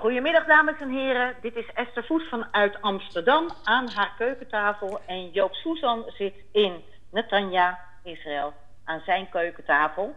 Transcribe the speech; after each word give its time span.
Goedemiddag 0.00 0.46
dames 0.46 0.74
en 0.80 0.90
heren, 0.90 1.34
dit 1.42 1.56
is 1.56 1.70
Esther 1.74 2.04
Voet 2.04 2.28
vanuit 2.28 2.76
Amsterdam 2.80 3.50
aan 3.64 3.88
haar 3.88 4.14
keukentafel. 4.18 5.00
En 5.06 5.30
Joop 5.30 5.52
Susan 5.52 6.04
zit 6.06 6.34
in 6.52 6.72
Netanya, 7.10 7.78
Israël, 8.04 8.52
aan 8.84 9.02
zijn 9.04 9.28
keukentafel. 9.28 10.14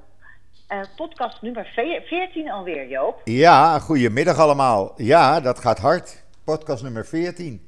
Uh, 0.69 0.79
podcast 0.95 1.41
nummer 1.41 1.65
14 2.05 2.51
alweer, 2.51 2.87
Joop. 2.87 3.21
Ja, 3.23 3.79
goedemiddag 3.79 4.37
allemaal. 4.37 4.93
Ja, 4.95 5.39
dat 5.39 5.59
gaat 5.59 5.79
hard. 5.79 6.23
Podcast 6.43 6.83
nummer 6.83 7.05
14. 7.05 7.67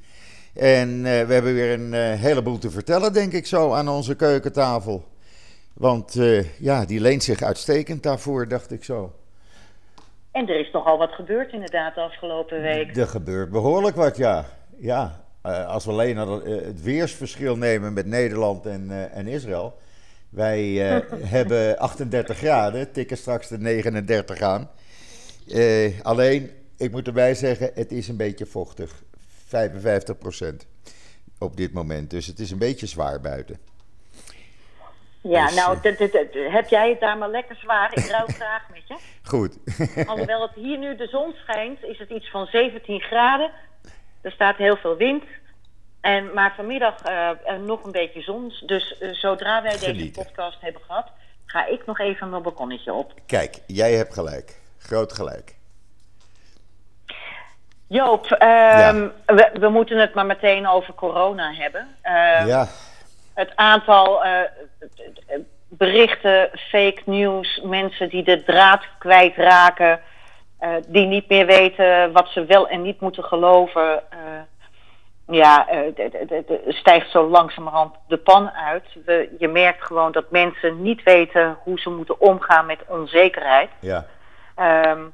En 0.53 0.89
uh, 0.89 1.03
we 1.03 1.33
hebben 1.33 1.53
weer 1.53 1.73
een 1.73 1.93
uh, 1.93 2.21
heleboel 2.21 2.57
te 2.57 2.71
vertellen, 2.71 3.13
denk 3.13 3.33
ik 3.33 3.45
zo, 3.45 3.73
aan 3.73 3.89
onze 3.89 4.15
keukentafel. 4.15 5.05
Want 5.73 6.19
ja, 6.59 6.85
die 6.85 7.01
leent 7.01 7.23
zich 7.23 7.41
uitstekend 7.41 8.03
daarvoor, 8.03 8.47
dacht 8.47 8.71
ik 8.71 8.83
zo. 8.83 9.13
En 10.31 10.47
er 10.47 10.59
is 10.59 10.71
nogal 10.71 10.97
wat 10.97 11.11
gebeurd 11.11 11.53
inderdaad 11.53 11.95
de 11.95 12.01
afgelopen 12.01 12.61
week. 12.61 12.97
Er 12.97 13.07
gebeurt 13.07 13.49
behoorlijk 13.49 13.95
wat, 13.95 14.17
ja. 14.17 14.45
Ja, 14.77 15.23
uh, 15.45 15.67
als 15.67 15.85
we 15.85 15.91
alleen 15.91 16.17
het, 16.17 16.45
uh, 16.45 16.61
het 16.65 16.81
weersverschil 16.81 17.57
nemen 17.57 17.93
met 17.93 18.05
Nederland 18.05 18.65
en, 18.65 18.87
uh, 18.89 19.17
en 19.17 19.27
Israël. 19.27 19.77
Wij 20.29 20.73
hebben 21.37 21.77
38 21.77 22.37
graden, 22.37 22.91
tikken 22.91 23.17
straks 23.17 23.47
de 23.47 23.57
39 23.57 24.41
aan. 24.41 24.69
alleen, 26.01 26.51
ik 26.77 26.91
moet 26.91 27.07
erbij 27.07 27.35
zeggen, 27.35 27.71
het 27.73 27.91
is 27.91 28.07
een 28.07 28.17
beetje 28.17 28.45
vochtig. 28.45 29.03
55% 29.47 30.67
op 31.37 31.57
dit 31.57 31.73
moment. 31.73 32.09
Dus 32.09 32.27
het 32.27 32.39
is 32.39 32.51
een 32.51 32.57
beetje 32.57 32.87
zwaar 32.87 33.21
buiten. 33.21 33.57
Ja, 35.21 35.45
dus, 35.45 35.55
nou, 35.55 35.77
heb 36.51 36.67
jij 36.67 36.89
het 36.89 36.99
daar 36.99 37.17
maar 37.17 37.29
lekker 37.29 37.55
zwaar. 37.55 37.91
Ik 37.93 38.05
ruil 38.05 38.27
graag 38.39 38.69
met 38.73 38.87
je. 38.87 38.95
Goed. 39.23 39.57
Alhoewel 40.09 40.41
het 40.41 40.51
hier 40.55 40.77
nu 40.77 40.95
de 40.95 41.07
zon 41.07 41.33
schijnt, 41.33 41.83
is 41.83 41.99
het 41.99 42.09
iets 42.09 42.29
van 42.29 42.45
17 42.45 42.99
graden. 42.99 43.51
Er 44.21 44.31
staat 44.31 44.57
heel 44.57 44.75
veel 44.75 44.95
wind. 44.95 45.23
En, 46.01 46.33
maar 46.33 46.53
vanmiddag 46.55 46.95
uh, 47.09 47.29
nog 47.65 47.83
een 47.83 47.91
beetje 47.91 48.21
zon. 48.21 48.53
Dus 48.65 48.95
uh, 48.99 49.13
zodra 49.13 49.61
wij 49.61 49.71
Genieten. 49.71 49.97
deze 49.97 50.11
podcast 50.11 50.61
hebben 50.61 50.81
gehad, 50.81 51.07
ga 51.45 51.65
ik 51.65 51.85
nog 51.85 51.99
even 51.99 52.29
mijn 52.29 52.41
balkonnetje 52.41 52.93
op. 52.93 53.13
Kijk, 53.25 53.59
jij 53.67 53.93
hebt 53.93 54.13
gelijk. 54.13 54.59
Groot 54.77 55.13
gelijk. 55.13 55.55
Joop, 57.87 58.25
ja. 58.39 58.93
we, 59.25 59.49
we, 59.53 59.69
moeten 59.69 59.97
het 59.97 60.13
maar 60.13 60.25
meteen 60.25 60.67
over 60.67 60.93
corona 60.93 61.53
hebben. 61.53 61.87
ja 62.47 62.67
het 63.33 63.55
aantal 63.55 64.25
uh, 64.25 64.39
berichten, 65.67 66.49
fake 66.53 67.01
news, 67.05 67.61
mensen 67.63 68.09
die 68.09 68.23
de 68.23 68.43
draad 68.43 68.83
kwijtraken, 68.99 69.99
uh, 70.61 70.69
die 70.87 71.05
niet 71.05 71.29
meer 71.29 71.45
weten 71.45 72.11
wat 72.11 72.27
ze 72.27 72.45
wel 72.45 72.67
en 72.67 72.81
niet 72.81 72.99
moeten 72.99 73.23
geloven. 73.23 74.03
Uh, 74.13 74.41
ja, 75.37 75.65
het 75.95 76.51
stijgt 76.67 77.11
zo 77.11 77.29
langzamerhand 77.29 77.95
de 78.07 78.17
pan 78.17 78.51
uit. 78.51 78.83
We, 79.05 79.35
je 79.39 79.47
merkt 79.47 79.83
gewoon 79.83 80.11
dat 80.11 80.31
mensen 80.31 80.81
niet 80.81 81.03
weten 81.03 81.57
hoe 81.63 81.79
ze 81.79 81.89
moeten 81.89 82.21
omgaan 82.21 82.65
met 82.65 82.79
onzekerheid. 82.87 83.69
Ja. 83.79 84.05
Um, 84.87 85.13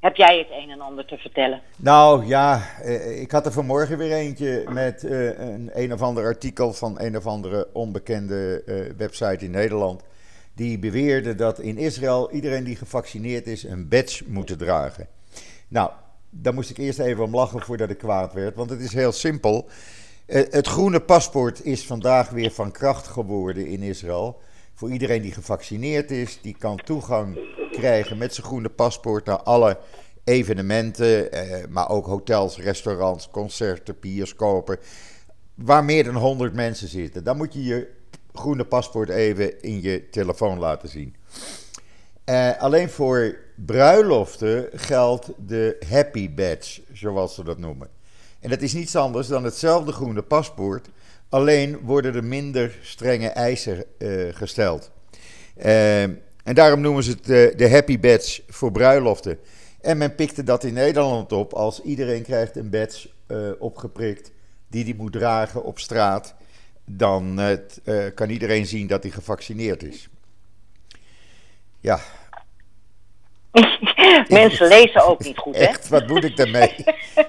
heb 0.00 0.16
jij 0.16 0.38
het 0.38 0.48
een 0.50 0.70
en 0.70 0.80
ander 0.80 1.04
te 1.04 1.16
vertellen? 1.16 1.60
Nou 1.76 2.26
ja, 2.26 2.80
ik 3.20 3.30
had 3.30 3.46
er 3.46 3.52
vanmorgen 3.52 3.98
weer 3.98 4.12
eentje 4.12 4.64
met 4.68 5.02
uh, 5.02 5.38
een 5.38 5.70
een 5.72 5.92
of 5.92 6.02
ander 6.02 6.24
artikel 6.24 6.72
van 6.72 7.00
een 7.00 7.16
of 7.16 7.26
andere 7.26 7.68
onbekende 7.72 8.62
uh, 8.66 8.92
website 8.96 9.44
in 9.44 9.50
Nederland. 9.50 10.02
Die 10.54 10.78
beweerde 10.78 11.34
dat 11.34 11.58
in 11.58 11.78
Israël 11.78 12.30
iedereen 12.30 12.64
die 12.64 12.76
gevaccineerd 12.76 13.46
is 13.46 13.62
een 13.62 13.88
badge 13.88 14.24
moet 14.26 14.58
dragen. 14.58 15.06
Nou, 15.68 15.90
daar 16.30 16.54
moest 16.54 16.70
ik 16.70 16.78
eerst 16.78 16.98
even 16.98 17.24
om 17.24 17.34
lachen 17.34 17.60
voordat 17.60 17.90
ik 17.90 17.98
kwaad 17.98 18.32
werd, 18.32 18.56
want 18.56 18.70
het 18.70 18.80
is 18.80 18.92
heel 18.92 19.12
simpel. 19.12 19.68
Het 20.26 20.66
groene 20.66 21.00
paspoort 21.00 21.64
is 21.64 21.86
vandaag 21.86 22.30
weer 22.30 22.50
van 22.50 22.70
kracht 22.70 23.06
geworden 23.06 23.66
in 23.66 23.82
Israël. 23.82 24.40
Voor 24.78 24.90
iedereen 24.90 25.22
die 25.22 25.32
gevaccineerd 25.32 26.10
is, 26.10 26.38
die 26.42 26.56
kan 26.58 26.76
toegang 26.76 27.38
krijgen 27.70 28.18
met 28.18 28.34
zijn 28.34 28.46
groene 28.46 28.68
paspoort 28.68 29.24
naar 29.24 29.42
alle 29.42 29.78
evenementen, 30.24 31.32
eh, 31.32 31.66
maar 31.68 31.88
ook 31.88 32.06
hotels, 32.06 32.58
restaurants, 32.58 33.30
concerten, 33.30 33.96
bioscopen, 34.00 34.78
waar 35.54 35.84
meer 35.84 36.04
dan 36.04 36.14
100 36.14 36.54
mensen 36.54 36.88
zitten. 36.88 37.24
Dan 37.24 37.36
moet 37.36 37.52
je 37.52 37.64
je 37.64 37.90
groene 38.34 38.64
paspoort 38.64 39.08
even 39.08 39.60
in 39.60 39.82
je 39.82 40.08
telefoon 40.10 40.58
laten 40.58 40.88
zien. 40.88 41.16
Uh, 42.24 42.58
alleen 42.58 42.90
voor 42.90 43.38
bruiloften 43.54 44.68
geldt 44.72 45.30
de 45.46 45.76
Happy 45.88 46.34
Badge, 46.34 46.82
zoals 46.92 47.34
ze 47.34 47.44
dat 47.44 47.58
noemen. 47.58 47.88
En 48.40 48.50
dat 48.50 48.62
is 48.62 48.72
niets 48.72 48.96
anders 48.96 49.26
dan 49.28 49.44
hetzelfde 49.44 49.92
groene 49.92 50.22
paspoort, 50.22 50.88
alleen 51.28 51.78
worden 51.80 52.14
er 52.14 52.24
minder 52.24 52.78
strenge 52.82 53.28
eisen 53.28 53.84
uh, 53.98 54.34
gesteld. 54.34 54.90
Uh, 55.58 56.02
en 56.02 56.54
daarom 56.54 56.80
noemen 56.80 57.02
ze 57.02 57.10
het 57.10 57.24
de, 57.24 57.52
de 57.56 57.70
Happy 57.70 58.00
Badge 58.00 58.42
voor 58.48 58.72
bruiloften. 58.72 59.38
En 59.80 59.98
men 59.98 60.14
pikte 60.14 60.42
dat 60.42 60.64
in 60.64 60.74
Nederland 60.74 61.32
op 61.32 61.52
als 61.52 61.82
iedereen 61.82 62.22
krijgt 62.22 62.56
een 62.56 62.70
badge 62.70 63.08
opgeprikt 63.58 64.30
die 64.68 64.84
hij 64.84 64.94
moet 64.96 65.12
dragen 65.12 65.64
op 65.64 65.78
straat. 65.78 66.34
Dan 66.84 67.40
kan 68.14 68.30
iedereen 68.30 68.66
zien 68.66 68.86
dat 68.86 69.02
hij 69.02 69.12
gevaccineerd 69.12 69.82
is. 69.82 70.08
Ja. 71.80 72.00
Mensen 74.28 74.68
lezen 74.68 75.06
ook 75.06 75.24
niet 75.24 75.38
goed, 75.38 75.56
hè? 75.56 75.64
Echt, 75.64 75.88
wat 75.88 76.06
moet 76.06 76.24
ik 76.24 76.36
daarmee? 76.36 76.74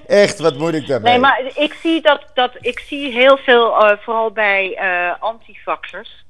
Echt, 0.06 0.38
wat 0.38 0.56
moet 0.56 0.74
ik 0.74 0.86
daarmee? 0.86 1.12
Nee, 1.12 1.20
maar 1.20 1.42
ik 1.54 1.74
zie 1.82 2.02
dat, 2.02 2.22
dat 2.34 2.52
ik 2.60 2.78
zie 2.78 3.12
heel 3.12 3.36
veel, 3.36 3.84
uh, 3.84 3.92
vooral 4.00 4.30
bij 4.30 4.78
uh, 4.82 5.22
antivaxers, 5.22 6.24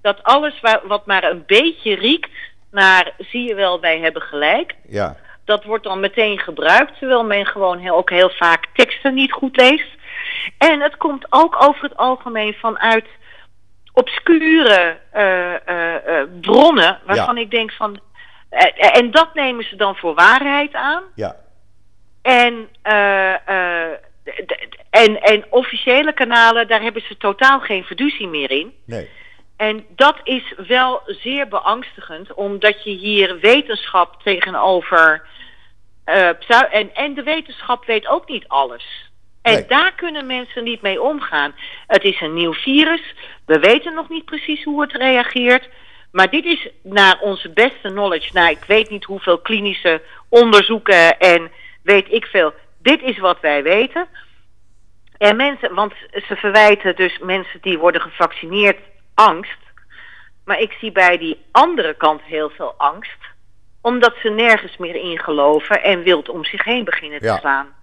dat 0.00 0.22
alles 0.22 0.60
waar, 0.60 0.80
wat 0.86 1.06
maar 1.06 1.24
een 1.24 1.42
beetje 1.46 1.94
riekt 1.94 2.30
naar, 2.70 3.12
zie 3.18 3.48
je 3.48 3.54
wel, 3.54 3.80
wij 3.80 3.98
hebben 3.98 4.22
gelijk. 4.22 4.74
Ja. 4.88 5.16
Dat 5.44 5.64
wordt 5.64 5.84
dan 5.84 6.00
meteen 6.00 6.38
gebruikt, 6.38 6.98
terwijl 6.98 7.24
men 7.24 7.46
gewoon 7.46 7.78
heel, 7.78 7.96
ook 7.96 8.10
heel 8.10 8.30
vaak 8.30 8.66
teksten 8.74 9.14
niet 9.14 9.32
goed 9.32 9.56
leest. 9.56 9.88
En 10.58 10.80
het 10.80 10.96
komt 10.96 11.26
ook 11.30 11.62
over 11.62 11.82
het 11.82 11.96
algemeen 11.96 12.54
vanuit 12.54 13.06
obscure 13.92 14.98
uh, 15.14 15.52
uh, 15.52 16.22
bronnen, 16.40 16.98
waarvan 17.06 17.34
ja. 17.36 17.40
ik 17.40 17.50
denk 17.50 17.72
van. 17.72 18.00
En 18.76 19.10
dat 19.10 19.34
nemen 19.34 19.64
ze 19.64 19.76
dan 19.76 19.96
voor 19.96 20.14
waarheid 20.14 20.74
aan. 20.74 21.02
Ja. 21.14 21.36
En, 22.22 22.68
en, 24.90 25.22
en 25.22 25.44
officiële 25.50 26.12
kanalen, 26.12 26.68
daar 26.68 26.82
hebben 26.82 27.02
ze 27.02 27.16
totaal 27.16 27.60
geen 27.60 27.84
fiducie 27.84 28.28
meer 28.28 28.50
in. 28.50 28.74
Nee. 28.84 29.08
En 29.56 29.84
dat 29.88 30.16
is 30.22 30.54
wel 30.66 31.02
zeer 31.06 31.48
beangstigend, 31.48 32.34
omdat 32.34 32.84
je 32.84 32.90
hier 32.90 33.38
wetenschap 33.40 34.22
tegenover. 34.22 35.26
Uh, 36.06 36.28
en, 36.70 36.94
en 36.94 37.14
de 37.14 37.22
wetenschap 37.22 37.84
weet 37.84 38.06
ook 38.06 38.28
niet 38.28 38.48
alles. 38.48 39.10
En 39.42 39.52
Nee. 39.52 39.66
daar 39.66 39.92
kunnen 39.94 40.26
mensen 40.26 40.64
niet 40.64 40.82
mee 40.82 41.02
omgaan. 41.02 41.54
Het 41.86 42.02
is 42.04 42.20
een 42.20 42.34
nieuw 42.34 42.52
virus. 42.52 43.14
We 43.46 43.58
weten 43.58 43.94
nog 43.94 44.08
niet 44.08 44.24
precies 44.24 44.64
hoe 44.64 44.80
het 44.82 44.92
reageert. 44.92 45.68
Maar 46.16 46.30
dit 46.30 46.44
is 46.44 46.68
naar 46.82 47.18
onze 47.20 47.50
beste 47.50 47.88
knowledge. 47.88 48.30
Nou, 48.32 48.50
ik 48.50 48.64
weet 48.66 48.90
niet 48.90 49.04
hoeveel 49.04 49.38
klinische 49.38 50.02
onderzoeken 50.28 51.18
en 51.18 51.50
weet 51.82 52.12
ik 52.12 52.24
veel. 52.26 52.54
Dit 52.78 53.02
is 53.02 53.18
wat 53.18 53.40
wij 53.40 53.62
weten. 53.62 54.06
En 55.18 55.36
mensen, 55.36 55.74
want 55.74 55.92
ze 56.12 56.36
verwijten 56.36 56.96
dus 56.96 57.18
mensen 57.18 57.60
die 57.62 57.78
worden 57.78 58.00
gevaccineerd 58.00 58.78
angst. 59.14 59.58
Maar 60.44 60.60
ik 60.60 60.72
zie 60.72 60.92
bij 60.92 61.18
die 61.18 61.44
andere 61.50 61.94
kant 61.94 62.22
heel 62.22 62.50
veel 62.50 62.74
angst. 62.76 63.18
Omdat 63.80 64.14
ze 64.22 64.28
nergens 64.28 64.76
meer 64.76 64.94
in 64.94 65.18
geloven 65.18 65.82
en 65.82 66.02
wild 66.02 66.28
om 66.28 66.44
zich 66.44 66.64
heen 66.64 66.84
beginnen 66.84 67.20
te 67.20 67.26
Ja. 67.26 67.38
slaan. 67.38 67.74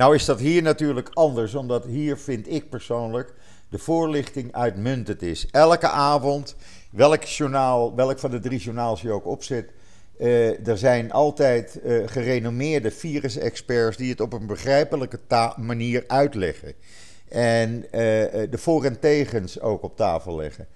Nou 0.00 0.14
is 0.14 0.24
dat 0.24 0.40
hier 0.40 0.62
natuurlijk 0.62 1.08
anders, 1.12 1.54
omdat 1.54 1.84
hier 1.84 2.16
vind 2.16 2.48
ik 2.48 2.70
persoonlijk 2.70 3.34
de 3.68 3.78
voorlichting 3.78 4.52
uitmuntend 4.52 5.22
is. 5.22 5.46
Elke 5.50 5.88
avond, 5.88 6.56
welk 6.90 7.22
journaal, 7.22 7.94
welk 7.94 8.18
van 8.18 8.30
de 8.30 8.38
drie 8.38 8.58
journaals 8.58 9.00
je 9.00 9.12
ook 9.12 9.26
opzet, 9.26 9.72
eh, 10.18 10.66
er 10.68 10.78
zijn 10.78 11.12
altijd 11.12 11.80
eh, 11.80 12.02
gerenommeerde 12.06 12.90
virusexperts 12.90 13.96
die 13.96 14.10
het 14.10 14.20
op 14.20 14.32
een 14.32 14.46
begrijpelijke 14.46 15.20
manier 15.56 16.04
uitleggen. 16.06 16.74
En 17.28 17.84
eh, 17.84 18.00
de 18.50 18.58
voor- 18.58 18.84
en 18.84 19.00
tegens 19.00 19.60
ook 19.60 19.82
op 19.82 19.96
tafel 19.96 20.36
leggen. 20.36 20.66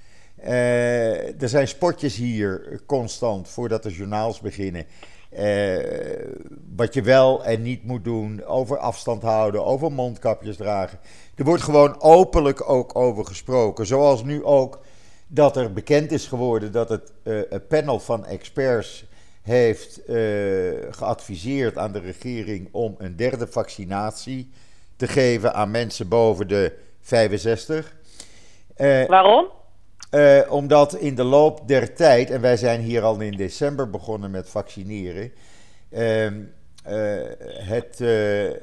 Er 1.39 1.49
zijn 1.49 1.69
spotjes 1.69 2.17
hier 2.17 2.81
constant 2.87 3.49
voordat 3.49 3.83
de 3.83 3.93
journaals 3.95 4.41
beginnen. 4.41 4.87
Eh, 5.35 6.27
wat 6.77 6.95
je 6.95 7.03
wel 7.03 7.45
en 7.45 7.63
niet 7.63 7.85
moet 7.85 8.05
doen, 8.05 8.45
over 8.45 8.79
afstand 8.79 9.23
houden, 9.23 9.65
over 9.65 9.93
mondkapjes 9.93 10.57
dragen. 10.57 10.99
Er 11.35 11.45
wordt 11.45 11.63
gewoon 11.63 12.01
openlijk 12.01 12.69
ook 12.69 12.97
over 12.97 13.25
gesproken. 13.25 13.87
Zoals 13.87 14.25
nu 14.25 14.45
ook 14.45 14.81
dat 15.27 15.57
er 15.57 15.73
bekend 15.73 16.13
is 16.13 16.27
geworden 16.27 16.73
dat 16.73 16.89
het 16.89 17.13
eh, 17.23 17.39
een 17.51 17.67
panel 17.67 18.01
van 18.01 18.27
experts 18.27 19.05
heeft 19.43 20.01
geadviseerd 20.91 21.79
aan 21.79 21.93
de 21.93 21.99
regering 21.99 22.69
om 22.73 22.95
een 22.99 23.17
derde 23.17 23.47
vaccinatie 23.47 24.51
te 24.97 25.07
geven 25.07 25.55
aan 25.55 25.71
mensen 25.71 26.09
boven 26.09 26.49
de 26.49 26.73
65. 27.01 27.97
Waarom? 29.07 29.49
Omdat 30.49 30.95
in 30.95 31.15
de 31.15 31.25
loop 31.25 31.69
der 31.69 31.95
tijd, 31.95 32.31
en 32.31 32.41
wij 32.41 32.57
zijn 32.57 32.81
hier 32.81 33.03
al 33.03 33.21
in 33.21 33.37
december 33.37 33.91
begonnen 33.91 34.31
met 34.31 34.49
vaccineren, 34.49 35.33
ehm, 35.91 36.43
het, 37.45 37.99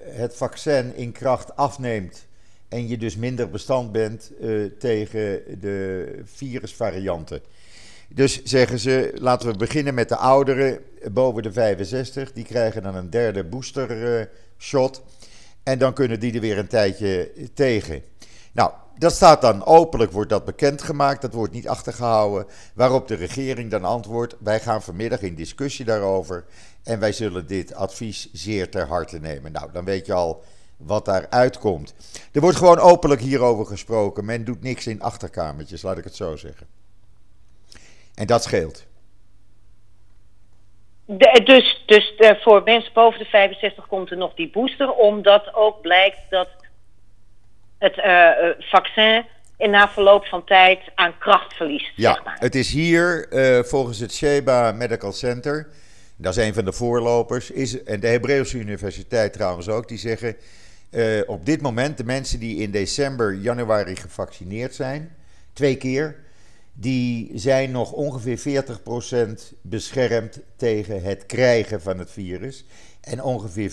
het 0.04 0.36
vaccin 0.36 0.96
in 0.96 1.12
kracht 1.12 1.56
afneemt 1.56 2.26
en 2.70 2.88
je 2.88 2.98
dus 2.98 3.16
minder 3.16 3.50
bestand 3.50 3.92
bent 3.92 4.32
tegen 4.80 5.60
de 5.60 6.08
virusvarianten. 6.24 7.42
Dus 8.14 8.44
zeggen 8.44 8.80
ze, 8.80 9.12
laten 9.16 9.52
we 9.52 9.58
beginnen 9.58 9.94
met 9.94 10.10
de 10.10 10.16
ouderen 10.16 10.80
boven 11.12 11.44
de 11.44 11.52
65. 11.52 12.34
Die 12.34 12.44
krijgen 12.44 12.84
dan 12.84 12.96
een 12.96 13.10
derde 13.10 13.44
booster 13.44 14.30
shot. 14.58 15.04
En 15.64 15.80
dan 15.80 15.94
kunnen 15.94 16.20
die 16.20 16.34
er 16.34 16.40
weer 16.40 16.58
een 16.58 16.68
tijdje 16.68 17.32
tegen. 17.54 18.02
Nou, 18.52 18.72
dat 19.02 19.14
staat 19.14 19.42
dan 19.42 19.66
openlijk, 19.66 20.12
wordt 20.12 20.30
dat 20.30 20.46
bekendgemaakt. 20.46 21.22
Dat 21.22 21.34
wordt 21.34 21.54
niet 21.54 21.68
achtergehouden. 21.68 22.48
Waarop 22.76 23.08
de 23.08 23.16
regering 23.16 23.72
dan 23.72 23.84
antwoordt: 23.84 24.36
Wij 24.40 24.60
gaan 24.60 24.82
vanmiddag 24.82 25.22
in 25.22 25.36
discussie 25.36 25.86
daarover. 25.86 26.46
En 26.84 27.00
wij 27.00 27.12
zullen 27.12 27.48
dit 27.48 27.74
advies 27.74 28.30
zeer 28.34 28.70
ter 28.70 28.88
harte 28.88 29.20
nemen. 29.20 29.52
Nou, 29.52 29.72
dan 29.72 29.86
weet 29.86 30.06
je 30.06 30.14
al 30.14 30.44
wat 30.78 31.06
daar 31.06 31.28
uitkomt. 31.30 31.94
Er 32.32 32.42
wordt 32.42 32.58
gewoon 32.58 32.80
openlijk 32.80 33.22
hierover 33.22 33.66
gesproken. 33.66 34.26
Men 34.26 34.46
doet 34.46 34.64
niks 34.64 34.88
in 34.88 35.02
achterkamertjes, 35.02 35.82
laat 35.82 35.98
ik 35.98 36.04
het 36.04 36.16
zo 36.16 36.36
zeggen. 36.36 36.68
En 38.16 38.28
dat 38.28 38.44
scheelt. 38.44 38.86
dus 41.44 41.84
dus 41.86 42.14
uh, 42.18 42.32
voor 42.42 42.64
mensen 42.64 42.94
boven 42.94 43.20
de 43.20 43.26
65 43.26 43.88
komt 43.88 44.12
er 44.12 44.18
nog 44.18 44.34
die 44.34 44.50
booster, 44.50 44.92
omdat 44.92 45.54
ook 45.54 45.82
blijkt 45.82 46.20
dat 46.30 46.48
het 47.82 47.98
uh, 47.98 48.30
vaccin 48.60 49.26
in 49.58 49.70
na 49.70 49.90
verloop 49.90 50.26
van 50.26 50.44
tijd 50.44 50.80
aan 50.96 51.18
kracht 51.18 51.54
verliest. 51.54 51.92
Ja, 51.96 52.14
zeg 52.14 52.24
maar. 52.24 52.38
het 52.40 52.56
is 52.56 52.72
hier 52.72 53.28
volgens 53.68 54.00
het 54.00 54.14
Sheba 54.14 54.72
Medical 54.72 55.12
Center. 55.12 55.68
Dat 56.16 56.38
is 56.38 56.46
een 56.46 56.54
van 56.54 56.66
de 56.66 56.74
voorlopers. 56.74 57.52
Is, 57.52 57.84
en 57.84 58.00
de 58.00 58.08
Hebreeuwse 58.08 58.58
Universiteit 58.58 59.34
trouwens 59.34 59.70
ook. 59.70 59.88
Die 59.88 59.98
zeggen 59.98 60.36
uh, 60.92 61.22
op 61.26 61.46
dit 61.46 61.62
moment, 61.62 61.98
de 61.98 62.04
mensen 62.04 62.40
die 62.40 62.58
in 62.58 62.72
december, 62.72 63.34
januari 63.34 63.96
gevaccineerd 63.96 64.76
zijn, 64.76 65.16
twee 65.54 65.78
keer, 65.78 66.16
die 66.74 67.32
zijn 67.34 67.72
nog 67.72 67.92
ongeveer 67.92 68.66
40% 69.52 69.58
beschermd 69.62 70.40
tegen 70.56 71.04
het 71.04 71.26
krijgen 71.26 71.82
van 71.82 71.98
het 71.98 72.12
virus. 72.12 72.66
En 73.02 73.24
ongeveer 73.24 73.72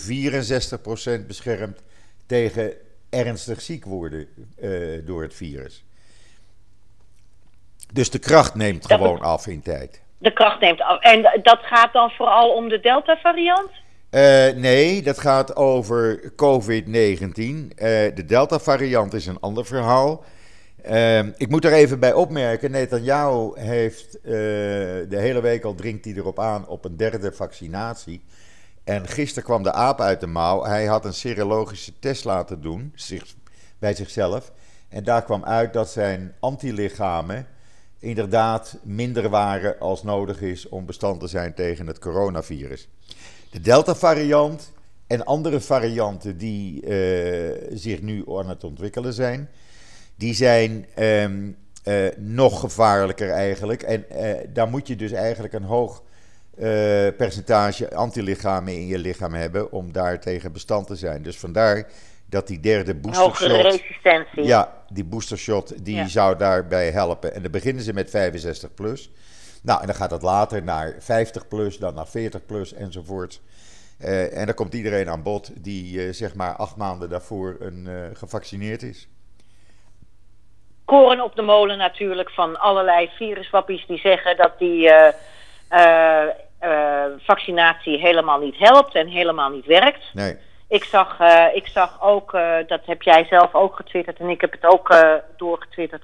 64% 1.21 1.25
beschermd 1.27 1.79
tegen 2.25 2.73
ernstig 3.09 3.61
ziek 3.61 3.85
worden 3.85 4.27
uh, 4.59 5.05
door 5.05 5.21
het 5.21 5.33
virus. 5.33 5.83
Dus 7.93 8.09
de 8.09 8.19
kracht 8.19 8.55
neemt 8.55 8.85
gewoon 8.85 9.19
af 9.19 9.47
in 9.47 9.61
tijd. 9.61 10.01
De 10.17 10.33
kracht 10.33 10.59
neemt 10.59 10.81
af. 10.81 11.01
En 11.01 11.41
dat 11.43 11.59
gaat 11.61 11.93
dan 11.93 12.09
vooral 12.09 12.49
om 12.49 12.69
de 12.69 12.79
Delta-variant? 12.79 13.69
Uh, 14.11 14.53
nee, 14.55 15.01
dat 15.01 15.19
gaat 15.19 15.55
over 15.55 16.31
COVID-19. 16.35 16.35
Uh, 17.35 17.67
de 18.15 18.23
Delta-variant 18.27 19.13
is 19.13 19.25
een 19.25 19.39
ander 19.39 19.65
verhaal. 19.65 20.23
Uh, 20.89 21.19
ik 21.19 21.49
moet 21.49 21.65
er 21.65 21.73
even 21.73 21.99
bij 21.99 22.13
opmerken: 22.13 22.71
Netanyahu 22.71 23.51
heeft 23.59 24.19
de 24.23 25.07
hele 25.09 25.41
week 25.41 25.63
al 25.63 25.75
dringt 25.75 26.05
hij 26.05 26.13
erop 26.13 26.39
aan 26.39 26.67
op 26.67 26.85
een 26.85 26.97
derde 26.97 27.31
vaccinatie. 27.31 28.21
En 28.89 29.07
gisteren 29.07 29.43
kwam 29.43 29.63
de 29.63 29.71
aap 29.71 30.01
uit 30.01 30.19
de 30.19 30.27
mouw. 30.27 30.63
Hij 30.63 30.85
had 30.85 31.05
een 31.05 31.13
serologische 31.13 31.99
test 31.99 32.25
laten 32.25 32.61
doen 32.61 32.93
bij 33.79 33.93
zichzelf. 33.93 34.51
En 34.87 35.03
daar 35.03 35.23
kwam 35.23 35.43
uit 35.43 35.73
dat 35.73 35.89
zijn 35.89 36.33
antilichamen 36.39 37.47
inderdaad 37.99 38.77
minder 38.83 39.29
waren 39.29 39.79
als 39.79 40.03
nodig 40.03 40.41
is 40.41 40.69
om 40.69 40.85
bestand 40.85 41.19
te 41.19 41.27
zijn 41.27 41.53
tegen 41.53 41.87
het 41.87 41.99
coronavirus. 41.99 42.87
De 43.51 43.61
Delta-variant 43.61 44.71
en 45.07 45.25
andere 45.25 45.59
varianten 45.59 46.37
die 46.37 46.81
uh, 46.81 47.67
zich 47.71 48.01
nu 48.01 48.23
aan 48.37 48.49
het 48.49 48.63
ontwikkelen 48.63 49.13
zijn, 49.13 49.49
die 50.15 50.33
zijn 50.33 50.85
um, 50.99 51.57
uh, 51.85 52.07
nog 52.17 52.59
gevaarlijker 52.59 53.29
eigenlijk. 53.29 53.83
En 53.83 54.05
uh, 54.11 54.31
daar 54.53 54.69
moet 54.69 54.87
je 54.87 54.95
dus 54.95 55.11
eigenlijk 55.11 55.53
een 55.53 55.63
hoog 55.63 56.03
percentage 57.17 57.95
antilichamen 57.95 58.73
in 58.73 58.87
je 58.87 58.97
lichaam 58.97 59.33
hebben 59.33 59.71
om 59.71 59.91
daartegen 59.91 60.51
bestand 60.51 60.87
te 60.87 60.95
zijn. 60.95 61.21
Dus 61.21 61.37
vandaar 61.37 61.87
dat 62.29 62.47
die 62.47 62.59
derde 62.59 62.95
boostershot... 62.95 63.39
Hogere 63.39 63.61
resistentie. 63.61 64.43
Ja, 64.43 64.73
die 64.89 65.03
boostershot 65.03 65.85
die 65.85 65.95
ja. 65.95 66.07
zou 66.07 66.37
daarbij 66.37 66.91
helpen. 66.91 67.33
En 67.33 67.41
dan 67.41 67.51
beginnen 67.51 67.83
ze 67.83 67.93
met 67.93 68.09
65 68.09 68.73
plus. 68.73 69.11
Nou, 69.63 69.81
en 69.81 69.87
dan 69.87 69.95
gaat 69.95 70.11
het 70.11 70.21
later 70.21 70.63
naar 70.63 70.95
50 70.99 71.47
plus, 71.47 71.77
dan 71.77 71.93
naar 71.93 72.07
40 72.07 72.45
plus 72.45 72.73
enzovoort. 72.73 73.41
Uh, 74.01 74.37
en 74.37 74.45
dan 74.45 74.55
komt 74.55 74.73
iedereen 74.73 75.09
aan 75.09 75.23
bod 75.23 75.63
die 75.63 76.05
uh, 76.05 76.13
zeg 76.13 76.35
maar 76.35 76.55
acht 76.55 76.75
maanden 76.75 77.09
daarvoor 77.09 77.55
een, 77.59 77.85
uh, 77.87 78.05
gevaccineerd 78.13 78.83
is. 78.83 79.07
Koren 80.85 81.21
op 81.21 81.35
de 81.35 81.41
molen 81.41 81.77
natuurlijk 81.77 82.29
van 82.29 82.59
allerlei 82.59 83.09
viruswappies 83.17 83.85
die 83.87 83.97
zeggen 83.97 84.37
dat 84.37 84.59
die 84.59 84.91
vaccinatie 87.17 87.99
helemaal 87.99 88.39
niet 88.39 88.57
helpt 88.57 88.95
en 88.95 89.07
helemaal 89.07 89.49
niet 89.49 89.65
werkt. 89.65 90.13
Nee. 90.13 90.37
Ik 90.67 90.83
zag, 90.83 91.19
ik 91.53 91.67
zag 91.67 92.01
ook, 92.01 92.31
dat 92.67 92.81
heb 92.85 93.01
jij 93.01 93.25
zelf 93.29 93.55
ook 93.55 93.75
getwitterd 93.75 94.19
en 94.19 94.29
ik 94.29 94.41
heb 94.41 94.51
het 94.51 94.65
ook 94.65 94.95
doorgetwitterd 95.37 96.03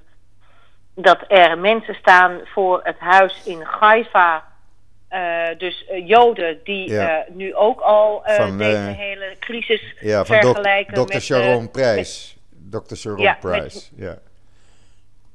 dat 0.95 1.19
er 1.27 1.57
mensen 1.57 1.95
staan 1.95 2.39
voor 2.43 2.79
het 2.83 2.99
huis 2.99 3.41
in 3.45 3.61
Haifa. 3.61 4.53
Uh, 5.11 5.47
dus 5.57 5.85
Joden 6.05 6.59
die 6.63 6.91
ja. 6.91 7.25
nu 7.29 7.55
ook 7.55 7.79
al 7.79 8.21
van, 8.25 8.57
deze 8.57 8.93
hele 8.97 9.35
crisis 9.39 9.95
ja, 9.99 10.25
van 10.25 10.35
vergelijken 10.35 10.93
dok, 10.93 11.11
Dr. 11.11 11.19
Sharon 11.19 11.71
Prijs. 11.71 12.37
Dr. 12.71 12.95
Sharon 12.95 13.21
ja, 13.21 13.37
Prijs, 13.39 13.91
ja. 13.95 14.17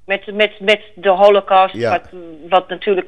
Met, 0.05 0.35
met, 0.35 0.61
met 0.61 0.83
de 0.95 1.09
holocaust, 1.09 1.75
ja. 1.75 1.91
wat, 1.91 2.21
wat 2.49 2.69
natuurlijk 2.69 3.07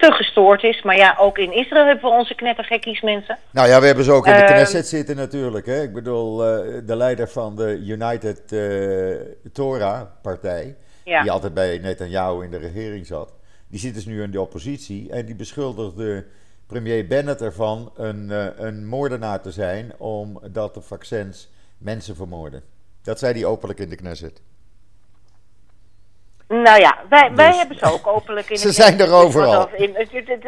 te 0.00 0.12
gestoord 0.12 0.62
is. 0.62 0.82
Maar 0.82 0.96
ja, 0.96 1.16
ook 1.18 1.38
in 1.38 1.52
Israël 1.52 1.86
hebben 1.86 2.10
we 2.10 2.16
onze 2.16 2.34
knettergekkies 2.34 3.00
mensen. 3.00 3.38
Nou 3.50 3.68
ja, 3.68 3.80
we 3.80 3.86
hebben 3.86 4.04
ze 4.04 4.12
ook 4.12 4.26
in 4.26 4.36
de 4.36 4.44
Knesset 4.44 4.86
zitten 4.86 5.16
natuurlijk. 5.16 5.66
Hè? 5.66 5.82
Ik 5.82 5.92
bedoel, 5.92 6.36
de 6.36 6.96
leider 6.96 7.28
van 7.28 7.56
de 7.56 7.78
United 7.86 8.48
Torah-partij 9.52 10.76
ja. 11.04 11.22
die 11.22 11.30
altijd 11.30 11.54
bij 11.54 11.78
Netanyahu 11.78 12.44
in 12.44 12.50
de 12.50 12.58
regering 12.58 13.06
zat. 13.06 13.34
Die 13.68 13.80
zit 13.80 13.94
dus 13.94 14.06
nu 14.06 14.22
in 14.22 14.30
de 14.30 14.40
oppositie 14.40 15.10
en 15.10 15.26
die 15.26 15.34
beschuldigde 15.34 16.26
premier 16.66 17.06
Bennett 17.06 17.42
ervan 17.42 17.92
een, 17.96 18.30
uh, 18.30 18.46
een 18.56 18.86
moordenaar 18.86 19.40
te 19.40 19.50
zijn 19.50 19.92
omdat 19.98 20.74
de 20.74 20.80
vaccins 20.80 21.48
mensen 21.78 22.16
vermoorden. 22.16 22.62
Dat 23.02 23.18
zei 23.18 23.32
hij 23.32 23.44
openlijk 23.44 23.78
in 23.78 23.88
de 23.88 23.96
Knesset. 23.96 24.40
Nou 26.52 26.80
ja, 26.80 26.98
wij, 27.08 27.28
dus. 27.28 27.36
wij 27.36 27.56
hebben 27.56 27.78
ze 27.78 27.92
ook 27.92 28.06
openlijk 28.06 28.50
in 28.50 28.58
Ze 28.68 28.72
zijn 28.72 29.00
er 29.00 29.12
overal. 29.12 29.68
In, 29.76 29.96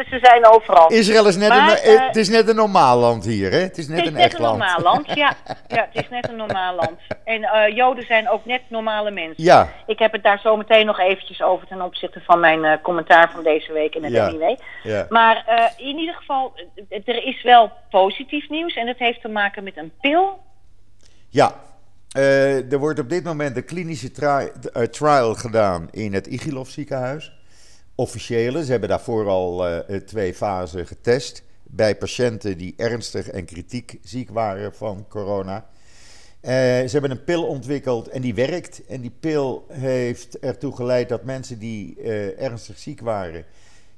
ze 0.08 0.18
zijn 0.22 0.46
overal. 0.46 0.88
Israël 0.88 1.26
is 1.26 1.36
net, 1.36 1.48
maar, 1.48 1.80
een, 1.84 1.92
uh, 1.92 2.06
het 2.06 2.16
is 2.16 2.28
net 2.28 2.48
een 2.48 2.56
normaal 2.56 2.98
land 2.98 3.24
hier, 3.24 3.50
hè? 3.50 3.58
Het 3.58 3.78
is 3.78 3.88
net 3.88 3.96
het 3.96 4.06
is 4.06 4.12
een 4.12 4.16
net 4.16 4.24
echt 4.24 4.34
een 4.34 4.40
land. 4.40 4.58
normaal 4.58 4.80
land, 4.80 5.06
ja. 5.14 5.34
ja. 5.68 5.88
Het 5.92 6.04
is 6.04 6.08
net 6.08 6.28
een 6.28 6.36
normaal 6.36 6.74
land. 6.74 6.98
En 7.24 7.40
uh, 7.42 7.76
Joden 7.76 8.06
zijn 8.06 8.28
ook 8.30 8.44
net 8.44 8.60
normale 8.68 9.10
mensen. 9.10 9.44
Ja. 9.44 9.72
Ik 9.86 9.98
heb 9.98 10.12
het 10.12 10.22
daar 10.22 10.38
zo 10.38 10.56
meteen 10.56 10.86
nog 10.86 10.98
eventjes 10.98 11.42
over 11.42 11.66
ten 11.66 11.82
opzichte 11.82 12.20
van 12.20 12.40
mijn 12.40 12.64
uh, 12.64 12.72
commentaar 12.82 13.30
van 13.30 13.42
deze 13.42 13.72
week 13.72 13.94
in 13.94 14.04
het 14.04 14.12
ja. 14.12 14.30
NIW. 14.30 14.56
Ja. 14.82 15.06
Maar 15.08 15.72
in 15.76 15.98
ieder 15.98 16.14
geval, 16.14 16.52
er 16.88 17.24
is 17.24 17.42
wel 17.42 17.70
positief 17.90 18.48
nieuws 18.48 18.74
en 18.74 18.86
dat 18.86 18.98
heeft 18.98 19.20
te 19.20 19.28
maken 19.28 19.64
met 19.64 19.76
een 19.76 19.92
pil. 20.00 20.40
Ja, 21.28 21.54
er 22.12 22.78
wordt 22.78 22.98
op 22.98 23.08
dit 23.08 23.24
moment 23.24 23.56
een 23.56 23.64
klinische 23.64 24.10
uh, 24.76 24.82
trial 24.82 25.34
gedaan 25.34 25.88
in 25.90 26.14
het 26.14 26.26
Igilov 26.26 26.68
ziekenhuis. 26.68 27.40
Officiële, 27.94 28.64
ze 28.64 28.70
hebben 28.70 28.88
daarvoor 28.88 29.28
al 29.28 29.68
uh, 29.68 29.96
twee 29.96 30.34
fasen 30.34 30.86
getest 30.86 31.42
bij 31.62 31.96
patiënten 31.96 32.58
die 32.58 32.74
ernstig 32.76 33.28
en 33.28 33.44
kritiek 33.44 33.98
ziek 34.02 34.30
waren 34.30 34.74
van 34.74 35.06
corona. 35.08 35.66
ze 36.42 36.88
hebben 36.90 37.10
een 37.10 37.24
pil 37.24 37.44
ontwikkeld 37.46 38.08
en 38.08 38.20
die 38.20 38.34
werkt. 38.34 38.86
En 38.86 39.00
die 39.00 39.14
pil 39.20 39.66
heeft 39.68 40.38
ertoe 40.38 40.76
geleid 40.76 41.08
dat 41.08 41.24
mensen 41.24 41.58
die 41.58 42.02
ernstig 42.36 42.78
ziek 42.78 43.00
waren, 43.00 43.44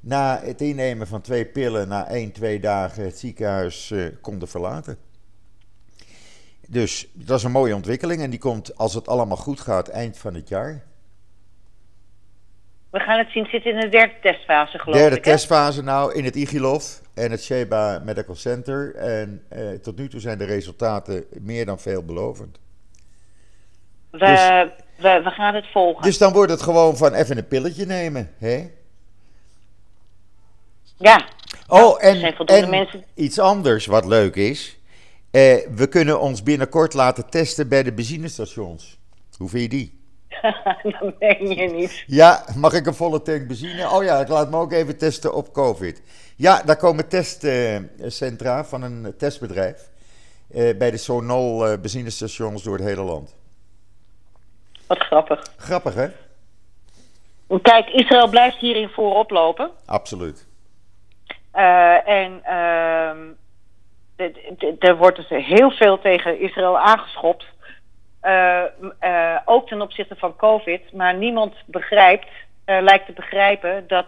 na 0.00 0.40
het 0.44 0.60
innemen 0.60 1.06
van 1.06 1.20
twee 1.20 1.46
pillen, 1.46 1.88
na 1.88 2.08
één, 2.08 2.32
twee 2.32 2.60
dagen 2.60 3.04
het 3.04 3.18
ziekenhuis 3.18 3.94
konden 4.20 4.48
verlaten. 4.48 4.98
Dus 6.68 7.06
dat 7.12 7.38
is 7.38 7.44
een 7.44 7.50
mooie 7.50 7.74
ontwikkeling 7.74 8.22
en 8.22 8.30
die 8.30 8.38
komt, 8.38 8.76
als 8.76 8.94
het 8.94 9.08
allemaal 9.08 9.36
goed 9.36 9.60
gaat, 9.60 9.88
eind 9.88 10.18
van 10.18 10.34
het 10.34 10.48
jaar. 10.48 10.84
We 12.90 13.00
gaan 13.00 13.18
het 13.18 13.30
zien, 13.30 13.46
zitten 13.46 13.72
in 13.74 13.80
de 13.80 13.88
derde 13.88 14.14
testfase 14.22 14.78
geloof 14.78 14.98
Derde 14.98 15.16
ik. 15.16 15.24
hè? 15.24 15.30
testfase 15.30 15.82
nou 15.82 16.14
in 16.14 16.24
het 16.24 16.34
Igilov 16.36 16.84
en 17.14 17.30
het 17.30 17.42
Sheba 17.42 18.02
Medical 18.04 18.34
Center. 18.34 18.94
En 18.94 19.42
eh, 19.48 19.68
tot 19.70 19.96
nu 19.96 20.08
toe 20.08 20.20
zijn 20.20 20.38
de 20.38 20.44
resultaten 20.44 21.24
meer 21.40 21.66
dan 21.66 21.78
veelbelovend. 21.80 22.58
We, 24.10 24.18
Dus- 24.18 24.84
we, 24.96 25.20
we 25.24 25.30
gaan 25.30 25.54
het 25.54 25.66
volgen. 25.72 26.02
Dus 26.02 26.18
dan 26.18 26.32
wordt 26.32 26.50
het 26.50 26.62
gewoon 26.62 26.96
van 26.96 27.14
even 27.14 27.38
een 27.38 27.48
pilletje 27.48 27.86
nemen. 27.86 28.30
Hè? 28.38 28.70
ja, 30.96 31.28
Oh, 31.68 32.04
en 32.04 32.20
mensen- 32.70 33.04
iets 33.14 33.38
anders 33.38 33.86
wat 33.86 34.04
leuk 34.06 34.34
is. 34.36 34.78
Eh, 35.34 35.66
we 35.74 35.86
kunnen 35.88 36.20
ons 36.20 36.42
binnenkort 36.42 36.94
laten 36.94 37.30
testen 37.30 37.68
bij 37.68 37.82
de 37.82 37.92
benzinestations. 37.92 38.98
Hoe 39.36 39.48
vind 39.48 39.62
je 39.62 39.68
die? 39.68 40.00
dat 41.00 41.18
meen 41.18 41.48
je 41.56 41.70
niet. 41.72 42.04
Ja, 42.06 42.44
mag 42.56 42.72
ik 42.72 42.86
een 42.86 42.94
volle 42.94 43.22
tank 43.22 43.46
benzine? 43.46 43.90
Oh 43.90 44.04
ja, 44.04 44.20
ik 44.20 44.28
laat 44.28 44.50
me 44.50 44.56
ook 44.56 44.72
even 44.72 44.98
testen 44.98 45.34
op 45.34 45.52
COVID. 45.52 46.02
Ja, 46.36 46.62
daar 46.62 46.76
komen 46.76 47.08
testcentra 47.08 48.64
van 48.64 48.82
een 48.82 49.14
testbedrijf. 49.18 49.90
eh, 50.50 50.76
bij 50.76 50.90
de 50.90 50.96
Sonol 50.96 51.66
eh, 51.66 51.80
benzinestations 51.80 52.62
door 52.62 52.76
het 52.76 52.86
hele 52.86 53.02
land. 53.02 53.36
Wat 54.86 54.98
grappig. 54.98 55.42
Grappig, 55.56 55.94
hè? 55.94 56.08
Kijk, 57.62 57.88
Israël 57.88 58.28
blijft 58.28 58.56
hierin 58.56 58.88
voorop 58.88 59.30
lopen. 59.30 59.70
Absoluut. 59.86 60.46
Eh, 61.50 62.08
en 62.08 62.44
ehm, 62.44 63.18
er 64.78 64.96
wordt 64.96 65.16
dus 65.16 65.46
heel 65.46 65.70
veel 65.70 65.98
tegen 65.98 66.40
Israël 66.40 66.78
aangeschopt. 66.78 67.44
Eh, 68.20 68.62
eh, 68.98 69.38
ook 69.44 69.68
ten 69.68 69.80
opzichte 69.80 70.16
van 70.16 70.36
COVID. 70.36 70.92
Maar 70.92 71.14
niemand 71.14 71.54
begrijpt, 71.66 72.28
eh, 72.64 72.80
lijkt 72.80 73.06
te 73.06 73.12
begrijpen, 73.12 73.84
dat 73.88 74.06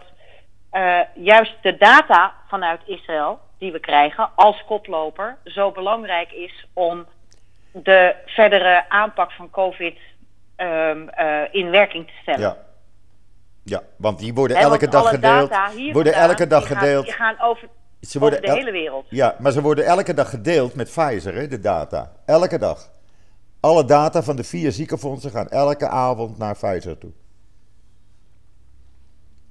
juist 1.13 1.53
de 1.61 1.77
data 1.77 2.33
vanuit 2.47 2.81
Israël 2.85 3.39
die 3.57 3.71
we 3.71 3.79
krijgen 3.79 4.29
als 4.35 4.63
koploper 4.65 5.37
zo 5.43 5.71
belangrijk 5.71 6.31
is 6.31 6.67
om 6.73 7.05
de 7.71 8.15
verdere 8.25 8.89
aanpak 8.89 9.31
van 9.31 9.49
COVID 9.49 9.97
ehm, 10.55 11.07
eh, 11.07 11.41
in 11.51 11.69
werking 11.69 12.07
te 12.07 12.13
stellen. 12.21 12.39
Ja. 12.39 12.57
Ja, 13.63 13.81
want 13.97 14.19
die 14.19 14.33
worden 14.33 14.57
elke 14.57 14.87
dag 14.87 15.09
gedeeld. 15.09 15.51
Worden 15.91 16.13
elke 16.13 16.47
dag 16.47 16.67
gaan- 16.67 16.77
gedeeld. 16.77 17.11
Gaan 17.11 17.35
over, 17.41 17.67
Ze 18.01 18.07
over 18.17 18.19
worden 18.19 18.41
de 18.41 18.47
el- 18.47 18.55
hele 18.55 18.71
wereld. 18.71 19.05
Ja, 19.09 19.35
maar 19.39 19.51
ze 19.51 19.61
worden 19.61 19.85
elke 19.85 20.13
dag 20.13 20.29
gedeeld 20.29 20.75
met 20.75 20.89
Pfizer, 20.89 21.33
hè, 21.33 21.47
de 21.47 21.59
data. 21.59 22.11
Elke 22.25 22.57
dag. 22.57 22.89
Alle 23.59 23.85
data 23.85 24.23
van 24.23 24.35
de 24.35 24.43
vier 24.43 24.71
ziekenfondsen 24.71 25.31
gaan 25.31 25.47
elke 25.49 25.87
avond 25.87 26.37
naar 26.37 26.53
Pfizer 26.53 26.97
toe. 26.97 27.11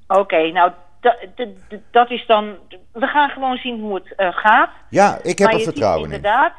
Oké, 0.09 0.50
nou, 0.50 0.73
dat 1.91 2.11
is 2.11 2.26
dan. 2.26 2.57
We 2.93 3.07
gaan 3.07 3.31
gewoon 3.31 3.57
zien 3.57 3.81
hoe 3.81 3.95
het 3.95 4.15
eh, 4.15 4.29
gaat. 4.33 4.71
Ja, 4.91 5.19
ik 5.23 5.38
heb 5.38 5.53
er 5.53 5.61
vertrouwen 5.61 6.09
in. 6.09 6.15
inderdaad. 6.15 6.53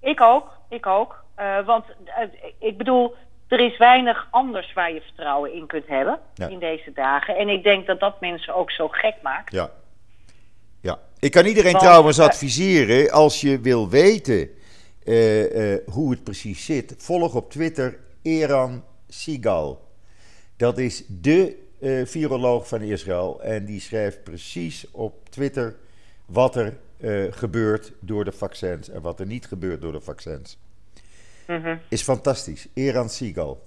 Ik 0.00 0.20
ook, 0.20 0.50
ik 0.68 0.86
ook. 0.86 1.24
Eh, 1.34 1.66
want 1.66 1.84
eh, 2.04 2.26
ik 2.58 2.78
bedoel, 2.78 3.14
er 3.48 3.60
is 3.60 3.78
weinig 3.78 4.28
anders 4.30 4.72
waar 4.72 4.92
je 4.92 5.00
vertrouwen 5.00 5.52
in 5.54 5.66
kunt 5.66 5.86
hebben 5.86 6.18
Ja. 6.34 6.48
in 6.48 6.58
deze 6.58 6.92
dagen. 6.92 7.36
En 7.36 7.48
ik 7.48 7.62
denk 7.62 7.86
dat 7.86 8.00
dat 8.00 8.20
mensen 8.20 8.54
ook 8.54 8.70
zo 8.70 8.88
gek 8.88 9.14
maakt. 9.22 9.52
Ja. 9.52 9.70
Ik 11.20 11.30
kan 11.30 11.44
iedereen 11.44 11.72
Want, 11.72 11.84
trouwens 11.84 12.18
adviseren, 12.18 13.10
als 13.10 13.40
je 13.40 13.60
wil 13.60 13.88
weten 13.88 14.50
eh, 15.04 15.72
eh, 15.72 15.80
hoe 15.86 16.10
het 16.10 16.24
precies 16.24 16.64
zit, 16.64 16.94
volg 16.98 17.34
op 17.34 17.50
Twitter 17.50 17.98
Eran 18.22 18.84
Sigal. 19.08 19.88
Dat 20.56 20.78
is 20.78 21.04
de 21.08 21.68
eh, 21.80 22.06
viroloog 22.06 22.68
van 22.68 22.80
Israël 22.80 23.42
en 23.42 23.64
die 23.64 23.80
schrijft 23.80 24.24
precies 24.24 24.90
op 24.90 25.28
Twitter 25.28 25.76
wat 26.26 26.56
er 26.56 26.78
gebeurt 27.30 27.92
door 28.00 28.24
de 28.24 28.32
vaccins 28.32 28.88
en 28.88 29.02
wat 29.02 29.20
er 29.20 29.26
niet 29.26 29.46
gebeurt 29.46 29.80
door 29.80 29.92
de 29.92 30.00
vaccins. 30.00 30.58
Mhm. 31.46 31.76
Is 31.88 32.02
fantastisch. 32.02 32.68
Eran 32.74 33.08
Sigal. 33.08 33.66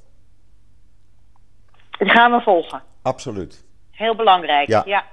Die 1.97 2.09
gaan 2.09 2.31
we 2.31 2.41
volgen. 2.41 2.83
Absoluut. 3.01 3.63
Heel 3.91 4.15
belangrijk. 4.15 4.67
Ja. 4.67 4.83
Ja. 4.85 5.05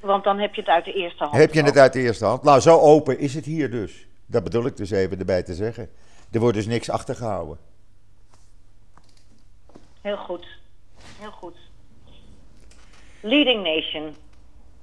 Want 0.00 0.24
dan 0.24 0.38
heb 0.38 0.54
je 0.54 0.60
het 0.60 0.70
uit 0.70 0.84
de 0.84 0.92
eerste 0.92 1.24
hand. 1.24 1.36
Heb 1.36 1.54
je 1.54 1.62
het 1.62 1.76
uit 1.76 1.92
de 1.92 2.00
eerste 2.00 2.24
hand? 2.24 2.42
Nou, 2.42 2.60
zo 2.60 2.78
open 2.78 3.18
is 3.18 3.34
het 3.34 3.44
hier 3.44 3.70
dus. 3.70 4.06
Dat 4.26 4.44
bedoel 4.44 4.66
ik 4.66 4.76
dus 4.76 4.90
even 4.90 5.18
erbij 5.18 5.42
te 5.42 5.54
zeggen. 5.54 5.90
Er 6.32 6.40
wordt 6.40 6.56
dus 6.56 6.66
niks 6.66 6.90
achtergehouden. 6.90 7.58
Heel 10.00 10.16
goed. 10.16 10.46
Heel 11.18 11.30
goed. 11.30 11.56
Leading 13.20 13.62
Nation. 13.64 14.16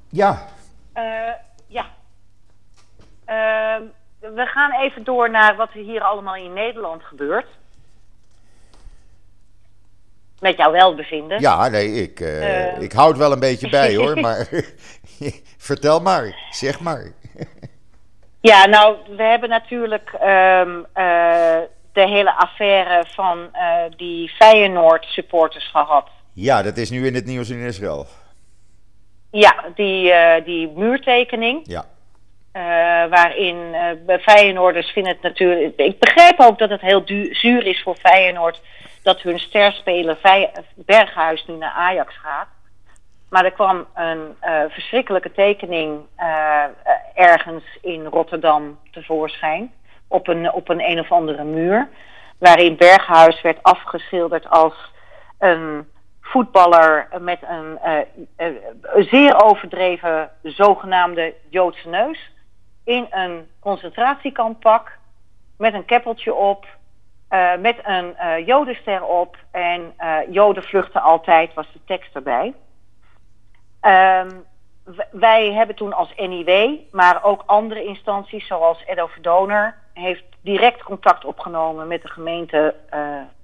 Ja, 0.10 0.48
Eh, 0.94 1.32
ja. 1.68 1.86
Ehm, 3.26 3.84
we 4.20 4.46
gaan 4.46 4.72
even 4.72 5.04
door 5.04 5.30
naar 5.32 5.56
wat 5.56 5.70
er 5.74 5.82
hier 5.84 6.02
allemaal 6.02 6.36
in 6.36 6.54
Nederland 6.54 7.04
gebeurt. 7.04 7.48
Met 10.46 10.58
jouw 10.58 10.72
welbevinden. 10.72 11.40
ja 11.42 11.68
nee, 11.70 11.92
ik, 11.92 12.20
Eh. 12.20 12.82
ik 12.82 12.92
hou 12.92 13.08
het 13.10 13.18
wel 13.18 13.32
een 13.32 13.40
beetje 13.40 13.70
bij 13.70 13.96
hoor. 13.96 14.20
Maar 14.26 14.48
vertel 15.70 16.00
maar, 16.00 16.36
zeg 16.50 16.80
maar. 16.80 17.12
Ja, 18.42 18.66
nou, 18.66 18.96
we 19.18 19.24
hebben 19.24 19.50
natuurlijk 19.50 20.10
ehm, 20.20 20.70
eh, 20.94 21.58
de 21.94 22.08
hele 22.08 22.34
affaire 22.34 23.06
van 23.08 23.50
die 23.98 24.30
Feyenoord-supporters 24.30 25.70
gehad. 25.72 26.08
Ja, 26.34 26.62
dat 26.64 26.78
is 26.78 26.90
nu 26.90 27.06
in 27.08 27.16
het 27.16 27.26
nieuws 27.26 27.50
in 27.50 27.60
Israël. 27.60 28.06
Ja, 29.32 29.56
die, 29.76 30.14
die 30.44 30.68
muurtekening. 30.76 31.60
Ja, 31.64 31.86
waarin 33.10 33.58
bij 34.06 34.20
Feyenoorders 34.20 34.90
vinden 34.92 35.14
het 35.14 35.22
natuurlijk... 35.22 35.74
Ik 35.76 36.00
begrijp 36.00 36.40
ook 36.40 36.60
dat 36.60 36.70
het 36.70 36.82
heel 36.82 37.06
du- 37.06 37.34
zuur 37.34 37.66
is 37.66 37.82
voor 37.84 37.96
Feyenoord... 37.96 38.62
dat 39.06 39.22
hun 39.22 39.40
sterspeler 39.40 40.18
Berghuis 40.76 41.46
nu 41.46 41.56
naar 41.56 41.72
Ajax 41.72 42.18
gaat. 42.18 42.48
Maar 43.30 43.46
er 43.46 43.52
kwam 43.52 43.86
een 43.94 44.36
eh, 44.40 44.62
verschrikkelijke 44.70 45.32
tekening 45.32 46.02
eh, 46.16 46.64
ergens 47.14 47.64
in 47.82 48.06
Rotterdam 48.06 48.80
tevoorschijn. 48.92 49.72
Op 50.08 50.28
een, 50.28 50.52
op 50.52 50.70
een 50.70 50.90
een 50.90 51.00
of 51.00 51.12
andere 51.12 51.44
muur. 51.44 51.90
Waarin 52.38 52.78
Berghuis 52.78 53.42
werd 53.42 53.64
afgeschilderd 53.64 54.50
als 54.50 54.92
een 55.40 55.88
voetballer 56.22 57.08
met 57.20 57.40
een 57.48 57.80
eh, 58.36 58.48
zeer 58.96 59.44
overdreven 59.44 60.30
zogenaamde 60.44 61.34
Joodse 61.50 61.90
neus. 61.90 62.32
In 62.84 63.08
een 63.10 63.48
concentratiekampak. 63.60 64.98
Met 65.58 65.74
een 65.74 65.86
keppeltje 65.86 66.34
op. 66.34 66.66
eh, 67.36 67.58
met 67.60 67.78
een 67.84 68.18
eh, 68.18 68.46
jodenster 68.46 69.04
op. 69.04 69.38
En 69.52 69.94
eh, 69.98 70.18
joden 70.30 70.64
vluchten 70.64 71.02
altijd 71.02 71.54
was 71.54 71.66
de 71.74 71.80
tekst 71.86 72.16
erbij. 72.16 72.54
Ehm, 73.80 74.30
wij 75.12 75.54
hebben 75.54 75.76
toen 75.76 75.94
als 75.94 76.14
NIW, 76.16 76.80
maar 76.92 77.24
ook 77.24 77.44
andere 77.46 77.84
instanties 77.84 78.48
zoals 78.48 78.84
Edo 78.86 79.08
Verdoner, 79.08 79.78
heeft 79.94 80.24
direct 80.42 80.84
contact 80.84 81.26
opgenomen 81.26 81.88
met 81.88 82.02
de 82.02 82.08
gemeente 82.08 82.76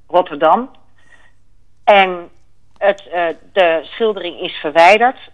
Rotterdam. 0.07 0.71
En 1.83 2.29
het, 2.77 3.10
de 3.53 3.79
schildering 3.83 4.39
is 4.39 4.53
verwijderd. 4.55 5.31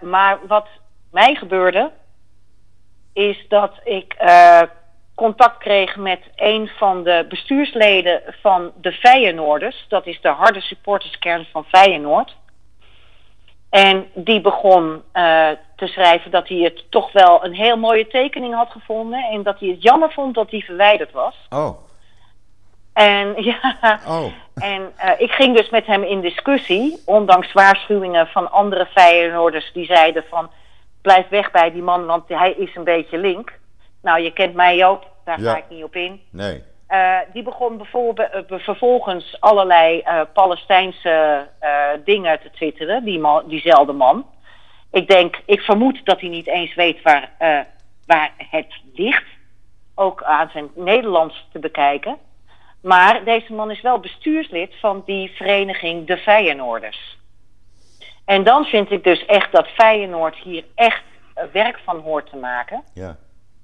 Maar 0.00 0.38
wat 0.46 0.66
mij 1.10 1.34
gebeurde, 1.34 1.90
is 3.12 3.48
dat 3.48 3.80
ik 3.84 4.14
contact 5.20 5.58
kreeg 5.58 5.96
met 5.96 6.20
een 6.36 6.70
van 6.76 7.02
de 7.02 7.26
bestuursleden 7.28 8.22
van 8.40 8.72
de 8.80 8.92
Feyenoorders. 8.92 9.86
Dat 9.88 10.06
is 10.06 10.20
de 10.20 10.28
harde 10.28 10.60
supporterskern 10.60 11.46
van 11.52 11.64
Feyenoord. 11.64 12.36
En 13.70 14.06
die 14.14 14.40
begon 14.40 15.02
eh, 15.12 15.48
te 15.76 15.86
schrijven 15.86 16.30
dat 16.30 16.48
hij 16.48 16.58
het 16.58 16.84
toch 16.90 17.12
wel 17.12 17.44
een 17.44 17.54
heel 17.54 17.76
mooie 17.76 18.06
tekening 18.06 18.54
had 18.54 18.70
gevonden. 18.70 19.24
En 19.30 19.42
dat 19.42 19.58
hij 19.58 19.68
het 19.68 19.82
jammer 19.82 20.12
vond 20.12 20.34
dat 20.34 20.50
die 20.50 20.64
verwijderd 20.64 21.12
was. 21.12 21.34
oh, 21.50 21.78
En 22.92 23.34
ja, 23.50 23.76
oh. 24.08 24.32
en 24.54 24.92
eh, 24.96 25.20
ik 25.20 25.30
ging 25.30 25.56
dus 25.56 25.70
met 25.70 25.86
hem 25.86 26.02
in 26.02 26.20
discussie, 26.20 27.02
ondanks 27.06 27.52
waarschuwingen 27.52 28.26
van 28.26 28.50
andere 28.50 28.86
Feyenoorders 28.86 29.72
die 29.72 29.84
zeiden 29.84 30.24
van 30.28 30.50
blijf 31.02 31.28
weg 31.28 31.50
bij 31.50 31.72
die 31.72 31.82
man, 31.82 32.06
want 32.06 32.28
hij 32.28 32.52
is 32.52 32.76
een 32.76 32.84
beetje 32.84 33.18
link. 33.18 33.58
Nou, 34.02 34.20
je 34.20 34.32
kent 34.32 34.54
mij 34.54 34.76
Joop, 34.76 35.06
daar 35.24 35.40
Ja. 35.40 35.50
ga 35.52 35.58
ik 35.58 35.68
niet 35.68 35.84
op 35.84 35.94
in. 35.96 36.20
Nee. 36.30 36.62
Eh, 36.86 37.18
die 37.32 37.42
begon 37.42 37.76
bijvoorbeeld, 37.76 38.30
eh, 38.30 38.58
vervolgens 38.58 39.36
allerlei 39.40 40.00
eh, 40.00 40.20
Palestijnse 40.32 41.46
dingen 42.04 42.40
te 42.40 42.50
twitteren, 42.50 43.04
die 43.04 43.18
man, 43.18 43.48
diezelfde 43.48 43.92
man. 43.92 44.26
Ik 44.90 45.08
denk, 45.08 45.40
ik 45.46 45.60
vermoed 45.60 46.04
dat 46.04 46.20
hij 46.20 46.28
niet 46.28 46.46
eens 46.46 46.74
weet 46.74 47.02
waar, 47.02 47.30
waar 48.06 48.32
het 48.36 48.80
ligt. 48.94 49.26
Ook 49.94 50.22
aan 50.22 50.50
zijn 50.52 50.68
Nederlands 50.74 51.48
te 51.52 51.58
bekijken. 51.58 52.18
Maar 52.82 53.24
deze 53.24 53.52
man 53.52 53.70
is 53.70 53.80
wel 53.80 53.98
bestuurslid 53.98 54.74
van 54.80 55.02
die 55.06 55.30
vereniging 55.30 56.06
De 56.06 56.16
Feyenoorders. 56.16 57.18
En 58.24 58.44
dan 58.44 58.64
vind 58.64 58.90
ik 58.90 59.04
dus 59.04 59.26
echt 59.26 59.52
dat 59.52 59.68
Feyenoord 59.68 60.36
hier 60.36 60.64
echt 60.74 61.02
werk 61.52 61.78
van 61.84 62.00
hoort 62.00 62.30
te 62.30 62.36
maken. 62.36 62.82
Ja. 62.94 63.16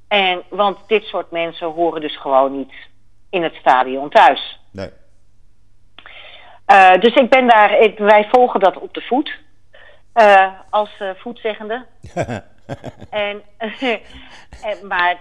En, 0.08 0.42
want 0.48 0.78
dit 0.86 1.04
soort 1.04 1.30
mensen 1.30 1.66
horen 1.66 2.00
dus 2.00 2.16
gewoon 2.16 2.56
niet 2.56 2.72
in 3.30 3.42
het 3.42 3.54
stadion 3.54 4.10
thuis. 4.10 4.60
Nee. 4.70 4.90
Uh, 6.66 6.94
dus 6.94 7.14
ik 7.14 7.30
ben 7.30 7.48
daar, 7.48 7.80
ik, 7.80 7.98
wij 7.98 8.28
volgen 8.30 8.60
dat 8.60 8.78
op 8.78 8.94
de 8.94 9.00
voet. 9.00 9.38
Uh, 10.14 10.48
als 10.70 10.90
uh, 11.02 11.10
voetzeggende. 11.16 11.84
en, 13.10 13.42
maar 14.82 15.18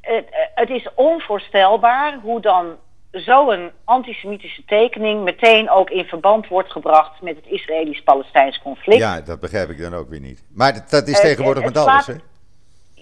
het, 0.00 0.26
het 0.54 0.70
is 0.70 0.88
onvoorstelbaar 0.94 2.18
hoe 2.22 2.40
dan 2.40 2.76
zo'n 3.10 3.70
antisemitische 3.84 4.64
tekening 4.64 5.24
meteen 5.24 5.70
ook 5.70 5.90
in 5.90 6.04
verband 6.04 6.48
wordt 6.48 6.72
gebracht 6.72 7.22
met 7.22 7.36
het 7.36 7.46
Israëlisch-Palestijns 7.46 8.58
conflict. 8.62 9.00
Ja, 9.00 9.20
dat 9.20 9.40
begrijp 9.40 9.70
ik 9.70 9.80
dan 9.80 9.94
ook 9.94 10.08
weer 10.08 10.20
niet. 10.20 10.44
Maar 10.54 10.72
dat, 10.72 10.90
dat 10.90 11.08
is 11.08 11.20
tegenwoordig 11.20 11.64
met 11.64 11.76
alles, 11.76 12.06
hè? 12.06 12.14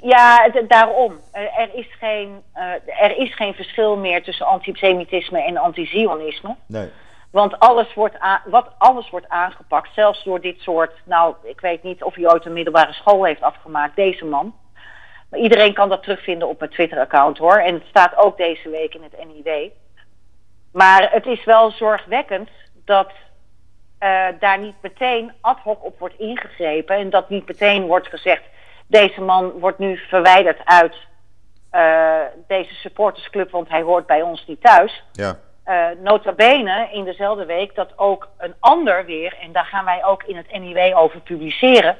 Ja, 0.02 0.48
daarom. 0.68 1.20
Er 1.32 1.70
is, 1.74 1.86
geen, 1.98 2.42
uh, 2.54 3.02
er 3.02 3.16
is 3.16 3.34
geen 3.34 3.54
verschil 3.54 3.96
meer 3.96 4.22
tussen 4.22 4.46
antisemitisme 4.46 5.44
en 5.44 5.56
antizionisme. 5.56 6.56
Nee. 6.66 6.90
Want 7.30 7.58
alles 7.58 7.94
wordt, 7.94 8.16
wat, 8.44 8.70
alles 8.78 9.10
wordt 9.10 9.28
aangepakt, 9.28 9.88
zelfs 9.94 10.24
door 10.24 10.40
dit 10.40 10.60
soort... 10.60 10.92
Nou, 11.04 11.34
ik 11.42 11.60
weet 11.60 11.82
niet 11.82 12.02
of 12.02 12.14
hij 12.14 12.32
ooit 12.32 12.44
een 12.44 12.52
middelbare 12.52 12.92
school 12.92 13.24
heeft 13.24 13.42
afgemaakt, 13.42 13.96
deze 13.96 14.24
man. 14.24 14.54
Maar 15.30 15.40
iedereen 15.40 15.74
kan 15.74 15.88
dat 15.88 16.02
terugvinden 16.02 16.48
op 16.48 16.58
mijn 16.58 16.70
Twitter-account, 16.70 17.38
hoor. 17.38 17.56
En 17.56 17.74
het 17.74 17.86
staat 17.88 18.16
ook 18.16 18.36
deze 18.36 18.70
week 18.70 18.94
in 18.94 19.02
het 19.02 19.26
NIW. 19.26 19.70
Maar 20.72 21.10
het 21.12 21.26
is 21.26 21.44
wel 21.44 21.70
zorgwekkend 21.70 22.50
dat 22.84 23.10
uh, 24.00 24.26
daar 24.38 24.58
niet 24.58 24.74
meteen 24.80 25.32
ad 25.40 25.58
hoc 25.58 25.84
op 25.84 25.98
wordt 25.98 26.18
ingegrepen. 26.18 26.96
En 26.96 27.10
dat 27.10 27.28
niet 27.28 27.46
meteen 27.46 27.86
wordt 27.86 28.08
gezegd: 28.08 28.42
deze 28.92 29.20
man 29.20 29.50
wordt 29.50 29.78
nu 29.78 29.96
verwijderd 29.96 30.60
uit 30.64 30.96
uh, 31.72 32.20
deze 32.46 32.74
supportersclub, 32.74 33.50
want 33.50 33.68
hij 33.68 33.82
hoort 33.82 34.06
bij 34.06 34.22
ons 34.22 34.46
niet 34.46 34.62
thuis. 34.62 35.02
Ja. 35.12 35.38
Uh, 35.66 35.86
nota 36.02 36.32
bene 36.32 36.88
in 36.92 37.04
dezelfde 37.04 37.44
week 37.44 37.74
dat 37.74 37.98
ook 37.98 38.28
een 38.38 38.54
ander 38.60 39.04
weer, 39.04 39.36
en 39.40 39.52
daar 39.52 39.64
gaan 39.64 39.84
wij 39.84 40.04
ook 40.04 40.22
in 40.22 40.36
het 40.36 40.52
NIW 40.52 40.96
over 40.96 41.20
publiceren, 41.20 41.96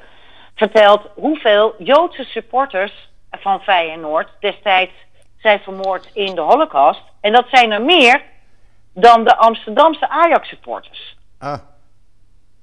vertelt 0.55 1.07
hoeveel 1.15 1.75
Joodse 1.77 2.23
supporters 2.23 3.09
van 3.31 3.61
Feyenoord 3.61 4.29
destijds 4.39 4.93
zijn 5.37 5.59
vermoord 5.59 6.09
in 6.13 6.35
de 6.35 6.41
Holocaust. 6.41 7.03
En 7.21 7.33
dat 7.33 7.45
zijn 7.51 7.71
er 7.71 7.81
meer 7.81 8.21
dan 8.93 9.23
de 9.23 9.35
Amsterdamse 9.35 10.09
Ajax-supporters. 10.09 11.17
Ah. 11.39 11.59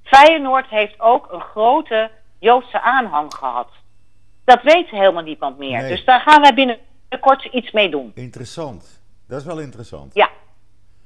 Feyenoord 0.03 0.67
heeft 0.67 1.01
ook 1.01 1.33
een 1.33 1.41
grote 1.41 2.11
Joodse 2.39 2.81
aanhang 2.81 3.35
gehad. 3.35 3.69
Dat 4.50 4.62
weet 4.62 4.90
helemaal 4.90 5.23
niemand 5.23 5.59
meer. 5.59 5.88
Dus 5.88 6.04
daar 6.04 6.21
gaan 6.21 6.40
wij 6.40 6.54
binnenkort 6.54 7.45
iets 7.45 7.71
mee 7.71 7.90
doen. 7.90 8.12
Interessant. 8.14 9.02
Dat 9.28 9.40
is 9.40 9.47
wel 9.47 9.59
interessant. 9.59 10.14
Ja. 10.14 10.28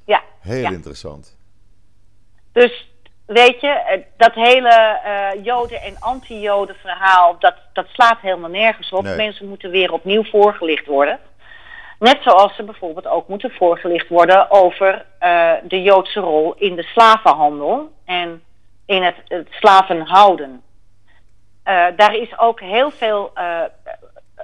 ja. 0.04 0.22
Heel 0.40 0.60
ja. 0.60 0.70
interessant. 0.70 1.36
Dus 2.52 2.90
weet 3.26 3.60
je, 3.60 4.02
dat 4.16 4.34
hele 4.34 5.00
uh, 5.06 5.44
Joden- 5.44 5.82
en 5.82 5.96
anti-Joden 6.00 6.76
verhaal, 6.76 7.36
dat, 7.38 7.54
dat 7.72 7.86
slaat 7.88 8.20
helemaal 8.20 8.50
nergens 8.50 8.90
op. 8.90 9.02
Nee. 9.02 9.16
Mensen 9.16 9.48
moeten 9.48 9.70
weer 9.70 9.92
opnieuw 9.92 10.24
voorgelicht 10.24 10.86
worden. 10.86 11.18
Net 11.98 12.18
zoals 12.22 12.56
ze 12.56 12.62
bijvoorbeeld 12.62 13.06
ook 13.06 13.28
moeten 13.28 13.50
voorgelicht 13.50 14.08
worden 14.08 14.50
over 14.50 15.06
uh, 15.22 15.52
de 15.68 15.82
Joodse 15.82 16.20
rol 16.20 16.54
in 16.54 16.74
de 16.74 16.82
slavenhandel 16.82 17.92
en 18.04 18.42
in 18.86 19.02
het, 19.02 19.16
het 19.28 19.48
slavenhouden. 19.50 20.62
Uh, 21.64 21.86
daar 21.96 22.14
is 22.14 22.38
ook 22.38 22.60
heel 22.60 22.90
veel 22.90 23.30
uh, 23.34 23.60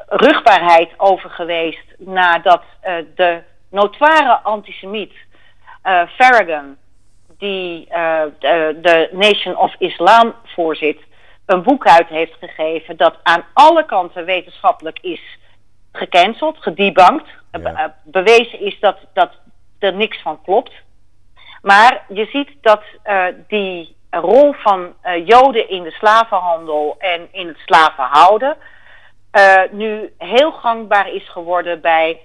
rugbaarheid 0.07 0.91
over 0.97 1.31
geweest 1.31 1.85
nadat 1.99 2.63
de 3.15 3.43
notoire 3.71 4.39
antisemiet 4.43 5.13
Farragon, 5.83 6.77
die 7.39 7.89
de, 8.39 8.79
de 8.83 9.09
Nation 9.13 9.57
of 9.57 9.75
Islam 9.79 10.35
voorzit, 10.45 10.99
een 11.47 11.63
boek 11.63 11.87
uit 11.87 12.09
heeft 12.09 12.37
gegeven 12.41 12.97
dat 12.97 13.17
aan 13.23 13.45
alle 13.53 13.85
kanten 13.85 14.25
wetenschappelijk 14.25 14.99
is 15.01 15.39
gecanceld, 15.93 16.57
gedebankt. 16.59 17.29
Ja. 17.53 17.97
Bewezen 18.05 18.61
is 18.61 18.81
dat, 18.81 18.97
dat 19.13 19.31
er 19.79 19.95
niks 19.95 20.23
van 20.23 20.43
klopt. 20.43 20.73
Maar 21.63 22.05
je 22.09 22.27
ziet 22.27 22.51
dat 22.61 22.83
uh, 23.05 23.27
die 23.49 23.97
rol 24.11 24.53
van 24.53 24.95
uh, 25.05 25.27
Joden 25.27 25.69
in 25.69 25.83
de 25.83 25.91
slavenhandel 25.91 26.95
en 26.99 27.29
in 27.33 27.47
het 27.47 27.59
slavenhouden 27.59 28.57
uh, 29.39 29.63
nu 29.71 30.13
heel 30.19 30.53
gangbaar 30.53 31.09
is 31.13 31.29
geworden 31.29 31.81
bij 31.81 32.21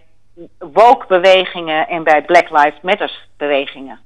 woke-bewegingen 0.60 1.88
en 1.88 2.04
bij 2.04 2.22
Black 2.24 2.50
Lives 2.50 2.82
Matters 2.82 3.28
bewegingen. 3.38 4.00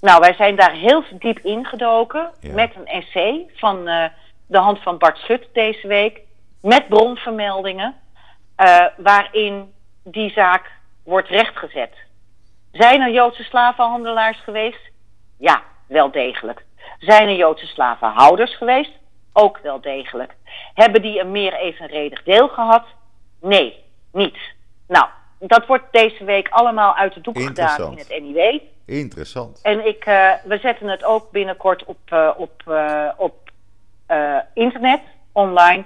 Nou, 0.00 0.20
wij 0.20 0.34
zijn 0.34 0.56
daar 0.56 0.72
heel 0.72 1.04
diep 1.10 1.38
ingedoken 1.38 2.30
Ja. 2.40 2.54
met 2.54 2.74
een 2.76 2.86
essay 2.86 3.46
van 3.54 3.84
de 4.46 4.58
hand 4.58 4.82
van 4.82 4.98
Bart 4.98 5.18
Schut 5.18 5.48
deze 5.52 5.86
week, 5.86 6.20
met 6.62 6.88
bronvermeldingen. 6.88 7.94
Waarin 8.96 9.72
die 10.04 10.30
zaak 10.30 10.70
wordt 11.04 11.28
rechtgezet. 11.28 11.94
Zijn 12.72 13.00
er 13.00 13.10
Joodse 13.10 13.42
slavenhandelaars 13.42 14.40
geweest? 14.40 14.90
Ja, 15.38 15.62
wel 15.86 16.10
degelijk. 16.10 16.64
Zijn 16.98 17.28
er 17.28 17.34
Joodse 17.36 17.66
slavenhouders 17.66 18.56
geweest? 18.56 18.90
Ook 19.32 19.58
wel 19.62 19.80
degelijk. 19.80 20.34
Hebben 20.74 21.02
die 21.02 21.20
een 21.20 21.30
meer 21.30 21.54
evenredig 21.54 22.22
deel 22.22 22.48
gehad? 22.48 22.84
Nee, 23.40 23.84
niet. 24.12 24.36
Nou, 24.88 25.06
dat 25.38 25.66
wordt 25.66 25.84
deze 25.90 26.24
week 26.24 26.48
allemaal 26.48 26.94
uit 26.96 27.14
de 27.14 27.20
doek 27.20 27.40
gedaan 27.40 27.92
in 27.92 27.98
het 27.98 28.20
NIW. 28.22 28.60
Interessant. 28.86 29.60
En 29.62 29.86
ik, 29.86 30.06
uh, 30.06 30.32
we 30.44 30.58
zetten 30.58 30.88
het 30.88 31.04
ook 31.04 31.30
binnenkort 31.30 31.84
op, 31.84 31.98
uh, 32.12 32.30
op, 32.36 32.52
op 33.16 33.50
internet, 34.54 35.00
online. 35.32 35.84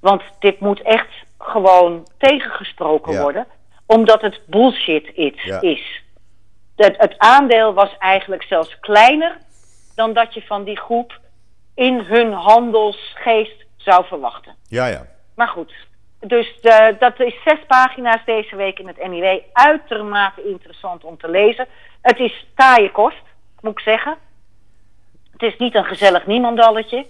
Want 0.00 0.22
dit 0.38 0.60
moet 0.60 0.82
echt 0.82 1.08
gewoon 1.38 2.06
tegengesproken 2.18 3.12
Ja. 3.12 3.22
worden, 3.22 3.46
omdat 3.86 4.20
het 4.20 4.40
bullshit. 4.46 5.10
Ja. 5.14 5.60
is. 5.60 6.02
Het, 6.76 6.96
het 6.98 7.18
aandeel 7.18 7.74
was 7.74 7.96
eigenlijk 7.98 8.42
zelfs 8.42 8.80
kleiner 8.80 9.38
dan 9.94 10.12
dat 10.12 10.34
je 10.34 10.42
van 10.42 10.64
die 10.64 10.76
groep 10.78 11.20
in 11.74 11.98
hun 12.00 12.32
handelsgeest 12.32 13.64
zou 13.76 14.04
verwachten. 14.06 14.54
Ja, 14.68 14.86
ja. 14.86 15.06
Maar 15.34 15.48
goed, 15.48 15.72
dus 16.20 16.60
de, 16.60 16.96
dat 16.98 17.20
is 17.20 17.34
zes 17.44 17.58
pagina's 17.66 18.24
deze 18.24 18.56
week 18.56 18.78
in 18.78 18.86
het 18.86 19.06
NIW. 19.08 19.38
Uitermate 19.52 20.48
interessant 20.48 21.04
om 21.04 21.18
te 21.18 21.28
lezen. 21.30 21.66
Het 22.02 22.18
is 22.18 22.46
taaie 22.54 22.90
kost, 22.90 23.22
moet 23.60 23.72
ik 23.72 23.80
zeggen. 23.80 24.16
Het 25.32 25.42
is 25.42 25.56
niet 25.58 25.74
een 25.74 25.84
gezellig 25.84 26.26
niemandalletje. 26.26 27.06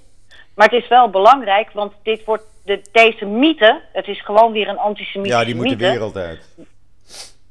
Maar 0.55 0.69
het 0.69 0.83
is 0.83 0.89
wel 0.89 1.11
belangrijk, 1.11 1.71
want 1.73 1.93
dit 2.03 2.25
wordt 2.25 2.45
de, 2.65 2.83
deze 2.93 3.25
mythe, 3.25 3.81
het 3.93 4.07
is 4.09 4.25
gewoon 4.25 4.53
weer 4.53 4.69
een 4.69 4.79
antisemitische 4.79 5.39
Ja, 5.39 5.45
die 5.45 5.55
moet 5.55 5.69
de 5.69 5.77
wereld 5.77 6.17
uit. 6.17 6.57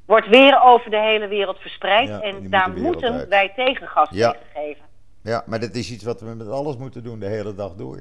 wordt 0.05 0.27
weer 0.27 0.61
over 0.63 0.89
de 0.91 0.99
hele 0.99 1.27
wereld 1.27 1.59
verspreid. 1.59 2.07
Ja, 2.07 2.21
en 2.21 2.49
daar 2.49 2.69
moeten 2.69 3.13
uit. 3.13 3.27
wij 3.27 3.51
tegengas 3.55 4.09
Ja. 4.11 4.31
tegen 4.31 4.45
geven. 4.53 4.85
Ja, 5.23 5.43
maar 5.45 5.59
dat 5.59 5.75
is 5.75 5.91
iets 5.91 6.03
wat 6.03 6.21
we 6.21 6.25
met 6.35 6.47
alles 6.47 6.77
moeten 6.77 7.03
doen 7.03 7.19
de 7.19 7.25
hele 7.25 7.55
dag 7.55 7.75
door. 7.75 7.99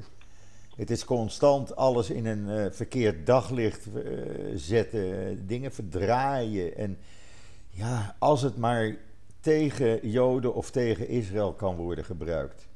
Het 0.75 0.89
is 0.89 1.05
constant 1.05 1.75
alles 1.75 2.09
in 2.09 2.25
een 2.25 2.49
eh, 2.49 2.71
verkeerd 2.71 3.25
daglicht 3.25 3.85
eh, 3.95 4.11
zetten, 4.55 5.27
eh, 5.27 5.37
dingen 5.39 5.71
verdraaien. 5.71 6.75
En 6.77 6.97
ja, 7.69 8.15
als 8.19 8.41
het 8.41 8.57
maar 8.57 8.95
tegen 9.41 10.09
Joden 10.09 10.53
of 10.53 10.71
tegen 10.71 11.07
Israël 11.07 11.53
kan 11.53 11.75
worden 11.75 12.03
gebruikt. 12.05 12.69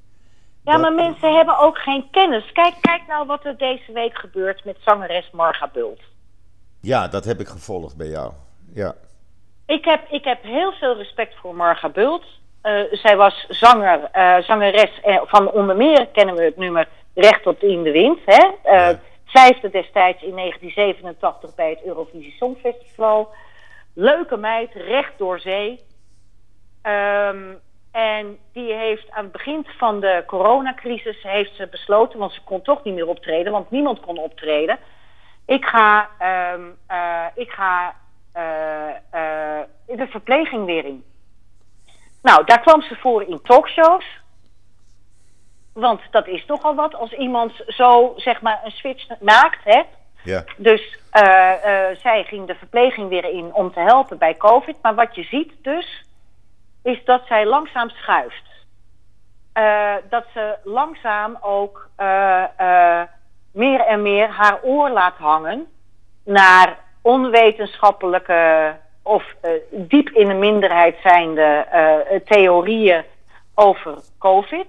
Ja, 0.62 0.72
Dat- 0.72 0.82
maar 0.82 0.94
mensen 0.94 1.36
hebben 1.36 1.58
ook 1.60 1.78
geen 1.78 2.08
kennis. 2.12 2.52
Kijk, 2.52 2.76
kijk 2.82 3.02
nou 3.08 3.28
wat 3.28 3.46
er 3.46 3.58
deze 3.58 3.92
week 3.94 4.18
gebeurt 4.18 4.66
met 4.66 4.78
zangeres 4.86 5.30
Marga 5.32 5.70
Bult. 5.74 6.00
Ja, 6.82 7.08
dat 7.08 7.26
heb 7.26 7.40
ik 7.40 7.48
gevolgd 7.48 7.98
bij 7.98 8.08
jou. 8.08 8.34
Ja, 8.74 8.96
Ik 9.66 9.86
heb, 9.86 10.08
ik 10.10 10.24
heb 10.24 10.44
heel 10.44 10.72
veel 10.72 10.96
respect 10.98 11.36
voor 11.36 11.56
Marga 11.56 11.90
Bult. 11.90 12.24
Eh, 12.66 12.84
zij 12.92 13.16
was 13.16 13.46
zanger, 13.50 14.10
eh, 14.12 14.38
zangeres 14.38 15.02
van 15.24 15.52
onder 15.52 15.76
meer 15.76 16.08
kennen 16.08 16.36
we 16.36 16.44
het 16.44 16.58
nummer 16.58 16.88
Recht 17.14 17.44
tot 17.44 17.64
in 17.64 17.84
de 17.84 17.92
Wind. 17.92 18.20
Hè? 18.26 18.48
Eh, 18.64 18.90
destijds 19.72 20.22
in 20.22 20.36
1987 20.36 21.56
bij 21.56 21.70
het 21.70 21.84
Eurovisie 21.84 22.36
Songfestival. 22.38 23.30
Leuke 23.94 24.38
meid, 24.38 24.74
recht 24.74 25.14
door 25.18 25.40
zee. 25.40 25.80
Ehm, 26.82 27.54
en 27.92 28.38
die 28.54 28.74
heeft 28.74 29.12
aan 29.12 29.24
het 29.24 29.32
begin 29.32 29.68
van 29.78 30.00
de 30.00 30.24
coronacrisis 30.26 31.24
heeft 31.24 31.56
ze 31.56 31.68
besloten, 31.68 32.20
want 32.20 32.34
ze 32.34 32.42
kon 32.44 32.62
toch 32.62 32.84
niet 32.84 32.94
meer 32.94 33.08
optreden, 33.08 33.52
want 33.52 33.72
niemand 33.72 34.00
kon 34.00 34.18
optreden. 34.18 34.80
Ik 35.46 35.66
ga, 35.66 36.10
ehm, 36.18 36.62
eh, 36.88 37.26
ik 37.36 37.50
ga 37.50 37.96
eh, 38.34 39.62
de 39.86 40.08
verpleging 40.08 40.66
weer 40.66 40.86
in. 40.86 41.04
Nou, 42.26 42.46
daar 42.46 42.62
kwam 42.62 42.82
ze 42.82 42.96
voor 42.96 43.24
in 43.24 43.42
talkshows. 43.42 44.06
Want 45.74 46.02
dat 46.12 46.28
is 46.28 46.46
toch 46.46 46.64
al 46.64 46.76
wat 46.76 46.96
als 46.96 47.12
iemand 47.14 47.52
zo, 47.68 48.14
zeg 48.16 48.42
maar, 48.42 48.62
een 48.64 48.72
switch 48.72 49.08
maakt, 49.20 49.64
hè? 49.64 49.84
Ja. 50.24 50.44
Dus 50.58 51.00
uh, 51.14 51.22
uh, 51.22 51.96
zij 52.02 52.24
ging 52.24 52.48
de 52.48 52.56
verpleging 52.56 53.10
weer 53.10 53.26
in 53.26 53.54
om 53.54 53.74
te 53.74 53.80
helpen 53.80 54.18
bij 54.18 54.38
COVID. 54.38 54.78
Maar 54.82 54.96
wat 54.96 55.16
je 55.16 55.24
ziet 55.24 55.54
dus, 55.62 56.04
is 56.84 57.04
dat 57.04 57.22
zij 57.28 57.46
langzaam 57.46 57.90
schuift. 57.90 58.50
Uh, 59.54 59.96
dat 60.10 60.26
ze 60.34 60.58
langzaam 60.64 61.38
ook 61.42 61.90
meer 63.52 63.80
en 63.80 64.02
meer 64.02 64.30
haar 64.30 64.60
oor 64.64 64.90
laat 64.90 65.18
hangen 65.18 65.68
naar 66.24 66.78
onwetenschappelijke 67.02 68.76
of 69.06 69.36
diep 69.70 70.10
in 70.10 70.28
de 70.28 70.34
minderheid 70.34 70.96
zijnde 71.04 71.68
theorieën 72.26 73.04
over 73.56 73.98
COVID. 74.20 74.68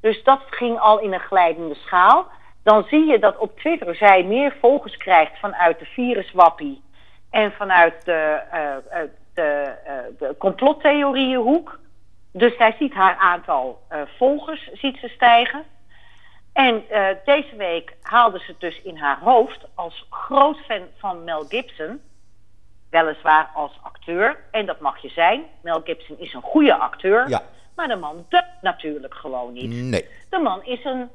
Dus 0.00 0.22
dat 0.24 0.40
ging 0.50 0.78
al 0.78 1.00
in 1.00 1.12
een 1.12 1.20
glijdende 1.20 1.74
schaal 1.74 2.26
dan 2.62 2.84
zie 2.88 3.06
je 3.06 3.18
dat 3.18 3.38
op 3.38 3.58
Twitter 3.58 3.94
zij 3.94 4.24
meer 4.24 4.56
volgers 4.60 4.96
krijgt 4.96 5.38
vanuit 5.38 5.78
de 5.78 5.84
viruswappie 5.84 6.82
en 7.30 7.52
vanuit 7.52 8.04
de, 8.04 8.40
de, 9.34 9.72
de 10.18 10.34
complottheorieënhoek. 10.38 11.78
Dus 12.32 12.56
zij 12.56 12.74
ziet 12.78 12.92
haar 12.92 13.16
aantal 13.16 13.82
volgers 14.16 14.70
ziet 14.72 14.98
ze 14.98 15.08
stijgen. 15.08 15.64
En 16.52 16.84
deze 17.24 17.56
week 17.56 17.96
haalde 18.02 18.38
ze 18.38 18.54
dus 18.58 18.82
in 18.82 18.96
haar 18.96 19.18
hoofd 19.20 19.66
als 19.74 20.06
groot 20.10 20.58
fan 20.58 20.82
van 20.98 21.24
Mel 21.24 21.44
Gibson. 21.44 22.00
Weliswaar 22.92 23.50
als 23.54 23.78
acteur, 23.82 24.36
en 24.50 24.66
dat 24.66 24.80
mag 24.80 25.02
je 25.02 25.08
zijn. 25.08 25.42
Mel 25.62 25.80
Gibson 25.84 26.18
is 26.18 26.34
een 26.34 26.42
goede 26.42 26.74
acteur. 26.74 27.28
Ja. 27.28 27.42
Maar 27.76 27.88
de 27.88 27.96
man 27.96 28.26
deugt 28.28 28.46
natuurlijk 28.60 29.14
gewoon 29.14 29.52
niet. 29.52 29.70
Nee. 29.70 30.08
De 30.30 30.38
man 30.38 30.64
is 30.64 30.84
een 30.84 31.10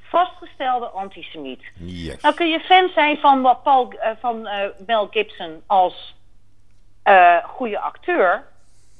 vastgestelde 0.00 0.86
antisemiet. 0.86 1.62
Yes. 1.74 2.20
Nou 2.20 2.34
kun 2.34 2.48
je 2.48 2.60
fan 2.60 2.88
zijn 2.94 3.18
van, 3.18 3.42
wat 3.42 3.62
Paul, 3.62 3.92
uh, 3.92 4.10
van 4.20 4.46
uh, 4.46 4.52
Mel 4.86 5.08
Gibson 5.10 5.62
als 5.66 6.16
uh, 7.04 7.44
goede 7.44 7.78
acteur. 7.78 8.44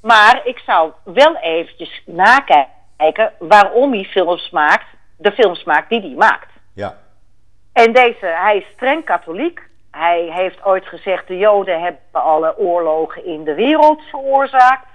Maar 0.03 0.41
ik 0.45 0.59
zou 0.59 0.93
wel 1.05 1.37
eventjes 1.37 2.03
nakijken 2.07 3.33
waarom 3.39 3.93
hij 3.93 4.05
films 4.05 4.51
maakt, 4.51 4.87
de 5.17 5.33
films 5.33 5.65
maakt 5.65 5.89
die 5.89 6.01
hij 6.01 6.15
maakt. 6.15 6.53
Ja. 6.75 6.97
En 7.73 7.93
deze, 7.93 8.27
hij 8.27 8.57
is 8.57 8.65
streng 8.75 9.05
katholiek. 9.05 9.69
Hij 9.91 10.31
heeft 10.33 10.65
ooit 10.65 10.87
gezegd, 10.87 11.27
de 11.27 11.39
Joden 11.39 11.81
hebben 11.83 12.01
alle 12.13 12.59
oorlogen 12.59 13.25
in 13.25 13.45
de 13.45 13.55
wereld 13.55 14.03
veroorzaakt. 14.03 14.87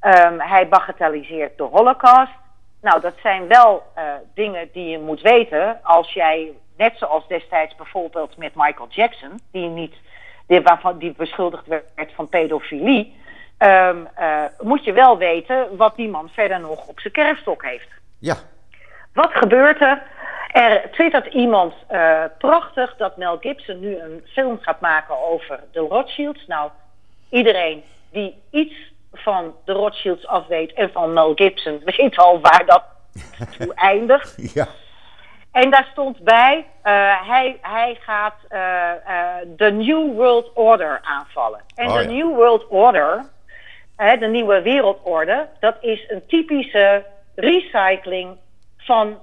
Um, 0.00 0.40
hij 0.40 0.68
bagatelliseert 0.68 1.58
de 1.58 1.62
holocaust. 1.62 2.32
Nou, 2.80 3.00
dat 3.00 3.14
zijn 3.22 3.48
wel 3.48 3.82
uh, 3.98 4.02
dingen 4.34 4.68
die 4.72 4.88
je 4.88 4.98
moet 4.98 5.20
weten 5.20 5.78
als 5.82 6.12
jij, 6.12 6.52
net 6.76 6.92
zoals 6.96 7.26
destijds 7.26 7.74
bijvoorbeeld 7.74 8.36
met 8.36 8.54
Michael 8.54 8.88
Jackson, 8.88 9.40
die 9.52 9.68
niet, 9.68 9.94
die, 10.46 10.62
waarvan 10.62 10.98
die 10.98 11.14
beschuldigd 11.16 11.66
werd 11.66 12.12
van 12.14 12.28
pedofilie, 12.28 13.16
um, 13.58 14.08
uh, 14.20 14.44
moet 14.60 14.84
je 14.84 14.92
wel 14.92 15.18
weten 15.18 15.76
wat 15.76 15.96
die 15.96 16.08
man 16.08 16.28
verder 16.28 16.60
nog 16.60 16.86
op 16.86 17.00
zijn 17.00 17.12
kerfstok 17.12 17.64
heeft. 17.64 17.88
Ja. 18.18 18.34
Wat 19.12 19.30
gebeurt 19.32 19.80
er? 19.80 20.02
Er 20.52 20.90
twittert 20.90 21.26
iemand 21.26 21.74
uh, 21.92 22.24
prachtig 22.38 22.96
dat 22.96 23.16
Mel 23.16 23.36
Gibson 23.40 23.80
nu 23.80 23.98
een 23.98 24.24
film 24.32 24.58
gaat 24.60 24.80
maken 24.80 25.18
over 25.18 25.60
de 25.72 25.80
Rothschilds. 25.80 26.46
Nou, 26.46 26.70
iedereen 27.30 27.84
die 28.10 28.42
iets 28.50 28.74
van 29.12 29.54
de 29.64 29.72
Rothschilds 29.72 30.26
af 30.26 30.46
weet 30.46 30.72
en 30.72 30.90
van 30.92 31.12
Mel 31.12 31.32
Gibson 31.34 31.80
weet 31.84 32.16
al 32.16 32.40
waar 32.40 32.62
dat 32.66 32.82
toe 33.58 33.74
eindigt. 33.74 34.54
Ja. 34.54 34.66
En 35.52 35.70
daar 35.70 35.88
stond 35.92 36.18
bij, 36.18 36.56
uh, 36.84 37.28
hij, 37.28 37.58
hij 37.60 37.98
gaat 38.00 38.34
uh, 38.50 38.90
de 39.56 39.70
New 39.70 40.14
World 40.14 40.50
Order 40.54 41.00
aanvallen. 41.02 41.60
En 41.74 41.88
Oh, 41.88 41.94
de 41.94 42.02
ja. 42.02 42.08
New 42.08 42.34
World 42.34 42.66
Order, 42.68 43.24
de 43.96 44.26
nieuwe 44.26 44.62
wereldorde, 44.62 45.48
dat 45.60 45.76
is 45.80 46.04
een 46.08 46.26
typische 46.26 47.04
recycling 47.34 48.36
van 48.84 49.18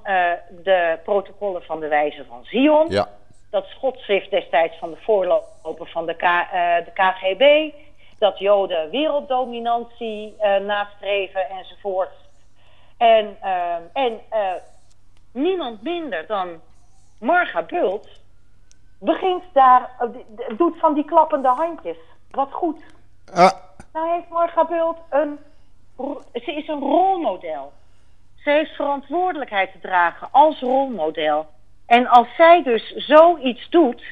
de 0.63 0.99
protocollen 1.03 1.63
van 1.63 1.79
de 1.79 1.87
wijze 1.87 2.25
van 2.25 2.45
Zion. 2.45 2.89
Ja. 2.89 3.07
Dat 3.49 3.65
schotschrift 3.65 4.29
destijds 4.29 4.77
van 4.77 4.89
de 4.89 4.97
voorloper 5.01 5.87
van 5.87 6.05
de, 6.05 6.13
K, 6.13 6.21
de 6.85 6.91
KGB 6.93 7.73
dat 8.19 8.39
Joden 8.39 8.89
werelddominantie 8.89 10.35
uh, 10.41 10.57
nastreven 10.57 11.49
enzovoort. 11.49 12.11
En, 12.97 13.37
en 13.93 14.19
niemand 15.31 15.81
minder 15.81 16.27
dan 16.27 16.61
Marga 17.19 17.61
Bult 17.61 18.07
begint 18.99 19.43
daar, 19.53 19.89
doet 20.57 20.79
van 20.79 20.93
die 20.93 21.05
klappende 21.05 21.47
handjes. 21.47 21.97
Wat 22.31 22.51
goed. 22.51 22.81
Ah. 23.33 23.51
Nou 23.93 24.09
heeft 24.11 24.29
Marga 24.29 24.65
Bult 24.65 24.97
een, 25.09 25.39
ze 26.33 26.53
is 26.53 26.67
een 26.67 26.79
rolmodel. 26.79 27.71
Ze 28.43 28.49
heeft 28.49 28.75
verantwoordelijkheid 28.75 29.71
te 29.71 29.79
dragen 29.79 30.27
als 30.31 30.59
rolmodel. 30.59 31.47
En 31.85 32.07
als 32.07 32.27
zij 32.37 32.63
dus 32.63 32.93
zoiets 32.95 33.69
doet, 33.69 34.03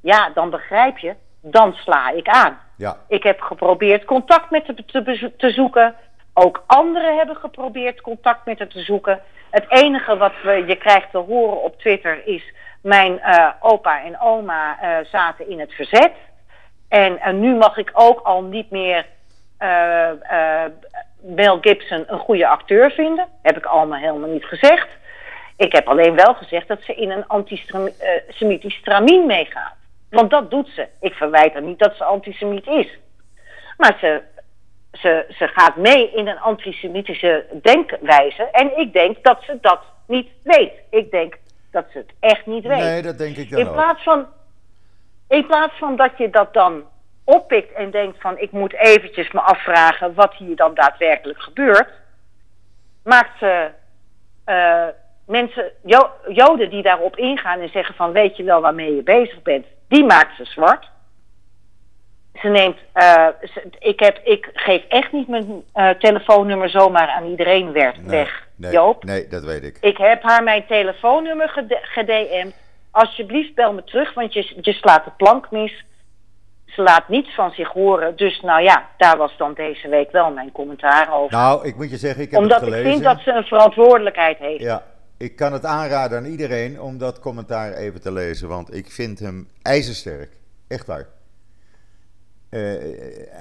ja, 0.00 0.30
dan 0.34 0.50
begrijp 0.50 0.98
je, 0.98 1.14
dan 1.40 1.72
sla 1.72 2.10
ik 2.10 2.28
aan. 2.28 2.58
Ja. 2.76 2.96
Ik 3.08 3.22
heb 3.22 3.40
geprobeerd 3.40 4.04
contact 4.04 4.50
met 4.50 4.66
haar 4.66 4.76
te, 4.76 5.32
te, 5.36 5.50
zoeken. 5.50 5.94
Ook 6.34 6.64
anderen 6.66 7.16
hebben 7.16 7.36
geprobeerd 7.36 8.00
contact 8.00 8.46
met 8.46 8.58
haar 8.58 8.68
te 8.68 8.80
zoeken. 8.80 9.20
Het 9.50 9.64
enige 9.68 10.16
wat 10.16 10.32
we, 10.42 10.64
je 10.66 10.76
krijgt 10.76 11.10
te 11.10 11.18
horen 11.18 11.62
op 11.62 11.78
Twitter 11.78 12.26
is... 12.26 12.54
mijn 12.82 13.12
uh, 13.12 13.48
opa 13.60 14.02
en 14.04 14.20
oma 14.20 14.78
uh, 14.82 15.06
zaten 15.10 15.48
in 15.48 15.60
het 15.60 15.72
verzet. 15.72 16.12
En 16.88 17.12
uh, 17.12 17.32
nu 17.32 17.54
mag 17.54 17.76
ik 17.76 17.90
ook 17.92 18.20
al 18.20 18.42
niet 18.42 18.70
meer 18.70 19.06
uh, 19.58 20.10
Mel 21.22 21.58
Gibson 21.60 22.04
een 22.06 22.18
goede 22.18 22.46
acteur 22.46 22.90
vinden. 22.90 23.28
Heb 23.42 23.56
ik 23.56 23.64
allemaal 23.64 23.98
helemaal 23.98 24.28
niet 24.28 24.44
gezegd. 24.44 24.88
Ik 25.56 25.72
heb 25.72 25.88
alleen 25.88 26.14
wel 26.14 26.34
gezegd 26.34 26.68
dat 26.68 26.82
ze 26.82 26.94
in 26.94 27.10
een 27.10 27.26
antisemitisch 27.26 28.74
stramien 28.74 29.26
meegaat. 29.26 29.74
Want 30.10 30.30
dat 30.30 30.50
doet 30.50 30.68
ze. 30.74 30.88
Ik 31.00 31.14
verwijt 31.14 31.52
haar 31.52 31.62
niet 31.62 31.78
dat 31.78 31.96
ze 31.96 32.04
antisemiet 32.04 32.66
is. 32.66 32.98
Maar 33.76 33.96
ze, 34.00 34.22
ze, 34.92 35.24
ze 35.28 35.48
gaat 35.48 35.76
mee 35.76 36.12
in 36.12 36.28
een 36.28 36.38
antisemitische 36.38 37.46
denkwijze. 37.62 38.48
En 38.50 38.78
ik 38.78 38.92
denk 38.92 39.24
dat 39.24 39.42
ze 39.42 39.58
dat 39.60 39.80
niet 40.06 40.28
weet. 40.42 40.72
Ik 40.90 41.10
denk 41.10 41.38
dat 41.70 41.84
ze 41.92 41.98
het 41.98 42.12
echt 42.20 42.46
niet 42.46 42.66
weet. 42.66 42.78
Nee, 42.78 43.02
dat 43.02 43.18
denk 43.18 43.36
ik 43.36 43.50
dan 43.50 43.60
in 43.60 43.72
plaats 43.72 44.02
van, 44.02 44.26
in 45.28 45.46
plaats 45.46 45.78
van 45.78 45.96
dat 45.96 46.18
je 46.18 46.30
dat 46.30 46.54
dan 46.54 46.84
oppikt 47.24 47.72
en 47.72 47.90
denkt 47.90 48.20
van... 48.20 48.38
ik 48.38 48.52
moet 48.52 48.74
eventjes 48.74 49.30
me 49.30 49.40
afvragen 49.40 50.14
wat 50.14 50.34
hier 50.34 50.56
dan 50.56 50.74
daadwerkelijk 50.74 51.40
gebeurt... 51.40 51.88
maakt 53.04 53.38
ze... 53.38 53.70
Uh, 54.46 54.86
mensen, 55.26 55.70
jo 55.84 56.10
Joden 56.28 56.70
die 56.70 56.82
daarop 56.82 57.16
ingaan 57.16 57.60
en 57.60 57.68
zeggen 57.68 57.94
van 57.94 58.12
weet 58.12 58.36
je 58.36 58.42
wel 58.42 58.60
waarmee 58.60 58.94
je 58.94 59.02
bezig 59.02 59.42
bent, 59.42 59.66
die 59.88 60.04
maakt 60.04 60.36
ze 60.36 60.44
zwart. 60.44 60.90
Ze 62.34 62.48
neemt, 62.48 62.78
uh, 62.94 63.26
ze, 63.42 63.70
ik, 63.78 64.00
heb, 64.00 64.20
ik 64.24 64.50
geef 64.52 64.84
echt 64.88 65.12
niet 65.12 65.28
mijn 65.28 65.64
uh, 65.74 65.90
telefoonnummer 65.90 66.70
zomaar 66.70 67.08
aan 67.08 67.26
iedereen 67.26 67.72
weg, 67.72 67.96
nee, 67.96 68.28
nee, 68.56 68.72
Joop. 68.72 69.04
Nee, 69.04 69.28
dat 69.28 69.44
weet 69.44 69.64
ik. 69.64 69.78
Ik 69.80 69.96
heb 69.96 70.22
haar 70.22 70.42
mijn 70.42 70.66
telefoonnummer 70.66 71.66
gedm'd. 71.82 72.54
Alsjeblieft 72.90 73.54
bel 73.54 73.72
me 73.72 73.84
terug, 73.84 74.14
want 74.14 74.32
je, 74.32 74.54
je 74.60 74.72
slaat 74.72 75.04
de 75.04 75.10
plank 75.16 75.50
mis. 75.50 75.84
Ze 76.74 76.82
laat 76.82 77.08
niets 77.08 77.34
van 77.34 77.50
zich 77.50 77.68
horen. 77.68 78.16
Dus 78.16 78.40
nou 78.40 78.62
ja, 78.62 78.88
daar 78.96 79.16
was 79.16 79.36
dan 79.36 79.54
deze 79.54 79.88
week 79.88 80.10
wel 80.10 80.30
mijn 80.30 80.52
commentaar 80.52 81.14
over. 81.14 81.36
Nou, 81.36 81.66
ik 81.66 81.76
moet 81.76 81.90
je 81.90 81.96
zeggen, 81.96 82.22
ik 82.22 82.30
heb 82.30 82.40
Omdat 82.40 82.60
het 82.60 82.68
gelezen. 82.68 82.86
ik 82.86 82.92
vind 82.92 83.04
dat 83.04 83.20
ze 83.20 83.30
een 83.30 83.44
verantwoordelijkheid 83.44 84.38
heeft. 84.38 84.62
Ja, 84.62 84.82
ik 85.16 85.36
kan 85.36 85.52
het 85.52 85.64
aanraden 85.64 86.18
aan 86.18 86.24
iedereen 86.24 86.80
om 86.80 86.98
dat 86.98 87.18
commentaar 87.20 87.72
even 87.72 88.00
te 88.00 88.12
lezen, 88.12 88.48
want 88.48 88.74
ik 88.74 88.90
vind 88.90 89.18
hem 89.18 89.48
ijzersterk. 89.62 90.30
Echt 90.68 90.86
waar. 90.86 91.06
Uh, 92.50 92.60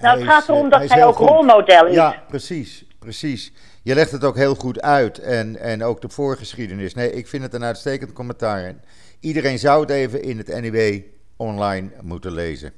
nou, 0.02 0.20
het 0.20 0.30
gaat 0.30 0.50
erom 0.50 0.70
dat 0.70 0.90
hij 0.90 1.06
ook 1.06 1.16
goed. 1.16 1.28
rolmodel 1.28 1.86
is. 1.88 1.94
Ja, 1.94 2.24
precies, 2.28 2.86
precies. 3.00 3.54
Je 3.84 3.94
legt 3.94 4.12
het 4.12 4.24
ook 4.24 4.36
heel 4.36 4.56
goed 4.56 4.82
uit 4.82 5.20
en, 5.20 5.58
en 5.58 5.84
ook 5.84 6.02
de 6.02 6.10
voorgeschiedenis. 6.10 6.94
Nee, 6.94 7.12
ik 7.12 7.28
vind 7.28 7.44
het 7.44 7.54
een 7.54 7.64
uitstekend 7.64 8.14
commentaar. 8.14 8.64
En 8.64 8.82
iedereen 9.20 9.60
zou 9.60 9.82
het 9.82 9.90
even 9.90 10.22
in 10.22 10.38
het 10.38 10.62
NIW 10.62 11.02
online 11.38 11.90
moeten 12.02 12.32
lezen. 12.32 12.74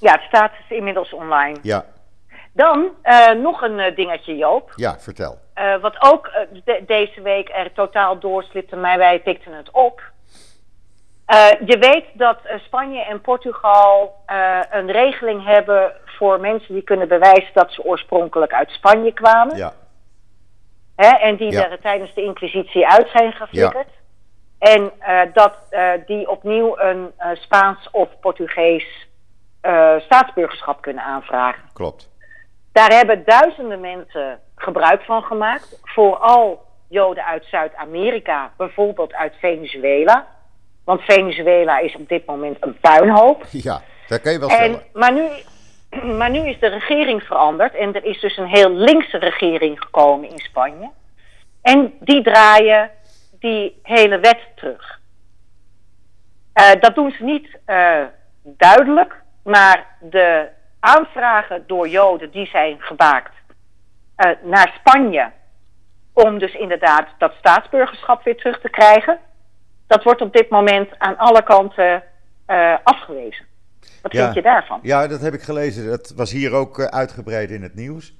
Ja, 0.00 0.12
het 0.12 0.22
staat 0.22 0.50
dus 0.58 0.76
inmiddels 0.78 1.12
online. 1.12 1.56
Ja. 1.62 1.84
Dan 2.52 2.88
uh, 3.04 3.30
nog 3.30 3.62
een 3.62 3.78
uh, 3.78 3.96
dingetje, 3.96 4.36
Joop. 4.36 4.72
Ja, 4.76 4.98
vertel. 4.98 5.38
Uh, 5.58 5.76
wat 5.80 5.96
ook 5.98 6.30
de 6.64 6.82
deze 6.86 7.22
week 7.22 7.48
er 7.52 7.72
totaal 7.72 8.18
doorslipte, 8.18 8.76
maar 8.76 8.98
wij 8.98 9.20
pikten 9.20 9.52
het 9.52 9.70
op. 9.70 10.02
Je 11.64 11.76
weet 11.80 12.04
dat 12.12 12.38
Spanje 12.64 13.02
en 13.04 13.20
Portugal 13.20 14.14
een 14.70 14.90
regeling 14.90 15.44
hebben 15.44 15.92
voor 16.04 16.40
mensen 16.40 16.74
die 16.74 16.82
kunnen 16.82 17.08
bewijzen 17.08 17.50
dat 17.52 17.72
ze 17.72 17.84
oorspronkelijk 17.84 18.52
uit 18.52 18.70
Spanje 18.70 19.12
kwamen. 19.12 19.56
Ja, 19.56 19.72
Hè, 20.96 21.08
en 21.16 21.36
die 21.36 21.50
Ja. 21.52 21.70
er 21.70 21.80
tijdens 21.80 22.14
de 22.14 22.22
inquisitie 22.22 22.86
uit 22.86 23.08
zijn 23.08 23.32
geflikkerd. 23.32 23.88
En 24.58 24.90
eh, 24.98 25.20
dat 25.32 25.54
eh, 25.70 25.90
die 26.06 26.30
opnieuw 26.30 26.78
een 26.78 27.12
eh, 27.16 27.30
Spaans 27.34 27.88
of 27.90 28.08
Portugees 28.20 28.84
eh, 28.84 29.07
staatsburgerschap 29.98 30.80
kunnen 30.80 31.04
aanvragen. 31.04 31.62
klopt. 31.72 32.08
Daar 32.72 32.90
hebben 32.90 33.22
duizenden 33.24 33.80
mensen 33.80 34.40
gebruik 34.56 35.02
van 35.02 35.22
gemaakt. 35.22 35.80
Vooral 35.82 36.66
Joden 36.88 37.24
uit 37.24 37.44
Zuid-Amerika, 37.50 38.52
bijvoorbeeld 38.56 39.12
uit 39.12 39.34
Venezuela. 39.40 40.26
Want 40.84 41.00
Venezuela 41.00 41.78
is 41.78 41.96
op 41.96 42.08
dit 42.08 42.26
moment 42.26 42.56
een 42.60 42.78
puinhoop. 42.80 43.44
Ja, 43.50 43.82
dat 44.06 44.20
kan 44.20 44.32
je 44.32 44.38
wel 44.38 44.48
En, 44.48 44.54
stellen. 44.56 44.82
maar, 44.92 45.12
nu, 45.12 45.28
maar 46.18 46.30
nu 46.30 46.38
is 46.48 46.58
de 46.58 46.66
regering 46.66 47.22
veranderd 47.22 47.74
en 47.74 47.94
er 47.94 48.04
is 48.04 48.20
dus 48.20 48.36
een 48.36 48.46
heel 48.46 48.70
linkse 48.70 49.18
regering 49.18 49.80
gekomen 49.80 50.30
in 50.30 50.38
Spanje. 50.38 50.90
En 51.62 51.92
die 52.00 52.22
draaien 52.22 52.90
die 53.38 53.78
hele 53.82 54.18
wet 54.18 54.38
terug. 54.54 55.00
Eh, 56.52 56.80
dat 56.80 56.94
doen 56.94 57.10
ze 57.10 57.24
niet 57.24 57.58
eh, 57.64 58.02
duidelijk, 58.42 59.17
maar 59.48 59.86
de 60.00 60.48
aanvragen 60.80 61.64
door 61.66 61.88
Joden 61.88 62.30
die 62.30 62.46
zijn 62.46 62.76
gemaakt 62.80 63.34
eh, 64.16 64.30
naar 64.42 64.74
Spanje 64.78 65.30
om 66.12 66.38
dus 66.38 66.54
inderdaad 66.54 67.06
dat 67.18 67.32
staatsburgerschap 67.38 68.24
weer 68.24 68.36
terug 68.36 68.60
te 68.60 68.70
krijgen, 68.70 69.18
dat 69.86 70.02
wordt 70.04 70.20
op 70.20 70.32
dit 70.32 70.50
moment 70.50 70.98
aan 70.98 71.16
alle 71.16 71.42
kanten 71.42 72.02
eh, 72.46 72.74
afgewezen. 72.82 73.46
Wat 74.02 74.12
Ja. 74.12 74.22
vind 74.22 74.34
je 74.34 74.42
daarvan? 74.42 74.78
Ja, 74.82 75.06
dat 75.06 75.20
heb 75.20 75.34
ik 75.34 75.42
gelezen. 75.42 75.86
Dat 75.86 76.12
was 76.16 76.30
hier 76.30 76.52
ook 76.52 76.78
eh, 76.78 76.84
uitgebreid 76.86 77.50
in 77.50 77.62
het 77.62 77.74
nieuws. 77.74 78.16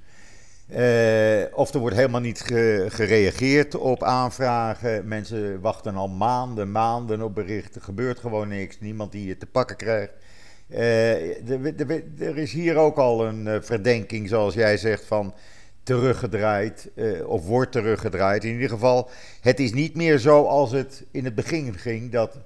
Of 1.53 1.75
er 1.75 1.81
wordt 1.81 1.97
helemaal 1.97 2.21
niet 2.21 2.41
ge- 2.41 2.87
gereageerd 2.89 3.75
op 3.77 4.03
aanvragen. 4.03 5.09
Mensen 5.09 5.61
wachten 5.61 5.97
al 5.97 6.09
maanden, 6.09 6.73
maanden 6.73 7.23
op 7.23 7.35
berichten. 7.35 7.75
Er 7.81 7.85
gebeurt 7.87 8.19
gewoon 8.19 8.49
niks. 8.49 8.81
Niemand 8.81 9.13
die 9.13 9.29
het 9.29 9.41
te 9.41 9.47
pakken 9.47 9.77
krijgt. 9.77 10.13
Eh, 10.71 11.51
er, 12.21 12.39
is 12.39 12.53
hier 12.53 12.77
ook 12.77 12.97
al 12.97 13.27
een 13.27 13.47
eh, 13.47 13.61
verdenking, 13.61 14.29
zoals 14.29 14.55
jij 14.55 14.77
zegt, 14.77 15.07
van 15.07 15.35
teruggedraaid. 15.85 16.91
eh, 16.97 17.29
of 17.29 17.47
wordt 17.47 17.73
teruggedraaid. 17.73 18.45
In 18.45 18.53
ieder 18.53 18.69
geval, 18.69 19.11
het 19.41 19.61
is 19.61 19.73
niet 19.73 19.97
meer 19.97 20.19
zo 20.19 20.45
als 20.45 20.73
het 20.73 21.07
in 21.13 21.25
het 21.25 21.35
begin 21.35 21.75
ging. 21.75 22.13
Dat 22.13 22.39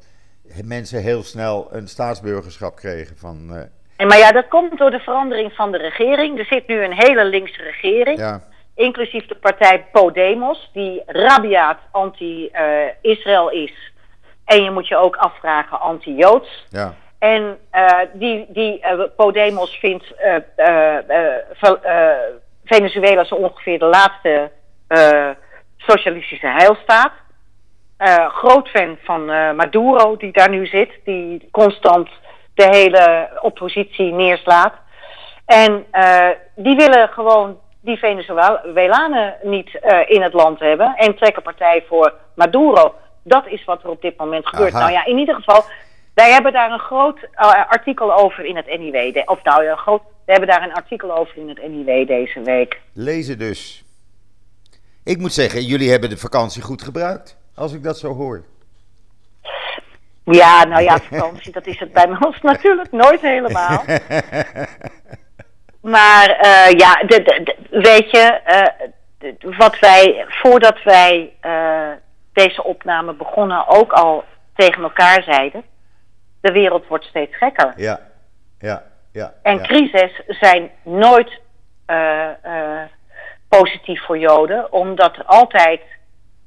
mensen 0.64 1.02
heel 1.02 1.22
snel 1.22 1.68
een 1.70 1.88
staatsburgerschap 1.88 2.76
kregen 2.76 3.16
van... 3.16 3.68
En, 3.96 4.06
maar 4.06 4.18
ja, 4.18 4.32
dat 4.32 4.48
komt 4.48 4.78
door 4.78 4.90
de 4.90 4.98
verandering 4.98 5.52
van 5.52 5.72
de 5.72 5.78
regering. 5.78 6.38
Er 6.38 6.44
zit 6.44 6.66
nu 6.66 6.84
een 6.84 6.94
hele 6.94 7.24
linkse 7.24 7.62
regering, 7.62 8.18
ja, 8.18 8.42
inclusief 8.74 9.26
de 9.26 9.34
partij 9.34 9.84
Podemos, 9.92 10.70
die 10.72 11.02
rabiaat 11.06 11.78
anti-Israël 11.90 13.50
is. 13.50 13.92
En 14.44 14.62
je 14.62 14.70
moet 14.70 14.88
je 14.88 14.96
ook 14.96 15.16
afvragen 15.16 15.80
anti-Joods. 15.80 16.66
ja, 16.68 16.94
En 17.22 17.58
eh, 17.70 17.98
die, 18.12 18.46
die 18.48 18.80
eh, 18.80 19.00
Podemos 19.16 19.78
vindt 19.80 20.14
eh, 20.14 20.36
Ve- 21.52 21.80
Venezuela 22.64 23.24
zo 23.24 23.34
ongeveer 23.34 23.78
de 23.78 23.84
laatste 23.84 24.50
socialistische 25.76 26.46
heilstaat. 26.46 27.12
Groot 28.28 28.68
fan 28.68 28.98
van 29.04 29.24
Maduro, 29.56 30.16
die 30.16 30.32
daar 30.32 30.48
nu 30.48 30.66
zit, 30.66 30.90
die 31.04 31.48
constant 31.50 32.08
de 32.54 32.64
hele 32.70 33.28
oppositie 33.40 34.12
neerslaat. 34.12 34.72
En 35.46 35.86
die 36.54 36.76
willen 36.76 37.08
gewoon 37.08 37.58
die 37.80 37.98
Venezuelanen 37.98 39.34
niet 39.42 39.80
in 40.06 40.22
het 40.22 40.32
land 40.32 40.58
hebben 40.58 40.94
en 40.96 41.16
trekken 41.16 41.42
partij 41.42 41.84
voor 41.88 42.14
Maduro. 42.34 42.94
Dat 43.24 43.46
is 43.46 43.64
wat 43.64 43.82
er 43.82 43.90
op 43.90 44.02
dit 44.02 44.16
moment 44.16 44.48
gebeurt. 44.48 44.74
Aha. 44.74 44.80
Nou 44.80 44.92
ja, 44.92 45.04
in 45.04 45.18
ieder 45.18 45.34
geval, 45.34 45.62
wij 46.14 46.32
hebben 46.32 46.52
daar 46.52 46.70
een 46.70 46.78
groot 46.78 47.18
eh, 47.32 47.46
artikel 47.68 48.14
over 48.14 48.44
in 48.44 48.56
het 48.56 48.66
NIW. 48.66 49.14
De- 49.14 49.22
of 49.26 49.42
nou 49.42 49.64
ja, 49.64 49.70
een 49.70 49.76
groot, 49.78 50.02
we 50.24 50.32
hebben 50.32 50.48
daar 50.50 50.62
een 50.62 50.72
artikel 50.74 51.16
over 51.16 51.36
in 51.36 51.48
het 51.48 51.68
NIW 51.68 52.06
deze 52.06 52.40
week. 52.42 52.80
lezen 52.92 53.38
dus. 53.38 53.84
Ik 55.04 55.18
moet 55.18 55.32
zeggen, 55.32 55.62
jullie 55.64 55.90
hebben 55.90 56.10
de 56.10 56.16
vakantie 56.16 56.62
goed 56.62 56.82
gebruikt, 56.82 57.36
als 57.54 57.72
ik 57.72 57.82
dat 57.82 57.98
zo 57.98 58.14
hoor. 58.14 58.44
Ja, 60.24 60.64
nou 60.64 60.82
ja, 60.82 60.98
vakantie, 60.98 61.52
dat 61.52 61.66
is 61.66 61.78
het 61.78 61.92
bij 61.92 62.08
ons 62.20 62.40
natuurlijk 62.52 62.92
nooit 62.92 63.20
helemaal. 63.20 63.84
Maar 65.82 66.28
eh, 66.30 66.70
ja, 66.78 66.94
de, 66.94 67.22
de- 67.22 67.40
de- 67.44 67.78
weet 67.82 68.10
je, 68.10 68.18
eh, 68.44 68.88
wat 69.58 69.78
wij, 69.78 70.24
voordat 70.28 70.82
wij 70.82 71.32
deze 72.32 72.64
opname 72.64 73.12
begonnen, 73.14 73.68
ook 73.68 73.92
al 73.92 74.24
tegen 74.54 74.82
elkaar 74.82 75.22
zeiden, 75.22 75.62
de 76.42 76.52
wereld 76.52 76.86
wordt 76.86 77.04
steeds 77.04 77.36
gekker. 77.36 77.72
Ja, 77.76 78.00
ja, 78.58 78.82
ja. 79.12 79.34
En 79.42 79.56
ja. 79.56 79.62
crises 79.62 80.22
zijn 80.26 80.70
nooit 80.82 81.40
eh, 81.86 82.28
eh, 82.42 82.88
positief 83.48 84.04
voor 84.04 84.18
Joden, 84.18 84.72
omdat 84.72 85.16
er 85.16 85.24
altijd, 85.24 85.80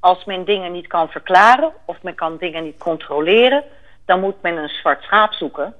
als 0.00 0.24
men 0.24 0.44
dingen 0.44 0.72
niet 0.72 0.86
kan 0.86 1.08
verklaren 1.08 1.72
of 1.84 2.02
men 2.02 2.14
kan 2.14 2.36
dingen 2.36 2.62
niet 2.62 2.78
controleren, 2.78 3.64
dan 4.04 4.20
moet 4.20 4.42
men 4.42 4.56
een 4.56 4.68
zwart 4.68 5.02
schaap 5.02 5.32
zoeken. 5.32 5.74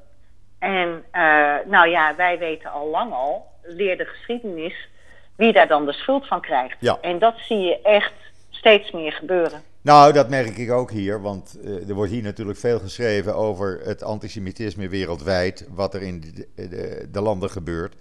En 0.58 1.04
eh, 1.10 1.54
nou 1.64 1.88
ja, 1.88 2.14
wij 2.16 2.38
weten 2.38 2.70
al 2.70 2.86
lang 2.86 3.12
al, 3.12 3.46
leer 3.62 3.96
de 3.96 4.04
geschiedenis, 4.04 4.88
wie 5.36 5.52
daar 5.52 5.68
dan 5.68 5.86
de 5.86 5.92
schuld 5.92 6.26
van 6.26 6.40
krijgt. 6.40 6.76
Ja. 6.80 6.98
En 7.00 7.18
dat 7.18 7.34
zie 7.38 7.58
je 7.58 7.80
echt 7.82 8.12
steeds 8.50 8.90
meer 8.90 9.12
gebeuren. 9.12 9.62
Nou, 9.86 10.12
dat 10.12 10.28
merk 10.28 10.58
ik 10.58 10.70
ook 10.70 10.90
hier, 10.90 11.20
want 11.20 11.58
eh, 11.64 11.88
er 11.88 11.94
wordt 11.94 12.12
hier 12.12 12.22
natuurlijk 12.22 12.58
veel 12.58 12.78
geschreven 12.78 13.34
over 13.34 13.80
het 13.84 14.02
antisemitisme 14.02 14.88
wereldwijd, 14.88 15.66
wat 15.74 15.94
er 15.94 16.02
in 16.02 16.20
de, 16.20 16.68
de, 16.68 17.08
de 17.12 17.20
landen 17.20 17.50
gebeurt. 17.50 17.94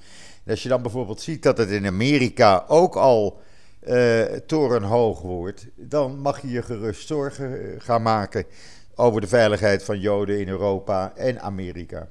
En 0.43 0.51
als 0.51 0.63
je 0.63 0.69
dan 0.69 0.81
bijvoorbeeld 0.81 1.21
ziet 1.21 1.43
dat 1.43 1.57
het 1.57 1.69
in 1.69 1.85
Amerika 1.85 2.65
ook 2.67 2.95
al 2.95 3.39
eh, 3.79 4.21
torenhoog 4.23 5.21
wordt, 5.21 5.67
dan 5.75 6.19
mag 6.19 6.41
je 6.41 6.49
je 6.49 6.61
gerust 6.61 7.07
zorgen 7.07 7.61
eh, 7.61 7.75
gaan 7.77 8.01
maken 8.01 8.45
over 8.95 9.21
de 9.21 9.27
veiligheid 9.27 9.83
van 9.83 9.99
Joden 9.99 10.39
in 10.39 10.47
Europa 10.47 11.13
en 11.15 11.41
Amerika. 11.41 12.09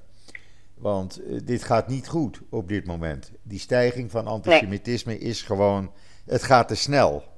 Want 0.75 1.21
dit 1.45 1.65
gaat 1.65 1.89
niet 1.89 2.09
goed 2.09 2.41
op 2.49 2.69
dit 2.69 2.87
moment. 2.87 3.33
Die 3.43 3.59
stijging 3.59 4.11
van 4.11 4.27
antisemitisme 4.27 5.19
is 5.19 5.43
gewoon, 5.43 5.91
het 6.25 6.43
gaat 6.43 6.69
te 6.69 6.75
snel. 6.75 7.34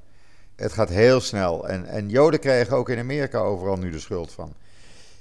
Het 0.56 0.72
gaat 0.72 0.88
heel 0.88 1.20
snel. 1.20 1.68
En, 1.68 1.86
en 1.86 2.08
Joden 2.08 2.40
krijgen 2.40 2.76
ook 2.76 2.88
in 2.88 2.98
Amerika 2.98 3.38
overal 3.38 3.76
nu 3.76 3.90
de 3.90 3.98
schuld 3.98 4.32
van. 4.32 4.52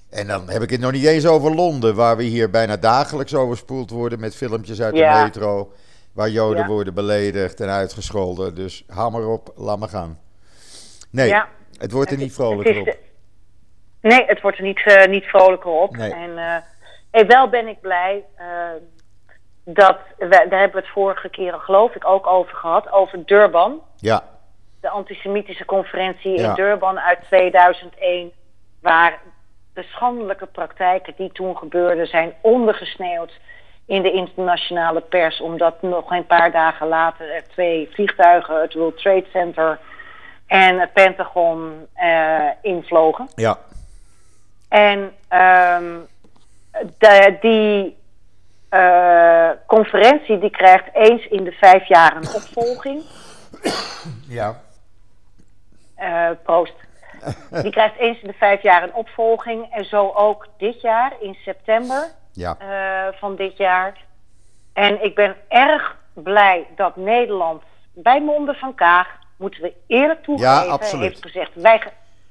En 0.09 0.27
dan 0.27 0.49
heb 0.49 0.61
ik 0.61 0.69
het 0.69 0.79
nog 0.79 0.91
niet 0.91 1.05
eens 1.05 1.25
over 1.25 1.55
Londen, 1.55 1.95
waar 1.95 2.17
we 2.17 2.23
hier 2.23 2.49
bijna 2.49 2.77
dagelijks 2.77 3.35
overspoeld 3.35 3.89
worden 3.89 4.19
met 4.19 4.35
filmpjes 4.35 4.81
uit 4.81 4.95
de 4.95 5.21
metro. 5.23 5.71
Waar 6.13 6.29
Joden 6.29 6.61
Ja. 6.61 6.67
worden 6.67 6.93
beledigd 6.93 7.59
en 7.59 7.69
uitgescholden. 7.69 8.55
Dus 8.55 8.83
haal 8.87 9.09
maar 9.09 9.25
op, 9.27 9.51
laat 9.55 9.79
maar 9.79 9.89
gaan. 9.89 10.19
Nee, 11.09 11.27
Ja. 11.27 11.47
het 11.77 11.91
wordt 11.91 12.11
er 12.11 12.17
niet 12.17 12.33
vrolijker 12.33 12.79
op. 12.79 12.97
Nee, 14.01 14.25
het 14.25 14.41
wordt 14.41 14.57
er 14.57 14.63
niet, 14.63 14.81
eh, 14.85 15.07
niet 15.07 15.23
vrolijker 15.23 15.71
op. 15.71 15.97
Nee. 15.97 16.13
En 16.13 16.63
eh, 17.11 17.27
wel 17.27 17.49
ben 17.49 17.67
ik 17.67 17.81
blij 17.81 18.23
eh, 18.35 18.45
dat, 19.63 19.97
we, 20.17 20.27
daar 20.27 20.59
hebben 20.59 20.71
we 20.71 20.77
het 20.85 20.93
vorige 20.93 21.29
keer 21.29 21.53
geloof 21.53 21.95
ik 21.95 22.07
ook 22.07 22.27
over 22.27 22.55
gehad, 22.55 22.91
over 22.91 23.25
Durban. 23.25 23.81
Ja, 23.95 24.23
De 24.85 24.91
antisemitische 24.91 25.65
conferentie 25.65 26.39
Ja. 26.39 26.47
in 26.49 26.53
Durban 26.55 26.99
uit 26.99 27.19
2001. 27.27 28.31
Waar 28.81 29.19
de 29.73 29.83
schandelijke 29.83 30.45
praktijken 30.45 31.13
die 31.17 31.31
toen 31.31 31.57
gebeurden 31.57 32.07
zijn 32.07 32.33
ondergesneeuwd 32.41 33.31
in 33.85 34.01
de 34.01 34.11
internationale 34.11 35.01
pers. 35.01 35.41
Omdat 35.41 35.81
nog 35.81 36.11
een 36.11 36.25
paar 36.25 36.51
dagen 36.51 36.87
later 36.87 37.33
er 37.33 37.47
twee 37.47 37.89
vliegtuigen, 37.93 38.61
het 38.61 38.73
World 38.73 38.97
Trade 38.97 39.25
Center 39.31 39.79
en 40.47 40.79
het 40.79 40.93
Pentagon, 40.93 41.87
eh, 41.93 42.49
invlogen. 42.61 43.27
ja, 43.35 43.57
En 44.69 45.11
ehm, 45.27 45.93
de, 46.97 47.37
die 47.41 47.97
eh, 48.69 49.49
conferentie 49.67 50.39
die 50.39 50.49
krijgt 50.51 50.85
eens 50.93 51.27
in 51.27 51.43
de 51.43 51.51
vijf 51.51 51.87
jaar 51.87 52.15
een 52.15 52.33
opvolging. 52.35 53.01
ja. 54.27 54.63
Eh, 55.95 56.29
proost. 56.43 56.73
Die 57.49 57.71
krijgt 57.71 57.97
eens 57.97 58.21
in 58.21 58.27
de 58.27 58.33
vijf 58.33 58.61
jaar 58.61 58.83
een 58.83 58.93
opvolging. 58.93 59.73
En 59.73 59.85
zo 59.85 60.11
ook 60.15 60.47
dit 60.57 60.81
jaar, 60.81 61.13
in 61.19 61.33
september 61.33 62.11
Ja, 62.31 62.57
eh, 62.59 63.19
van 63.19 63.35
dit 63.35 63.57
jaar. 63.57 64.03
En 64.73 65.03
ik 65.03 65.15
ben 65.15 65.35
erg 65.47 65.97
blij 66.13 66.67
dat 66.75 66.95
Nederland 66.95 67.63
bij 67.93 68.21
monden 68.21 68.55
van 68.55 68.75
Kaag, 68.75 69.07
moeten 69.37 69.61
we 69.61 69.73
eerlijk 69.87 70.23
toegeven, 70.23 70.99
heeft 70.99 71.21
gezegd, 71.21 71.51
wij, 71.53 71.81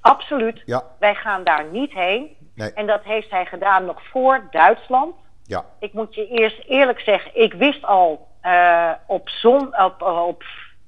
absoluut, 0.00 0.62
ja, 0.64 0.83
wij 0.98 1.14
gaan 1.14 1.44
daar 1.44 1.64
niet 1.64 1.92
heen. 1.92 2.37
nee, 2.55 2.72
En 2.72 2.87
dat 2.87 3.03
heeft 3.03 3.31
hij 3.31 3.46
gedaan 3.46 3.85
nog 3.85 4.03
voor 4.07 4.46
Duitsland. 4.50 5.14
Ja. 5.42 5.64
Ik 5.79 5.92
moet 5.92 6.14
je 6.14 6.27
eerst 6.29 6.62
eerlijk 6.66 7.00
zeggen, 7.00 7.42
ik 7.42 7.53
wist 7.53 7.85
al 7.85 8.29
uh, 8.42 8.90
op, 9.07 9.29
zon, 9.29 9.79
op, 9.83 10.03
op 10.03 10.44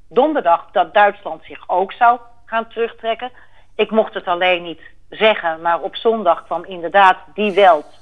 donderdag 0.09 0.69
dat 0.73 0.95
Duitsland 0.95 1.45
zich 1.45 1.69
ook 1.69 1.93
zou 1.93 2.19
gaan 2.47 2.69
terugtrekken. 2.69 3.31
Ik 3.75 3.91
mocht 3.91 4.15
het 4.15 4.27
alleen 4.27 4.63
niet 4.63 4.81
zeggen, 5.11 5.61
maar 5.61 5.81
op 5.81 5.97
zondag 5.97 6.45
kwam 6.45 6.65
inderdaad 6.65 7.17
die 7.35 7.53
Welt, 7.53 8.01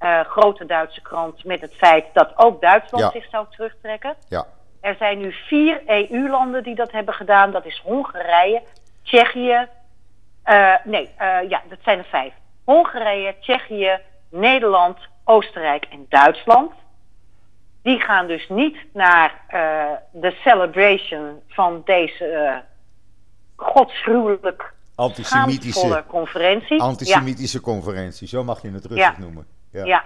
uh, 0.00 0.20
grote 0.20 0.66
Duitse 0.66 1.00
krant, 1.02 1.44
met 1.44 1.60
het 1.60 1.74
feit 1.74 2.06
dat 2.12 2.32
ook 2.36 2.60
Duitsland 2.60 3.12
zich 3.12 3.28
zou 3.30 3.46
terugtrekken. 3.50 4.14
Ja. 4.28 4.46
Er 4.80 4.94
zijn 4.98 5.18
nu 5.18 5.32
vier 5.32 5.82
EU-landen 5.86 6.62
die 6.62 6.74
dat 6.74 6.92
hebben 6.92 7.14
gedaan. 7.14 7.50
Dat 7.50 7.64
is 7.64 7.82
Hongarije, 7.84 8.62
Tsjechië. 9.02 9.68
Uh, 10.44 10.74
nee, 10.84 11.10
uh, 11.20 11.48
ja, 11.48 11.62
dat 11.68 11.78
zijn 11.82 11.98
er 11.98 12.04
vijf. 12.04 12.32
Hongarije, 12.64 13.34
Tsjechië, 13.40 13.98
Nederland, 14.30 14.98
Oostenrijk 15.24 15.86
en 15.90 16.06
Duitsland. 16.08 16.72
Die 17.82 18.00
gaan 18.00 18.26
dus 18.26 18.48
niet 18.48 18.76
naar 18.92 19.34
de 20.12 20.30
celebration 20.30 21.42
van 21.48 21.82
deze 21.84 22.62
godsgruwelijk 23.60 24.72
antisemitische 24.94 26.04
conferentie. 26.06 26.80
Antisemitische 26.80 27.56
ja. 27.56 27.62
conferentie, 27.62 28.28
zo 28.28 28.44
mag 28.44 28.62
je 28.62 28.70
het 28.70 28.84
rustig 28.84 29.16
ja. 29.16 29.18
noemen. 29.18 29.46
Ja. 29.72 29.84
ja. 29.84 30.04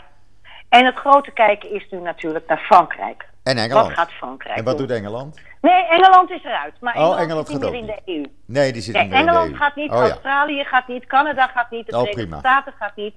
En 0.68 0.84
het 0.84 0.96
grote 0.96 1.30
kijken 1.30 1.70
is 1.70 1.86
nu 1.90 2.00
natuurlijk 2.00 2.46
naar 2.46 2.58
Frankrijk. 2.58 3.28
En 3.42 3.56
Engeland. 3.56 3.86
Wat 3.86 3.96
gaat 3.96 4.12
Frankrijk 4.12 4.56
En 4.58 4.64
wat 4.64 4.78
doen? 4.78 4.86
doet 4.86 4.96
Engeland? 4.96 5.40
Nee, 5.60 5.86
Engeland 5.86 6.30
is 6.30 6.44
eruit. 6.44 6.74
Maar 6.80 6.94
Oh, 6.94 7.00
Engeland, 7.00 7.48
Engeland 7.48 7.48
niet 7.48 7.60
meer 7.60 7.68
ook 7.68 7.76
in 7.76 7.86
de 7.86 8.12
EU. 8.12 8.24
Nee, 8.46 8.72
die 8.72 8.82
zit 8.82 8.94
Nee, 8.94 9.02
niet 9.02 9.12
meer 9.12 9.20
in 9.20 9.26
Engeland 9.28 9.48
de 9.48 9.52
EU. 9.52 9.58
gaat 9.62 9.76
niet, 9.76 9.90
oh. 9.90 9.98
Australië 9.98 10.64
gaat 10.64 10.88
niet, 10.88 11.06
Canada 11.06 11.46
gaat 11.46 11.70
niet, 11.70 11.86
de 11.86 11.92
Oh, 11.92 11.98
Verenigde 11.98 12.22
prima. 12.26 12.38
Staten 12.38 12.72
gaat 12.78 12.96
niet. 12.96 13.14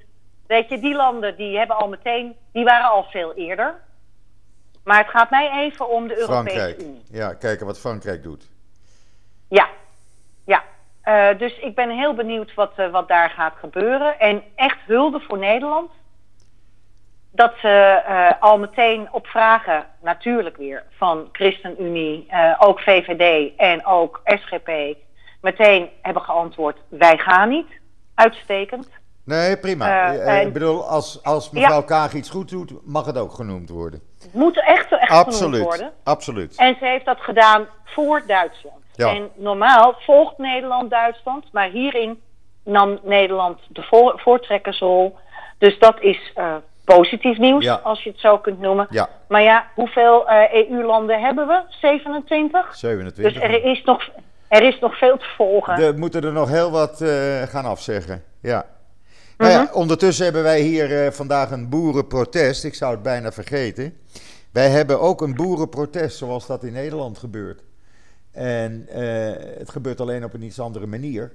Weet 0.48 0.70
je, 0.70 0.80
die 0.80 0.96
landen 0.96 1.36
die 1.36 1.58
hebben 1.58 1.78
al 1.78 1.88
meteen, 1.88 2.36
die 2.52 2.64
waren 2.64 2.90
al 2.90 3.04
veel 3.04 3.34
eerder. 3.34 3.76
Maar 4.84 4.98
het 4.98 5.10
gaat 5.10 5.30
mij 5.30 5.52
even 5.52 5.90
om 5.90 6.08
de 6.08 6.18
Europese 6.20 6.50
Frankrijk. 6.50 6.82
Unie. 6.82 7.02
Ja, 7.12 7.34
kijken 7.34 7.66
wat 7.66 7.80
Frankrijk 7.80 8.24
doet. 8.24 8.48
Ja. 9.50 9.68
Uh, 11.08 11.28
dus 11.38 11.60
ik 11.60 11.76
ben 11.76 11.90
heel 11.90 12.14
benieuwd 12.14 12.54
wat, 12.54 12.72
uh, 12.78 12.92
wat 12.92 13.08
daar 13.08 13.30
gaat 13.30 13.54
gebeuren. 13.60 14.20
En 14.20 14.44
echt 14.56 14.78
hulde 14.86 15.20
voor 15.20 15.38
Nederland. 15.38 15.92
Dat 17.32 17.54
ze 17.62 18.04
uh, 18.10 18.42
al 18.42 18.58
meteen 18.58 19.08
op 19.12 19.28
vragen, 19.28 19.86
natuurlijk 20.02 20.58
weer, 20.58 20.84
van 20.98 21.30
ChristenUnie, 21.32 22.28
ook 22.60 22.80
VVD 22.80 23.56
en 23.58 23.86
ook 23.86 24.22
SGP, 24.26 24.70
meteen 25.42 25.90
hebben 26.02 26.22
geantwoord: 26.22 26.78
wij 26.90 27.18
gaan 27.18 27.50
niet. 27.50 27.68
Uitstekend. 28.16 28.90
Nee, 29.26 29.58
prima. 29.58 30.12
Ik 30.40 30.54
bedoel, 30.54 30.88
als, 30.88 31.24
als 31.24 31.52
mevrouw 31.52 31.80
ja. 31.80 31.86
Kaag 31.86 32.14
iets 32.14 32.30
goed 32.30 32.50
doet, 32.50 32.72
mag 32.86 33.06
het 33.06 33.18
ook 33.18 33.32
genoemd 33.32 33.70
worden. 33.70 34.02
Het 34.22 34.34
moet 34.34 34.64
echt, 34.64 34.92
echt 34.92 35.12
absoluut, 35.12 35.44
genoemd 35.44 35.64
worden. 35.64 35.94
Absoluut. 36.04 36.56
En 36.56 36.76
ze 36.80 36.86
heeft 36.86 37.06
dat 37.06 37.20
gedaan 37.20 37.68
voor 37.84 38.24
Duitsland. 38.28 38.87
Ja. 38.98 39.16
En 39.16 39.30
normaal 39.36 39.96
volgt 40.00 40.38
Nederland 40.38 40.90
Duitsland, 40.92 41.46
maar 41.52 41.70
hierin 41.70 42.22
nam 42.64 43.00
Nederland 43.04 43.60
de 43.70 43.82
vo 43.82 44.14
voortrekkersrol. 44.16 45.16
Dus 45.58 45.80
dat 45.80 46.02
is 46.02 46.32
uh, 46.38 46.56
positief 46.86 47.38
nieuws, 47.38 47.64
Ja. 47.64 47.76
als 47.84 48.04
je 48.04 48.10
het 48.10 48.20
zo 48.20 48.38
kunt 48.38 48.60
noemen. 48.60 48.88
Ja, 48.90 49.10
Maar 49.28 49.42
ja, 49.42 49.68
hoeveel 49.76 50.30
uh, 50.30 50.54
EU-landen 50.54 51.22
hebben 51.22 51.48
we? 51.48 51.62
27? 51.70 52.76
27. 52.76 53.34
Dus 53.34 53.44
er 53.44 53.64
is 53.64 53.84
nog, 53.84 54.10
er 54.48 54.64
is 54.64 54.80
nog 54.80 54.98
veel 54.98 55.18
te 55.18 55.26
volgen. 55.36 55.74
Er 55.74 55.98
moeten 55.98 56.24
er 56.24 56.32
nog 56.34 56.50
heel 56.50 56.72
wat 56.72 57.02
uh, 57.02 57.42
gaan 57.42 57.66
afzeggen. 57.66 58.24
Ja. 58.42 58.66
Nou 59.38 59.52
ja, 59.52 59.70
ondertussen 59.74 60.24
hebben 60.26 60.44
wij 60.44 60.60
hier 60.62 61.06
uh, 61.06 61.12
vandaag 61.12 61.52
een 61.52 61.70
boerenprotest. 61.70 62.64
Ik 62.64 62.76
zou 62.76 62.92
het 62.94 63.04
bijna 63.04 63.32
vergeten. 63.32 63.98
Wij 64.52 64.70
hebben 64.70 65.00
ook 65.00 65.22
een 65.22 65.36
boerenprotest 65.36 66.18
zoals 66.18 66.48
dat 66.48 66.64
in 66.64 66.74
Nederland 66.74 67.18
gebeurt. 67.18 67.62
En 68.38 68.88
uh, 68.90 68.98
het 69.58 69.70
gebeurt 69.70 70.02
alleen 70.02 70.24
op 70.24 70.34
een 70.34 70.42
iets 70.42 70.60
andere 70.60 70.86
manier. 70.86 71.32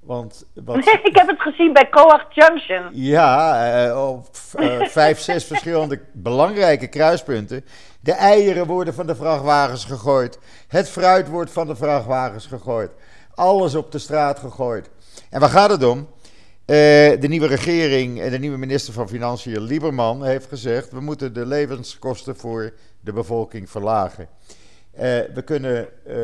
Want 0.00 0.46
wat... 0.54 0.76
ik 1.02 1.16
heb 1.16 1.28
het 1.28 1.40
gezien 1.40 1.72
bij 1.72 1.88
Coag 1.88 2.26
Junction. 2.34 2.88
Ja, 2.92 3.86
uh, 3.88 4.08
op 4.08 4.28
vijf, 4.98 5.18
zes 5.18 5.44
verschillende 5.44 6.00
belangrijke 6.12 6.86
kruispunten. 6.86 7.64
De 8.00 8.12
eieren 8.12 8.66
worden 8.66 8.94
van 8.94 9.06
de 9.06 9.14
vrachtwagens 9.14 9.84
gegooid. 9.84 10.38
Het 10.68 10.88
fruit 10.88 11.28
wordt 11.28 11.50
van 11.50 11.66
de 11.66 11.76
vrachtwagens 11.76 12.46
gegooid. 12.46 12.90
Alles 13.34 13.74
op 13.74 13.92
de 13.92 13.98
straat 13.98 14.38
gegooid. 14.38 14.90
En 15.30 15.40
waar 15.40 15.50
gaat 15.50 15.70
het 15.70 15.84
om? 15.84 15.98
Uh, 15.98 16.76
de 17.20 17.28
nieuwe 17.28 17.46
regering 17.46 18.20
en 18.20 18.30
de 18.30 18.38
nieuwe 18.38 18.58
minister 18.58 18.92
van 18.92 19.08
Financiën, 19.08 19.60
Lieberman, 19.60 20.24
heeft 20.24 20.46
gezegd: 20.46 20.92
we 20.92 21.00
moeten 21.00 21.34
de 21.34 21.46
levenskosten 21.46 22.36
voor 22.36 22.72
de 23.00 23.12
bevolking 23.12 23.70
verlagen. 23.70 24.28
Uh, 25.00 25.06
we 25.34 25.42
kunnen 25.44 25.76
uh, 25.78 26.14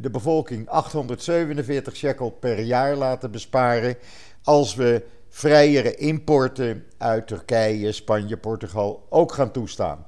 de 0.00 0.10
bevolking 0.10 0.68
847 0.68 1.96
shekel 1.96 2.30
per 2.30 2.60
jaar 2.60 2.96
laten 2.96 3.30
besparen 3.30 3.96
als 4.42 4.74
we 4.74 5.02
vrijere 5.28 5.94
importen 5.94 6.84
uit 6.98 7.26
Turkije, 7.26 7.92
Spanje, 7.92 8.36
Portugal 8.36 9.06
ook 9.08 9.32
gaan 9.32 9.50
toestaan 9.50 10.06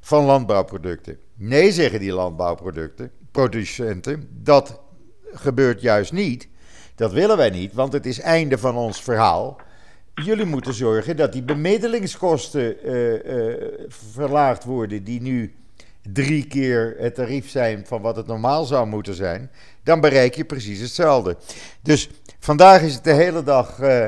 van 0.00 0.24
landbouwproducten. 0.24 1.18
Nee, 1.34 1.72
zeggen 1.72 2.00
die 2.00 2.12
landbouwproducten, 2.12 3.10
producenten, 3.30 4.28
dat 4.42 4.80
gebeurt 5.32 5.80
juist 5.80 6.12
niet. 6.12 6.48
Dat 6.94 7.12
willen 7.12 7.36
wij 7.36 7.50
niet, 7.50 7.72
want 7.74 7.92
het 7.92 8.06
is 8.06 8.20
einde 8.20 8.58
van 8.58 8.76
ons 8.76 9.02
verhaal. 9.02 9.60
Jullie 10.14 10.44
moeten 10.44 10.74
zorgen 10.74 11.16
dat 11.16 11.32
die 11.32 11.42
bemiddelingskosten 11.42 12.88
uh, 12.88 13.68
verlaagd 13.88 14.64
worden, 14.64 15.04
die 15.04 15.20
nu 15.20 15.54
drie 16.12 16.46
keer 16.46 16.94
het 16.98 17.14
tarief 17.14 17.48
zijn 17.48 17.86
van 17.86 18.02
wat 18.02 18.16
het 18.16 18.26
normaal 18.26 18.64
zou 18.64 18.86
moeten 18.86 19.14
zijn. 19.14 19.50
Dan 19.84 20.00
bereik 20.00 20.34
je 20.34 20.44
precies 20.44 20.80
hetzelfde. 20.80 21.36
Dus 21.82 22.10
vandaag 22.38 22.82
is 22.82 22.94
het 22.94 23.04
de 23.04 23.12
hele 23.12 23.42
dag 23.42 23.78
uh, 23.78 24.04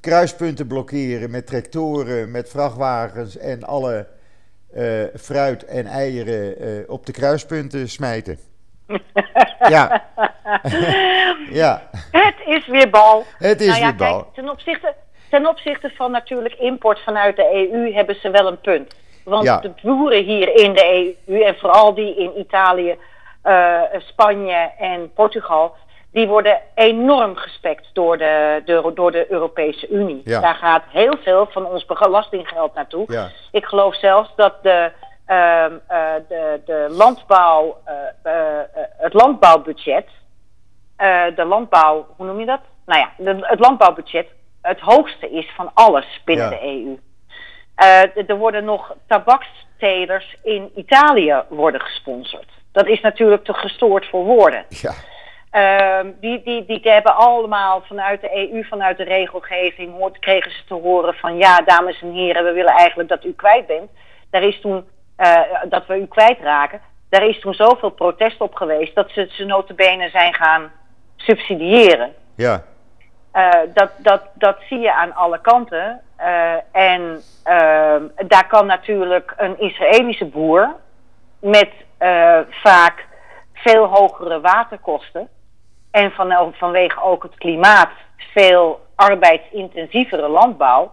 kruispunten 0.00 0.66
blokkeren 0.66 1.30
met 1.30 1.46
tractoren, 1.46 2.30
met 2.30 2.48
vrachtwagens 2.48 3.36
en 3.36 3.62
alle 3.62 4.06
fruit 5.14 5.64
en 5.64 5.86
eieren 5.86 6.88
op 6.88 7.06
de 7.06 7.12
kruispunten 7.12 7.88
smijten. 7.88 8.38
ja. 9.68 10.04
ja. 11.62 11.90
Het 12.10 12.34
is 12.46 12.66
weer 12.66 12.90
bal. 12.90 13.24
Het 13.38 13.60
is 13.60 13.66
nou 13.66 13.80
ja, 13.80 13.86
weer 13.86 13.96
bal. 13.96 14.22
Kijk, 14.22 14.34
ten, 14.34 14.50
opzichte, 14.50 14.94
ten 15.30 15.46
opzichte 15.46 15.90
van 15.90 16.10
natuurlijk 16.10 16.54
import 16.54 17.00
vanuit 17.00 17.36
de 17.36 17.68
EU 17.70 17.92
hebben 17.92 18.14
ze 18.20 18.30
wel 18.30 18.46
een 18.46 18.60
punt. 18.60 18.94
Want 19.24 19.44
Ja. 19.44 19.58
de 19.58 19.70
boeren 19.82 20.24
hier 20.24 20.54
in 20.56 20.72
de 20.72 21.14
EU 21.28 21.42
en 21.42 21.56
vooral 21.58 21.94
die 21.94 22.16
in 22.16 22.38
Italië, 22.38 22.96
eh, 23.42 23.80
Spanje 23.98 24.70
en 24.78 25.12
Portugal, 25.12 25.74
die 26.12 26.28
worden 26.28 26.60
enorm 26.74 27.36
gespekt 27.36 27.88
door 27.92 28.18
de, 28.18 28.62
de, 28.64 28.90
door 28.94 29.10
de 29.12 29.32
Europese 29.32 29.88
Unie. 29.88 30.20
Ja. 30.24 30.40
Daar 30.40 30.54
gaat 30.54 30.82
heel 30.88 31.16
veel 31.22 31.46
van 31.50 31.66
ons 31.66 31.84
belastinggeld 31.86 32.74
naartoe. 32.74 33.04
Ja. 33.12 33.28
Ik 33.52 33.64
geloof 33.64 33.94
zelfs 33.96 34.32
dat 34.36 34.54
de, 34.62 34.90
ehm, 35.26 35.72
eh, 35.86 35.98
de, 36.28 36.60
de 36.64 36.86
landbouw, 36.90 37.76
eh, 38.22 38.32
het 38.98 39.12
landbouwbudget, 39.14 40.06
de 41.34 41.44
landbouw, 41.44 42.06
hoe 42.16 42.26
noem 42.26 42.38
je 42.40 42.46
dat? 42.46 42.60
Nou 42.86 43.00
ja, 43.00 43.10
de- 43.16 43.46
het 43.46 43.58
landbouwbudget 43.60 44.26
het 44.62 44.80
hoogste 44.80 45.30
is 45.30 45.50
van 45.56 45.70
alles 45.74 46.20
binnen 46.24 46.50
de 46.50 46.62
EU. 46.66 46.98
Eh, 47.82 48.28
er 48.28 48.36
worden 48.36 48.64
nog 48.64 48.94
tabakstelers 49.06 50.36
in 50.42 50.70
Italië 50.76 51.42
worden 51.48 51.80
gesponsord. 51.80 52.48
Dat 52.72 52.86
is 52.86 53.00
natuurlijk 53.00 53.44
te 53.44 53.54
gestoord 53.54 54.06
voor 54.06 54.24
woorden. 54.24 54.64
Ja. 54.68 54.92
Ehm, 55.50 56.10
die, 56.20 56.42
die, 56.42 56.64
die 56.64 56.80
hebben 56.82 57.16
allemaal 57.16 57.82
vanuit 57.86 58.20
de 58.20 58.36
EU, 58.36 58.64
vanuit 58.64 58.96
de 58.96 59.04
regelgeving, 59.04 59.92
hoort, 59.92 60.18
kregen 60.18 60.50
ze 60.50 60.64
te 60.66 60.74
horen 60.74 61.14
van 61.14 61.36
ja, 61.36 61.56
dames 61.56 62.02
en 62.02 62.12
heren, 62.12 62.44
we 62.44 62.52
willen 62.52 62.72
eigenlijk 62.72 63.08
dat 63.08 63.24
u 63.24 63.32
kwijt 63.32 63.66
bent. 63.66 63.90
Daar 64.30 64.42
is 64.42 64.60
toen, 64.60 64.84
eh, 65.16 65.40
dat 65.68 65.86
we 65.86 66.00
u 66.00 66.06
kwijtraken, 66.06 66.80
daar 67.08 67.26
is 67.26 67.40
toen 67.40 67.54
zoveel 67.54 67.90
protest 67.90 68.40
op 68.40 68.54
geweest 68.54 68.94
dat 68.94 69.10
ze 69.10 69.28
ze 69.30 69.44
notabene 69.44 70.08
zijn 70.08 70.34
gaan 70.34 70.70
subsidiëren. 71.16 72.14
Ja. 72.36 72.64
Eh, 73.32 73.50
dat, 73.74 73.90
dat, 73.98 74.22
dat 74.34 74.56
zie 74.68 74.78
je 74.78 74.94
aan 74.94 75.14
alle 75.14 75.40
kanten. 75.40 76.00
Eh, 76.22 76.54
en 76.72 77.22
ehm, 77.42 78.02
daar 78.26 78.46
kan 78.46 78.66
natuurlijk 78.66 79.34
een 79.36 79.60
Israëlische 79.60 80.24
boer 80.24 80.74
met 81.38 81.70
eh, 81.98 82.38
vaak 82.50 83.06
veel 83.52 83.84
hogere 83.84 84.40
waterkosten 84.40 85.28
en 85.90 86.10
van, 86.10 86.54
vanwege 86.54 87.02
ook 87.02 87.22
het 87.22 87.34
klimaat 87.34 87.90
veel 88.16 88.86
arbeidsintensievere 88.94 90.28
landbouw 90.28 90.92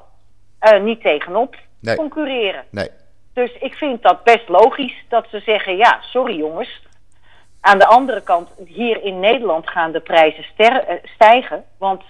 eh, 0.60 0.82
niet 0.82 1.02
tegenop 1.02 1.56
Nee. 1.82 1.96
concurreren. 1.96 2.64
Nee. 2.72 2.90
Dus 3.34 3.52
ik 3.60 3.74
vind 3.74 4.02
dat 4.02 4.24
best 4.24 4.50
logisch 4.50 5.06
dat 5.10 5.26
ze 5.30 5.40
zeggen: 5.40 5.78
ja, 5.78 6.00
sorry 6.02 6.38
jongens. 6.38 6.82
Aan 7.62 7.78
de 7.78 7.86
andere 7.86 8.22
kant, 8.22 8.50
hier 8.66 9.04
in 9.04 9.20
Nederland 9.20 9.70
gaan 9.70 9.92
de 9.92 10.00
prijzen 10.00 10.46
stijgen. 11.04 11.64
Want 11.78 12.04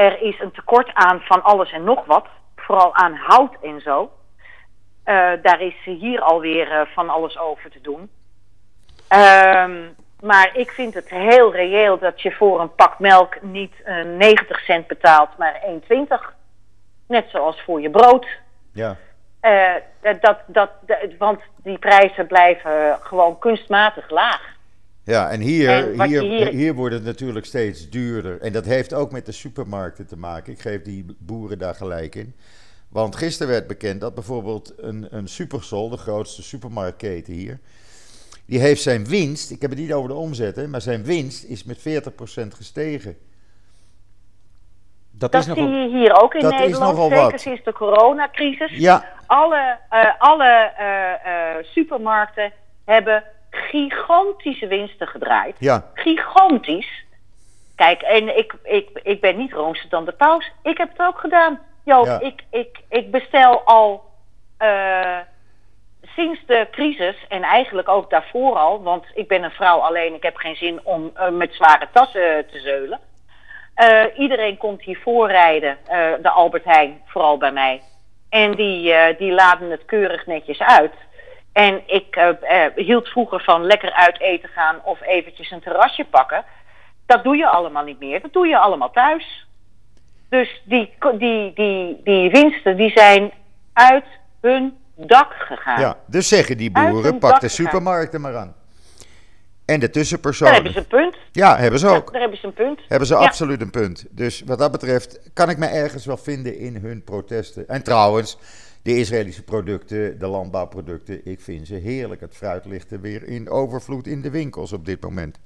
er 0.00 0.22
is 0.22 0.40
een 0.40 0.50
tekort 0.50 0.94
aan 0.94 1.20
van 1.20 1.42
alles 1.42 1.72
en 1.72 1.84
nog 1.84 2.04
wat. 2.04 2.26
Vooral 2.56 2.94
aan 2.94 3.14
hout 3.14 3.56
en 3.62 3.80
zo. 3.80 4.12
Eh, 5.04 5.32
daar 5.42 5.60
is 5.60 5.74
hier 5.84 6.20
alweer 6.20 6.72
uh, 6.72 6.80
van 6.94 7.08
alles 7.08 7.38
over 7.38 7.70
te 7.70 7.80
doen. 7.80 8.10
Ehm, 9.08 9.88
maar 10.20 10.50
ik 10.52 10.70
vind 10.70 10.94
het 10.94 11.08
heel 11.08 11.52
reëel 11.52 11.98
dat 11.98 12.20
je 12.22 12.32
voor 12.32 12.60
een 12.60 12.74
pak 12.74 12.98
melk 12.98 13.42
niet 13.42 13.72
90 14.16 14.60
cent 14.60 14.86
betaalt, 14.86 15.36
maar 15.38 15.60
1,20. 15.64 16.34
Net 17.06 17.28
zoals 17.30 17.62
voor 17.62 17.80
je 17.80 17.90
brood. 17.90 18.26
Ja. 18.72 18.96
dat, 20.00 20.38
dat, 20.46 20.70
want 21.18 21.40
die 21.56 21.78
prijzen 21.78 22.26
blijven 22.26 22.98
gewoon 23.00 23.38
kunstmatig 23.38 24.10
laag. 24.10 24.56
Ja, 25.10 25.30
en 25.30 25.40
hier, 25.40 25.86
hier, 26.04 26.22
hier... 26.22 26.48
hier 26.48 26.74
wordt 26.74 26.94
het 26.94 27.04
natuurlijk 27.04 27.46
steeds 27.46 27.90
duurder. 27.90 28.40
En 28.40 28.52
dat 28.52 28.64
heeft 28.64 28.94
ook 28.94 29.12
met 29.12 29.26
de 29.26 29.32
supermarkten 29.32 30.06
te 30.06 30.16
maken. 30.16 30.52
Ik 30.52 30.60
geef 30.60 30.82
die 30.82 31.06
boeren 31.18 31.58
daar 31.58 31.74
gelijk 31.74 32.14
in. 32.14 32.34
Want 32.88 33.16
gisteren 33.16 33.52
werd 33.52 33.66
bekend 33.66 34.00
dat 34.00 34.14
bijvoorbeeld 34.14 34.74
een, 34.76 35.06
een 35.10 35.28
Supersol, 35.28 35.88
de 35.88 35.96
grootste 35.96 36.42
supermarktketen 36.42 37.32
hier, 37.32 37.58
die 38.46 38.58
heeft 38.58 38.82
zijn 38.82 39.06
winst, 39.06 39.50
ik 39.50 39.60
heb 39.60 39.70
het 39.70 39.78
niet 39.78 39.92
over 39.92 40.08
de 40.08 40.14
omzet, 40.14 40.68
maar 40.68 40.80
zijn 40.80 41.04
winst 41.04 41.44
is 41.44 41.64
met 41.64 41.78
40% 41.78 41.82
gestegen. 42.56 43.16
Dat, 45.10 45.32
dat 45.32 45.46
is 45.46 45.54
zie 45.54 45.68
je 45.68 45.88
hier 45.88 46.22
ook 46.22 46.34
in 46.34 46.48
Nederland, 46.48 46.96
zeker 46.96 47.16
wat. 47.16 47.40
sinds 47.40 47.64
de 47.64 47.72
coronacrisis. 47.72 48.70
Ja. 48.76 49.04
Alle, 49.26 49.78
uh, 49.92 50.04
alle 50.18 50.72
uh, 50.80 51.32
uh, 51.32 51.64
supermarkten 51.64 52.52
hebben 52.84 53.24
gigantische 53.50 54.66
winsten 54.66 55.06
gedraaid. 55.06 55.56
Ja. 55.58 55.90
Gigantisch. 55.94 57.04
Kijk, 57.76 58.02
en 58.02 58.36
ik, 58.36 58.54
ik, 58.62 59.00
ik 59.02 59.20
ben 59.20 59.36
niet 59.36 59.52
roomser 59.52 59.88
dan 59.88 60.04
de 60.04 60.12
paus. 60.12 60.50
Ik 60.62 60.78
heb 60.78 60.88
het 60.88 61.06
ook 61.06 61.18
gedaan. 61.18 61.60
Joop, 61.84 62.06
ik, 62.20 62.42
ik, 62.50 62.78
ik 62.88 63.10
bestel 63.10 63.62
al 63.64 64.04
uh, 64.62 65.18
sinds 66.02 66.40
de 66.46 66.68
crisis 66.70 67.16
en 67.28 67.42
eigenlijk 67.42 67.88
ook 67.88 68.10
daarvoor 68.10 68.56
al, 68.56 68.82
want 68.82 69.04
ik 69.14 69.28
ben 69.28 69.42
een 69.42 69.50
vrouw 69.50 69.78
alleen, 69.78 70.14
ik 70.14 70.22
heb 70.22 70.36
geen 70.36 70.56
zin 70.56 70.80
om 70.82 71.12
uh, 71.16 71.28
met 71.28 71.54
zware 71.54 71.88
tassen 71.92 72.46
te 72.50 72.58
zeulen. 72.58 73.00
Uh, 73.76 74.04
iedereen 74.16 74.56
komt 74.56 74.82
hier 74.82 74.98
voorrijden, 75.02 75.78
de 76.22 76.30
Albert 76.30 76.64
Heijn, 76.64 77.02
vooral 77.06 77.36
bij 77.36 77.52
mij. 77.52 77.82
En 78.28 78.54
die, 78.54 79.16
die 79.16 79.32
laden 79.32 79.70
het 79.70 79.84
keurig 79.84 80.26
netjes 80.26 80.60
uit. 80.60 80.92
En 81.52 81.82
ik 81.86 82.16
uh, 82.16 82.66
hield 82.74 83.08
vroeger 83.08 83.42
van 83.42 83.64
lekker 83.64 83.92
uit 83.92 84.20
eten 84.20 84.48
gaan 84.48 84.80
of 84.84 85.00
eventjes 85.00 85.50
een 85.50 85.60
terrasje 85.60 86.04
pakken. 86.04 86.44
Dat 87.06 87.24
doe 87.24 87.36
je 87.36 87.48
allemaal 87.48 87.84
niet 87.84 87.98
meer. 87.98 88.20
Dat 88.20 88.32
doe 88.32 88.46
je 88.46 88.58
allemaal 88.58 88.90
thuis. 88.90 89.46
Dus 90.28 90.62
die, 90.64 90.94
die, 91.18 91.52
die, 91.54 92.00
die 92.04 92.30
winsten 92.30 92.76
die 92.76 92.90
zijn 92.90 93.32
uit 93.72 94.04
hun 94.40 94.76
dak 94.94 95.32
gegaan. 95.32 95.80
Ja, 95.80 95.96
dus 96.06 96.28
zeggen 96.28 96.56
die 96.56 96.70
boeren, 96.70 97.18
pak 97.18 97.40
de 97.40 97.48
supermarkten 97.48 98.20
maar 98.20 98.36
aan. 98.36 98.54
En 99.66 99.80
de 99.80 99.90
tussenpersonen. 99.90 100.54
Daar 100.54 100.62
hebben 100.62 100.82
ze 100.82 100.96
een 100.96 101.02
punt. 101.02 101.16
Ja, 101.32 101.56
hebben 101.56 101.80
ze 101.80 101.88
ook. 101.88 102.06
Ja, 102.06 102.12
daar 102.12 102.20
hebben 102.20 102.38
ze 102.38 102.46
een 102.46 102.52
punt. 102.52 102.80
Hebben 102.88 103.08
ze 103.08 103.14
absoluut 103.14 103.60
een 103.60 103.70
punt. 103.70 104.06
Dus 104.10 104.42
wat 104.46 104.58
dat 104.58 104.72
betreft 104.72 105.30
kan 105.34 105.50
ik 105.50 105.58
me 105.58 105.66
ergens 105.66 106.06
wel 106.06 106.16
vinden 106.16 106.58
in 106.58 106.76
hun 106.76 107.04
protesten. 107.04 107.68
En 107.68 107.82
trouwens, 107.82 108.38
de 108.82 108.96
Israëlische 108.96 109.42
producten, 109.42 110.18
de 110.18 110.26
landbouwproducten, 110.26 111.20
ik 111.24 111.40
vind 111.40 111.66
ze 111.66 111.74
heerlijk. 111.74 112.20
Het 112.20 112.36
fruit 112.36 112.64
ligt 112.64 112.90
er 112.90 113.00
weer 113.00 113.28
in 113.28 113.50
overvloed 113.50 114.06
in 114.06 114.22
de 114.22 114.30
winkels 114.30 114.72
op 114.72 114.86
dit 114.86 115.02
moment. 115.02 115.38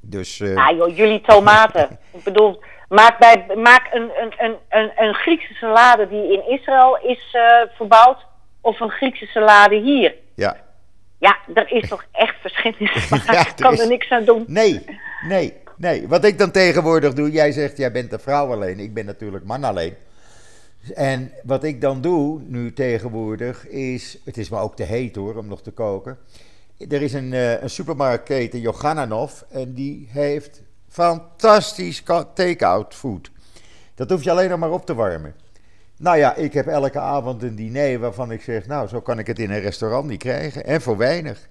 Dus, 0.00 0.38
uh... 0.38 0.54
Ja 0.54 0.72
joh, 0.72 0.96
jullie 0.96 1.20
tomaten. 1.20 1.98
ik 2.16 2.24
bedoel, 2.24 2.62
maak, 2.88 3.18
bij, 3.18 3.46
maak 3.56 3.88
een, 3.92 4.10
een, 4.20 4.56
een, 4.68 4.90
een, 4.96 5.14
Griekse 5.14 5.54
salade 5.54 6.08
die 6.08 6.32
in 6.32 6.58
Israël 6.58 6.98
is 7.02 7.34
uh, 7.36 7.42
verbouwd, 7.76 8.26
of 8.60 8.80
een 8.80 8.90
Griekse 8.90 9.26
salade 9.26 9.76
hier. 9.76 10.14
Ja. 10.34 10.56
Ja, 11.18 11.36
er 11.54 11.72
is 11.72 11.88
toch 11.88 12.04
echt 12.12 12.34
verschil 12.40 12.74
in 12.78 12.90
ja, 13.26 13.40
Ik 13.40 13.52
kan 13.56 13.78
er 13.78 13.88
niks 13.88 14.10
aan 14.10 14.24
doen. 14.24 14.44
Nee, 14.46 14.84
nee, 15.28 15.54
nee. 15.76 16.08
Wat 16.08 16.24
ik 16.24 16.38
dan 16.38 16.50
tegenwoordig 16.50 17.12
doe, 17.12 17.30
jij 17.30 17.52
zegt, 17.52 17.76
jij 17.76 17.92
bent 17.92 18.12
een 18.12 18.20
vrouw 18.20 18.52
alleen. 18.52 18.78
Ik 18.78 18.94
ben 18.94 19.04
natuurlijk 19.04 19.44
man 19.44 19.64
alleen. 19.64 19.94
En 20.94 21.32
wat 21.42 21.64
ik 21.64 21.80
dan 21.80 22.00
doe 22.00 22.40
nu 22.46 22.72
tegenwoordig 22.72 23.66
is, 23.66 24.18
het 24.24 24.36
is 24.36 24.48
maar 24.48 24.62
ook 24.62 24.76
te 24.76 24.82
heet 24.82 25.16
hoor 25.16 25.36
om 25.36 25.46
nog 25.46 25.62
te 25.62 25.70
koken. 25.70 26.18
Er 26.88 27.02
is 27.02 27.12
een, 27.12 27.32
uh, 27.32 27.62
een 27.62 27.70
supermarktketen, 27.70 28.60
Johananov, 28.60 29.40
en 29.50 29.74
die 29.74 30.08
heeft 30.10 30.62
fantastisch 30.88 32.02
take-out 32.34 32.94
food. 32.94 33.30
Dat 33.94 34.10
hoef 34.10 34.22
je 34.22 34.30
alleen 34.30 34.50
nog 34.50 34.58
maar 34.58 34.70
op 34.70 34.86
te 34.86 34.94
warmen. 34.94 35.34
Nou 35.98 36.16
ja, 36.16 36.34
ik 36.34 36.52
heb 36.52 36.66
elke 36.66 36.98
avond 36.98 37.42
een 37.42 37.54
diner 37.54 37.98
waarvan 37.98 38.32
ik 38.32 38.42
zeg, 38.42 38.66
nou 38.66 38.88
zo 38.88 39.00
kan 39.00 39.18
ik 39.18 39.26
het 39.26 39.38
in 39.38 39.50
een 39.50 39.60
restaurant 39.60 40.06
niet 40.06 40.18
krijgen. 40.18 40.64
En 40.64 40.80
voor 40.80 40.96
weinig. 40.96 41.48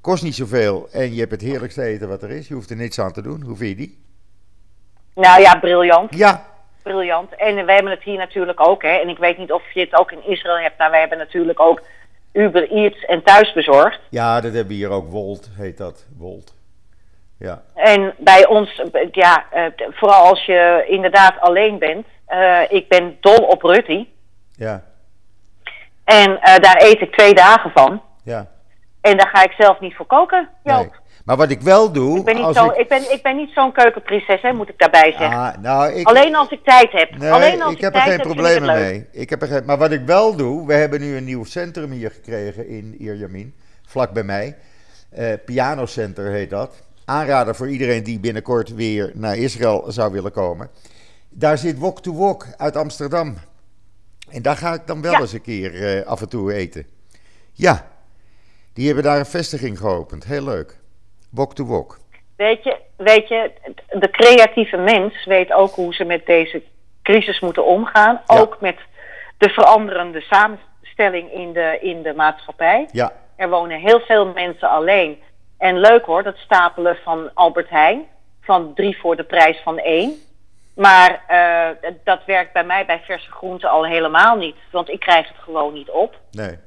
Kost 0.00 0.22
niet 0.22 0.34
zoveel 0.34 0.88
en 0.92 1.14
je 1.14 1.20
hebt 1.20 1.30
het 1.30 1.40
heerlijkste 1.40 1.82
eten 1.82 2.08
wat 2.08 2.22
er 2.22 2.30
is. 2.30 2.48
Je 2.48 2.54
hoeft 2.54 2.70
er 2.70 2.76
niets 2.76 2.98
aan 2.98 3.12
te 3.12 3.22
doen. 3.22 3.42
Hoe 3.42 3.56
vind 3.56 3.70
je 3.70 3.76
die? 3.76 3.98
Nou 5.14 5.40
ja, 5.40 5.58
briljant. 5.58 6.14
Ja, 6.14 6.53
briljant. 6.84 7.34
En 7.34 7.66
wij 7.66 7.74
hebben 7.74 7.92
het 7.92 8.02
hier 8.02 8.18
natuurlijk 8.18 8.68
ook. 8.68 8.82
Hè. 8.82 8.88
En 8.88 9.08
ik 9.08 9.18
weet 9.18 9.38
niet 9.38 9.52
of 9.52 9.62
je 9.72 9.80
het 9.80 9.98
ook 9.98 10.12
in 10.12 10.26
Israël 10.26 10.58
hebt. 10.58 10.78
Maar 10.78 10.90
wij 10.90 11.00
hebben 11.00 11.18
natuurlijk 11.18 11.60
ook 11.60 11.82
Uber 12.32 12.70
Eats 12.70 13.04
en 13.04 13.22
thuisbezorgd. 13.22 14.00
Ja, 14.08 14.34
dat 14.40 14.52
hebben 14.52 14.68
we 14.68 14.74
hier 14.74 14.90
ook. 14.90 15.10
Wolt 15.10 15.50
heet 15.56 15.78
dat. 15.78 16.06
Wolt. 16.18 16.54
Ja. 17.38 17.62
En 17.74 18.14
bij 18.18 18.46
ons, 18.46 18.82
ja, 19.10 19.44
eh, 19.50 19.64
vooral 19.90 20.28
als 20.28 20.44
je 20.44 20.84
inderdaad 20.88 21.40
alleen 21.40 21.78
bent. 21.78 22.06
Uh, 22.28 22.60
ik 22.68 22.88
ben 22.88 23.16
dol 23.20 23.46
op 23.46 23.62
Rutti. 23.62 24.14
Ja. 24.56 24.82
En 26.04 26.30
uh, 26.30 26.56
daar 26.56 26.76
eet 26.78 27.00
ik 27.00 27.12
twee 27.12 27.34
dagen 27.34 27.70
van. 27.70 28.02
Ja. 28.24 28.46
En 29.00 29.16
daar 29.16 29.28
ga 29.28 29.42
ik 29.42 29.52
zelf 29.58 29.80
niet 29.80 29.94
voor 29.94 30.06
koken, 30.06 30.48
Joop. 30.62 30.78
Nee. 30.78 30.90
Maar 31.24 31.36
wat 31.36 31.50
ik 31.50 31.60
wel 31.60 31.92
doe. 31.92 32.18
Ik 32.18 32.24
ben 32.24 32.36
niet, 32.36 32.56
zo, 32.56 32.66
ik... 32.66 32.88
ben, 32.88 33.12
ik 33.12 33.22
ben 33.22 33.36
niet 33.36 33.50
zo'n 33.54 33.72
keukenprinses, 33.72 34.42
hè, 34.42 34.52
moet 34.52 34.68
ik 34.68 34.78
daarbij 34.78 35.12
zeggen. 35.18 35.38
Ah, 35.38 35.56
nou, 35.58 35.92
ik... 35.92 36.06
Alleen 36.06 36.34
als 36.34 36.50
ik 36.50 36.64
tijd 36.64 36.92
heb. 36.92 37.18
Nee, 37.18 37.30
Alleen 37.30 37.62
als 37.62 37.72
ik, 37.72 37.76
ik 37.76 37.84
heb 37.84 37.94
er 37.94 38.00
geen 38.00 38.20
problemen 38.20 38.74
mee. 38.74 39.06
Ik 39.12 39.30
heb 39.30 39.42
er 39.42 39.48
geen... 39.48 39.64
Maar 39.64 39.78
wat 39.78 39.92
ik 39.92 40.02
wel 40.06 40.36
doe. 40.36 40.66
We 40.66 40.74
hebben 40.74 41.00
nu 41.00 41.16
een 41.16 41.24
nieuw 41.24 41.44
centrum 41.44 41.90
hier 41.90 42.10
gekregen 42.10 42.68
in 42.68 42.94
Ierjamin. 42.98 43.54
Vlak 43.86 44.12
bij 44.12 44.22
mij. 44.22 44.56
Uh, 45.18 45.32
Piano 45.44 45.86
Center 45.86 46.30
heet 46.30 46.50
dat. 46.50 46.82
Aanrader 47.04 47.54
voor 47.54 47.68
iedereen 47.68 48.02
die 48.02 48.20
binnenkort 48.20 48.74
weer 48.74 49.12
naar 49.14 49.36
Israël 49.36 49.84
zou 49.88 50.12
willen 50.12 50.32
komen. 50.32 50.70
Daar 51.28 51.58
zit 51.58 51.78
Wok 51.78 52.00
to 52.00 52.12
Wok 52.12 52.46
uit 52.56 52.76
Amsterdam. 52.76 53.36
En 54.30 54.42
daar 54.42 54.56
ga 54.56 54.74
ik 54.74 54.86
dan 54.86 55.02
wel 55.02 55.20
eens 55.20 55.32
een 55.32 55.42
keer 55.42 55.98
uh, 55.98 56.06
af 56.06 56.20
en 56.20 56.28
toe 56.28 56.52
eten. 56.52 56.86
Ja, 57.52 57.90
die 58.72 58.86
hebben 58.86 59.04
daar 59.04 59.18
een 59.18 59.26
vestiging 59.26 59.78
geopend. 59.78 60.24
Heel 60.24 60.44
leuk. 60.44 60.82
Wok 61.34 61.54
to 61.54 61.64
wok. 61.64 61.98
Weet 62.36 62.64
je, 62.64 62.76
weet 62.96 63.28
je, 63.28 63.50
de 63.88 64.10
creatieve 64.10 64.76
mens 64.76 65.24
weet 65.24 65.52
ook 65.52 65.74
hoe 65.74 65.94
ze 65.94 66.04
met 66.04 66.26
deze 66.26 66.62
crisis 67.02 67.40
moeten 67.40 67.64
omgaan. 67.64 68.20
Ook 68.26 68.60
met 68.60 68.76
de 69.38 69.48
veranderende 69.48 70.20
samenstelling 70.20 71.32
in 71.32 71.52
de, 71.52 71.78
in 71.80 72.02
de 72.02 72.14
maatschappij. 72.14 72.88
Ja. 72.92 73.12
Er 73.36 73.48
wonen 73.48 73.80
heel 73.80 74.00
veel 74.00 74.26
mensen 74.26 74.68
alleen. 74.68 75.18
En 75.58 75.78
leuk 75.78 76.04
hoor, 76.04 76.22
dat 76.22 76.36
stapelen 76.36 76.96
van 77.04 77.30
Albert 77.34 77.70
Heijn. 77.70 78.04
Van 78.40 78.74
drie 78.74 78.98
voor 78.98 79.16
de 79.16 79.24
prijs 79.24 79.60
van 79.62 79.78
één. 79.78 80.12
Maar 80.74 81.24
uh, 81.30 81.90
dat 82.04 82.24
werkt 82.26 82.52
bij 82.52 82.64
mij 82.64 82.86
bij 82.86 83.00
verse 83.04 83.30
groenten 83.30 83.70
al 83.70 83.86
helemaal 83.86 84.36
niet. 84.36 84.56
Want 84.70 84.88
ik 84.88 85.00
krijg 85.00 85.28
het 85.28 85.36
gewoon 85.38 85.72
niet 85.72 85.90
op. 85.90 86.18
Nee. 86.30 86.58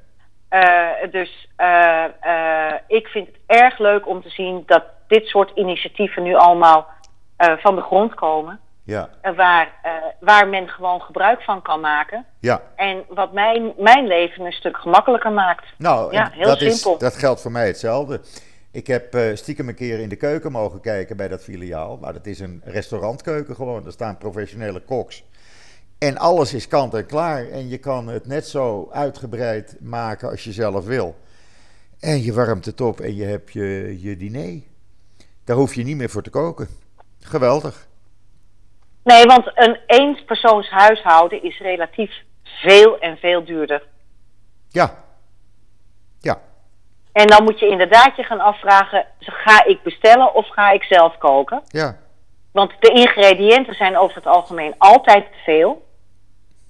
Uh, 0.50 1.12
dus 1.12 1.48
uh, 1.58 2.06
uh, 2.26 2.74
ik 2.88 3.08
vind 3.08 3.28
het 3.28 3.36
erg 3.46 3.78
leuk 3.78 4.08
om 4.08 4.22
te 4.22 4.30
zien 4.30 4.64
dat 4.66 4.84
dit 5.08 5.26
soort 5.26 5.52
initiatieven 5.56 6.24
nu 6.24 6.36
allemaal 6.36 6.88
van 7.38 7.76
de 7.76 7.82
grond 7.82 8.14
komen. 8.14 8.60
Ja. 8.84 9.10
waar, 9.36 9.72
waar 10.20 10.48
men 10.48 10.68
gewoon 10.68 11.02
gebruik 11.02 11.42
van 11.42 11.62
kan 11.62 11.80
maken. 11.80 12.26
Ja. 12.40 12.62
En 12.76 13.04
wat 13.10 13.34
mijn, 13.34 13.74
mijn 13.78 14.08
leven 14.08 14.46
een 14.46 14.52
stuk 14.52 14.78
gemakkelijker 14.78 15.32
maakt. 15.32 15.66
Nou, 15.78 16.14
ja, 16.14 16.30
heel 16.32 16.46
dat 16.46 16.58
simpel. 16.58 16.94
Is, 16.94 17.00
dat 17.00 17.16
geldt 17.16 17.42
voor 17.42 17.52
mij 17.52 17.68
hetzelfde. 17.68 18.22
Ik 18.72 18.88
heb 18.88 19.18
stiekem 19.34 19.68
een 19.68 19.76
keer 19.76 20.00
in 20.00 20.10
de 20.10 20.16
keuken 20.16 20.52
mogen 20.52 20.82
kijken 20.82 21.18
bij 21.18 21.28
dat 21.28 21.44
filiaal. 21.44 21.98
Maar 21.98 22.14
dat 22.14 22.26
is 22.26 22.40
een 22.40 22.62
restaurantkeuken 22.66 23.56
gewoon. 23.56 23.86
Er 23.86 23.92
staan 23.92 24.18
professionele 24.18 24.80
koks. 24.80 25.24
En 25.98 26.18
alles 26.18 26.54
is 26.54 26.68
kant 26.68 26.94
en 26.94 27.06
klaar. 27.06 27.48
En 27.48 27.70
je 27.70 27.78
kan 27.78 28.08
het 28.08 28.28
net 28.28 28.48
zo 28.48 28.90
uitgebreid 28.92 29.78
maken 29.80 30.30
als 30.30 30.44
je 30.44 30.52
zelf 30.52 30.86
wil. 30.86 31.16
En 32.00 32.24
je 32.24 32.34
warmt 32.34 32.66
het 32.66 32.82
op 32.82 33.00
en 33.00 33.16
je 33.16 33.24
hebt 33.24 33.54
je, 33.54 33.98
je 34.02 34.18
diner. 34.18 34.62
Daar 35.46 35.56
hoef 35.56 35.74
je 35.74 35.84
niet 35.84 35.98
meer 35.98 36.10
voor 36.10 36.22
te 36.22 36.30
koken. 36.30 36.68
Geweldig. 37.20 37.88
Nee, 39.04 39.26
want 39.26 39.52
een 39.56 39.80
eenpersoons 39.86 40.70
huishouden 40.70 41.44
is 41.44 41.60
relatief 41.60 42.12
veel 42.44 43.00
en 43.00 43.18
veel 43.18 43.46
duurder. 43.46 43.88
Ja. 44.70 45.04
Ja. 46.20 46.42
En 47.12 47.28
dan 47.28 47.44
moet 47.44 47.60
je 47.60 47.68
inderdaad 47.68 48.16
je 48.16 48.24
gaan 48.24 48.40
afvragen: 48.40 49.06
ga 49.20 49.66
ik 49.66 49.84
bestellen 49.84 50.34
of 50.34 50.48
ga 50.50 50.72
ik 50.72 50.84
zelf 50.84 51.18
koken? 51.18 51.62
Ja. 51.68 51.98
Want 52.52 52.72
de 52.80 52.90
ingrediënten 52.90 53.74
zijn 53.74 53.98
over 53.98 54.16
het 54.16 54.26
algemeen 54.26 54.76
altijd 54.78 55.26
te 55.26 55.38
veel. 55.46 55.87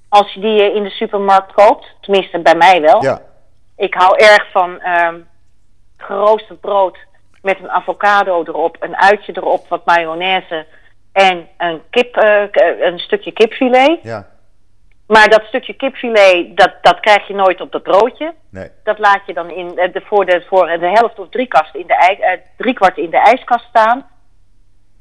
Als 0.10 0.34
je 0.34 0.40
die 0.40 0.74
in 0.74 0.84
de 0.84 0.90
supermarkt 0.90 1.54
koopt. 1.54 1.96
Tenminste, 2.02 2.40
bij 2.40 2.56
mij 2.56 2.82
wel. 2.82 3.04
Ja, 3.04 3.22
Ik 3.76 3.94
hou 3.94 4.18
erg 4.18 4.52
van 4.52 4.80
ehm, 4.82 5.20
geroosterd 5.98 6.60
brood 6.60 6.98
met 7.42 7.60
een 7.60 7.70
avocado 7.70 8.44
erop, 8.44 8.78
een 8.80 8.98
uitje 8.98 9.32
erop, 9.36 9.68
wat 9.68 9.86
mayonaise 9.86 10.66
en 11.12 11.48
een, 11.58 11.82
kip, 11.90 12.16
eh, 12.16 12.44
een 12.80 13.00
stukje 13.00 13.32
kipfilet. 13.32 14.00
ja, 14.02 14.28
Maar 15.08 15.30
dat 15.30 15.44
stukje 15.44 15.74
kipfilet, 15.74 16.58
dat, 16.58 16.74
dat 16.82 17.00
krijg 17.00 17.28
je 17.28 17.34
nooit 17.34 17.62
op 17.62 17.72
dat 17.72 17.84
broodje. 17.84 18.34
nee. 18.50 18.70
Dat 18.84 19.00
laat 19.00 19.22
je 19.26 19.34
dan 19.34 19.50
in, 19.50 19.78
eh, 19.78 19.94
de, 19.94 20.02
voor, 20.02 20.26
de, 20.26 20.44
voor 20.48 20.68
de 20.68 20.90
helft 20.94 21.20
of 21.20 21.30
driekast 21.30 21.76
in 21.76 21.88
de, 21.88 21.94
eh, 21.94 22.40
driekwart 22.58 22.98
in 22.98 23.10
de 23.10 23.18
ijskast 23.20 23.66
staan. 23.70 24.10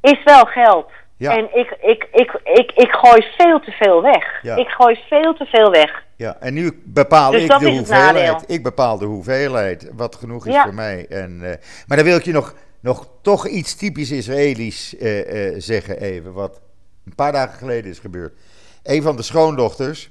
Is 0.01 0.23
wel 0.25 0.45
geld. 0.45 0.91
Ja. 1.17 1.37
En 1.37 1.49
ik, 1.59 1.77
ik, 1.81 2.09
ik, 2.13 2.41
ik, 2.45 2.73
ik 2.73 2.91
gooi 2.91 3.27
veel 3.37 3.61
te 3.61 3.71
veel 3.71 4.03
weg. 4.03 4.43
Ja. 4.43 4.57
Ik 4.57 4.69
gooi 4.69 4.99
veel 5.09 5.35
te 5.35 5.45
veel 5.45 5.71
weg. 5.71 6.05
Ja, 6.17 6.37
en 6.41 6.55
nu 6.55 6.83
bepaal 6.85 7.31
Dus 7.31 7.43
ik 7.43 7.49
dat 7.49 7.61
de 7.61 7.71
hoeveelheid. 7.71 8.45
Ik 8.47 8.63
bepaal 8.63 8.99
de 8.99 9.05
hoeveelheid, 9.05 9.91
wat 9.95 10.15
genoeg 10.15 10.47
is 10.47 10.55
Ja. 10.55 10.63
voor 10.63 10.75
mij. 10.75 11.07
En, 11.09 11.41
eh, 11.43 11.57
maar 11.87 11.97
dan 11.97 12.07
wil 12.07 12.17
ik 12.17 12.25
je 12.25 12.33
nog, 12.33 12.55
nog 12.81 13.09
toch 13.23 13.47
iets 13.47 13.75
typisch 13.75 14.11
Israëlisch 14.11 14.97
eh, 14.97 15.47
eh, 15.47 15.55
zeggen 15.59 16.01
even, 16.01 16.33
wat 16.33 16.61
een 17.05 17.15
paar 17.15 17.33
dagen 17.33 17.59
geleden 17.59 17.91
is 17.91 17.99
gebeurd. 17.99 18.35
Een 18.83 19.03
van 19.03 19.17
de 19.17 19.23
schoondochters, 19.23 20.11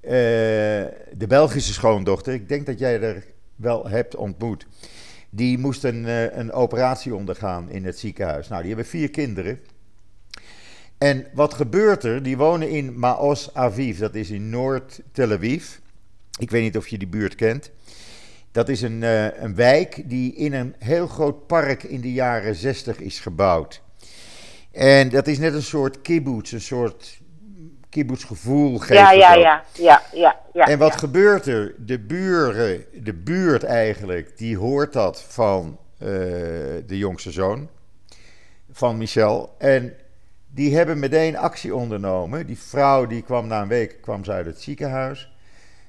de 0.00 1.26
Belgische 1.28 1.72
schoondochter, 1.72 2.32
ik 2.32 2.48
denk 2.48 2.66
dat 2.66 2.78
jij 2.78 3.00
er 3.00 3.24
wel 3.56 3.88
hebt 3.88 4.16
ontmoet, 4.16 4.66
die 5.30 5.58
moest 5.58 5.84
een, 5.84 6.04
een 6.38 6.52
operatie 6.52 7.14
ondergaan 7.14 7.70
in 7.70 7.84
het 7.84 7.98
ziekenhuis. 7.98 8.48
Nou, 8.48 8.60
die 8.60 8.70
hebben 8.70 8.90
vier 8.90 9.10
kinderen. 9.10 9.60
En 11.04 11.26
wat 11.32 11.54
gebeurt 11.54 12.04
er? 12.04 12.22
Die 12.22 12.36
wonen 12.36 12.68
in 12.68 12.98
Maos 12.98 13.54
Aviv, 13.54 13.98
dat 13.98 14.14
is 14.14 14.30
in 14.30 14.50
Noord-Tel 14.50 15.32
Aviv. 15.32 15.76
Ik 16.38 16.50
weet 16.50 16.62
niet 16.62 16.76
of 16.76 16.88
je 16.88 16.98
die 16.98 17.08
buurt 17.08 17.34
kent. 17.34 17.70
Dat 18.52 18.68
is 18.68 18.82
een, 18.82 19.02
eh, 19.02 19.42
een 19.42 19.54
wijk 19.54 20.02
die 20.06 20.34
in 20.34 20.52
een 20.52 20.74
heel 20.78 21.06
groot 21.06 21.46
park 21.46 21.82
in 21.82 22.00
de 22.00 22.12
jaren 22.12 22.54
60 22.54 23.00
is 23.00 23.20
gebouwd. 23.20 23.82
En 24.72 25.08
dat 25.08 25.26
is 25.26 25.38
net 25.38 25.54
een 25.54 25.62
soort 25.62 26.00
kibbutz, 26.00 26.52
een 26.52 26.60
soort 26.60 27.20
kibbutzgevoel 27.88 28.78
geeft 28.78 29.00
Ja, 29.00 29.12
ja, 29.12 29.34
ja, 29.34 29.64
ja, 29.72 30.02
ja, 30.12 30.40
ja. 30.52 30.66
En 30.66 30.78
wat 30.78 30.92
ja. 30.92 30.98
gebeurt 30.98 31.46
er? 31.46 31.74
De 31.78 31.98
buren, 31.98 32.84
de 33.02 33.14
buurt 33.14 33.62
eigenlijk, 33.62 34.38
die 34.38 34.56
hoort 34.56 34.92
dat 34.92 35.22
van 35.22 35.78
eh, 35.98 36.08
de 36.86 36.98
jongste 36.98 37.30
zoon 37.30 37.68
van 38.70 38.96
Michel. 38.96 39.54
En 39.58 39.94
die 40.54 40.76
hebben 40.76 40.98
meteen 40.98 41.36
actie 41.36 41.74
ondernomen. 41.74 42.46
Die 42.46 42.58
vrouw 42.58 43.06
die 43.06 43.22
kwam 43.22 43.46
na 43.46 43.62
een 43.62 43.68
week 43.68 43.98
kwam 44.00 44.24
ze 44.24 44.32
uit 44.32 44.46
het 44.46 44.60
ziekenhuis. 44.60 45.32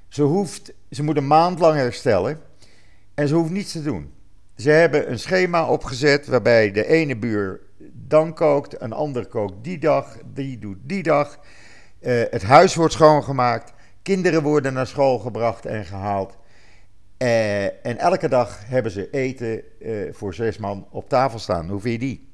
Ze, 0.07 0.21
hoeft, 0.21 0.73
ze 0.91 1.03
moet 1.03 1.17
een 1.17 1.27
maand 1.27 1.59
lang 1.59 1.75
herstellen 1.75 2.41
en 3.13 3.27
ze 3.27 3.35
hoeft 3.35 3.49
niets 3.49 3.71
te 3.71 3.81
doen. 3.81 4.13
Ze 4.55 4.69
hebben 4.69 5.11
een 5.11 5.19
schema 5.19 5.67
opgezet 5.67 6.27
waarbij 6.27 6.71
de 6.71 6.87
ene 6.87 7.17
buur 7.17 7.61
dan 7.93 8.33
kookt, 8.33 8.81
een 8.81 8.93
ander 8.93 9.25
kookt 9.25 9.63
die 9.63 9.79
dag, 9.79 10.17
die 10.25 10.59
doet 10.59 10.77
die 10.81 11.03
dag. 11.03 11.37
Eh, 11.99 12.21
het 12.29 12.43
huis 12.43 12.75
wordt 12.75 12.93
schoongemaakt, 12.93 13.73
kinderen 14.01 14.43
worden 14.43 14.73
naar 14.73 14.87
school 14.87 15.19
gebracht 15.19 15.65
en 15.65 15.85
gehaald. 15.85 16.37
Eh, 17.17 17.85
en 17.85 17.97
elke 17.97 18.27
dag 18.27 18.67
hebben 18.67 18.91
ze 18.91 19.09
eten 19.09 19.63
eh, 19.81 20.13
voor 20.13 20.33
zes 20.33 20.57
man 20.57 20.87
op 20.89 21.09
tafel 21.09 21.39
staan. 21.39 21.69
Hoe 21.69 21.79
vind 21.79 22.01
je 22.01 22.07
die? 22.07 22.29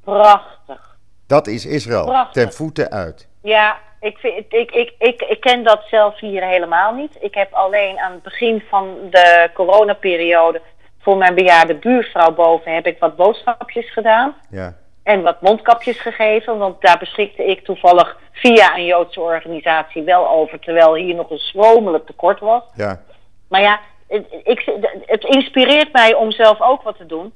Prachtig. 0.00 0.91
Dat 1.32 1.46
is 1.46 1.66
Israël, 1.66 2.04
Prachtig. 2.04 2.42
ten 2.42 2.52
voeten 2.52 2.90
uit. 2.90 3.28
Ja, 3.42 3.78
ik, 4.00 4.18
vind, 4.18 4.44
ik, 4.48 4.70
ik, 4.70 4.94
ik, 4.98 5.22
ik 5.22 5.40
ken 5.40 5.62
dat 5.62 5.82
zelf 5.90 6.20
hier 6.20 6.44
helemaal 6.46 6.94
niet. 6.94 7.16
Ik 7.20 7.34
heb 7.34 7.52
alleen 7.52 7.98
aan 7.98 8.12
het 8.12 8.22
begin 8.22 8.62
van 8.68 8.96
de 9.10 9.50
coronaperiode 9.54 10.60
voor 11.00 11.16
mijn 11.16 11.34
bejaarde 11.34 11.74
buurvrouw 11.74 12.32
boven 12.34 12.74
heb 12.74 12.86
ik 12.86 12.98
wat 12.98 13.16
boodschapjes 13.16 13.92
gedaan. 13.92 14.34
Ja, 14.50 14.76
En 15.02 15.22
wat 15.22 15.40
mondkapjes 15.40 16.00
gegeven, 16.00 16.58
want 16.58 16.80
daar 16.80 16.98
beschikte 16.98 17.44
ik 17.44 17.64
toevallig 17.64 18.16
via 18.32 18.76
een 18.76 18.84
Joodse 18.84 19.20
organisatie 19.20 20.02
wel 20.02 20.28
over, 20.28 20.58
terwijl 20.60 20.94
hier 20.94 21.14
nog 21.14 21.30
een 21.30 21.38
schromelijk 21.38 22.06
tekort 22.06 22.40
was. 22.40 22.62
ja, 22.74 23.00
Maar 23.48 23.60
ja, 23.60 23.80
het, 24.08 24.26
ik, 24.44 24.72
het 25.06 25.24
inspireert 25.24 25.92
mij 25.92 26.14
om 26.14 26.30
zelf 26.30 26.60
ook 26.60 26.82
wat 26.82 26.96
te 26.96 27.06
doen. 27.06 27.32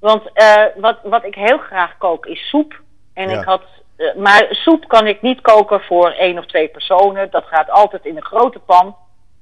Want 0.00 0.22
eh, 0.32 0.64
wat, 0.76 0.98
wat 1.02 1.24
ik 1.24 1.34
heel 1.34 1.58
graag 1.58 1.98
kook 1.98 2.26
is 2.26 2.48
soep. 2.48 2.82
En 3.14 3.28
Ja. 3.30 3.38
ik 3.40 3.44
had, 3.44 3.62
eh, 3.96 4.14
maar 4.14 4.46
soep 4.50 4.88
kan 4.88 5.06
ik 5.06 5.22
niet 5.22 5.40
koken 5.40 5.80
voor 5.80 6.10
één 6.10 6.38
of 6.38 6.46
twee 6.46 6.68
personen. 6.68 7.30
Dat 7.30 7.44
gaat 7.46 7.70
altijd 7.70 8.04
in 8.04 8.16
een 8.16 8.24
grote 8.24 8.58
pan. 8.58 8.96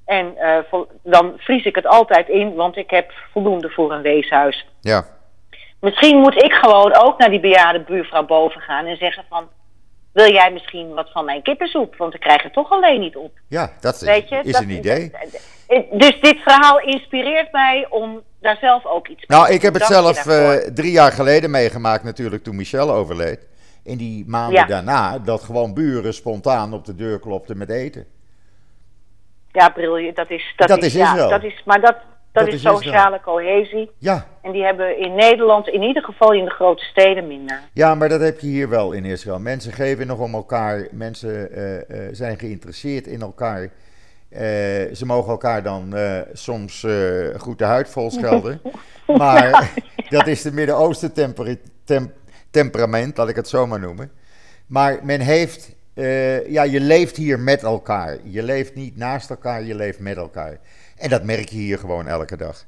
En 0.05 0.37
eh, 0.37 0.57
dan 1.03 1.33
vries 1.37 1.65
ik 1.65 1.75
het 1.75 1.87
altijd 1.87 2.27
in, 2.29 2.55
want 2.55 2.77
ik 2.77 2.89
heb 2.89 3.11
voldoende 3.31 3.69
voor 3.69 3.91
een 3.93 4.01
weeshuis. 4.01 4.65
ja. 4.81 5.05
Misschien 5.79 6.17
moet 6.17 6.43
ik 6.43 6.51
gewoon 6.53 6.95
ook 6.95 7.17
naar 7.17 7.29
die 7.29 7.39
bejaarde 7.39 7.79
buurvrouw 7.79 8.25
boven 8.25 8.61
gaan 8.61 8.85
en 8.85 8.97
zeggen 8.97 9.23
van... 9.29 9.47
Wil 10.13 10.31
jij 10.31 10.51
misschien 10.51 10.93
wat 10.93 11.09
van 11.11 11.25
mijn 11.25 11.41
kippensoep? 11.41 11.95
Want 11.97 12.13
ik 12.13 12.19
krijg 12.19 12.43
het 12.43 12.53
toch 12.53 12.71
alleen 12.71 12.99
niet 12.99 13.15
op. 13.15 13.31
Ja, 13.47 13.71
dat 13.81 13.93
is, 13.95 14.01
Weet 14.01 14.29
je? 14.29 14.39
is 14.43 14.51
dat- 14.51 14.61
een 14.61 14.69
idee. 14.69 15.11
Dus 15.91 16.19
dit 16.21 16.37
verhaal 16.41 16.79
inspireert 16.79 17.51
mij 17.51 17.85
om 17.89 18.21
daar 18.41 18.57
zelf 18.61 18.85
ook 18.85 19.07
iets 19.07 19.25
mee 19.27 19.37
Nou, 19.37 19.49
te 19.49 19.53
ik 19.55 19.61
heb 19.61 19.73
doen. 19.73 19.81
het 19.81 19.91
zelf 19.91 20.25
eh, 20.27 20.51
drie 20.73 20.91
jaar 20.91 21.11
geleden 21.11 21.51
meegemaakt 21.51 22.03
natuurlijk 22.03 22.43
toen 22.43 22.55
Michel 22.55 22.91
overleed. 22.91 23.47
In 23.83 23.97
die 23.97 24.23
maanden 24.27 24.59
Ja. 24.59 24.65
daarna, 24.65 25.19
dat 25.19 25.43
gewoon 25.43 25.73
buren 25.73 26.13
spontaan 26.13 26.73
op 26.73 26.85
de 26.85 26.95
deur 26.95 27.19
klopten 27.19 27.57
met 27.57 27.69
eten. 27.69 28.05
Ja, 29.51 29.69
briljant. 29.69 30.15
Dat 30.15 30.29
is, 30.29 30.53
dat 30.55 30.67
Dat 30.67 30.83
is, 30.83 30.93
ja, 30.93 31.11
Israël. 31.11 31.29
dat 31.29 31.43
is, 31.43 31.61
maar 31.65 31.81
dat, 31.81 31.95
dat, 31.95 32.03
Dat 32.31 32.47
is, 32.47 32.53
Israël. 32.53 32.75
sociale 32.77 33.19
cohesie. 33.21 33.91
Ja, 33.97 34.27
En 34.41 34.51
die 34.51 34.63
hebben 34.63 34.97
in 34.99 35.15
Nederland, 35.15 35.67
in 35.67 35.81
ieder 35.81 36.03
geval 36.03 36.33
in 36.33 36.45
de 36.45 36.51
grote 36.51 36.83
steden, 36.83 37.27
minder. 37.27 37.59
ja, 37.73 37.95
maar 37.95 38.09
dat 38.09 38.21
heb 38.21 38.39
je 38.39 38.47
hier 38.47 38.69
wel 38.69 38.91
in 38.91 39.05
Israël. 39.05 39.39
Mensen 39.39 39.71
geven 39.73 40.07
nog 40.07 40.19
om 40.19 40.33
elkaar, 40.33 40.87
mensen 40.91 41.51
eh, 41.51 41.75
eh, 42.07 42.09
zijn 42.11 42.39
geïnteresseerd 42.39 43.07
in 43.07 43.21
elkaar. 43.21 43.61
Eh, 44.29 44.41
ze 44.93 45.03
mogen 45.05 45.31
elkaar 45.31 45.63
dan 45.63 45.95
soms 46.33 46.85
goed 47.37 47.57
de 47.57 47.63
huid 47.65 47.89
vol 47.89 48.11
schelden. 48.11 48.61
maar 49.17 49.71
dat 50.09 50.27
is 50.27 50.41
de 50.41 50.51
Midden-Oosten 50.53 51.13
tempera- 51.13 51.55
tem- 51.83 52.11
temperament, 52.53 53.17
laat 53.17 53.29
ik 53.29 53.35
het 53.35 53.47
zo 53.47 53.67
maar 53.67 53.79
noemen. 53.79 54.11
Maar 54.67 54.99
men 55.03 55.19
heeft, 55.19 55.75
eh, 55.93 56.49
ja, 56.49 56.63
je 56.63 56.79
leeft 56.79 57.17
hier 57.17 57.39
met 57.39 57.63
elkaar. 57.63 58.17
Je 58.23 58.43
leeft 58.43 58.75
niet 58.75 58.97
naast 58.97 59.29
elkaar, 59.29 59.63
je 59.63 59.75
leeft 59.75 59.99
met 59.99 60.17
elkaar. 60.17 60.57
En 60.97 61.09
dat 61.09 61.23
merk 61.23 61.49
je 61.49 61.57
hier 61.57 61.77
gewoon 61.77 62.07
elke 62.07 62.37
dag. 62.37 62.63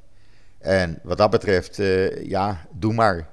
En 0.60 0.98
wat 1.02 1.18
dat 1.18 1.30
betreft, 1.30 1.78
eh, 1.78 2.28
ja, 2.28 2.56
doe 2.70 2.92
maar. 2.92 3.26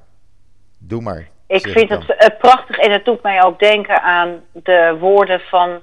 Doe 0.80 1.02
maar. 1.02 1.28
Ik 1.48 1.68
vind 1.68 1.90
dan. 1.90 2.00
het 2.00 2.18
eh, 2.18 2.40
prachtig 2.40 2.78
en 2.78 2.92
het 2.92 3.06
doet 3.06 3.24
mij 3.24 3.44
ook 3.44 3.60
denken 3.60 4.02
aan 4.02 4.42
de 4.52 4.98
woorden 5.00 5.40
van 5.40 5.80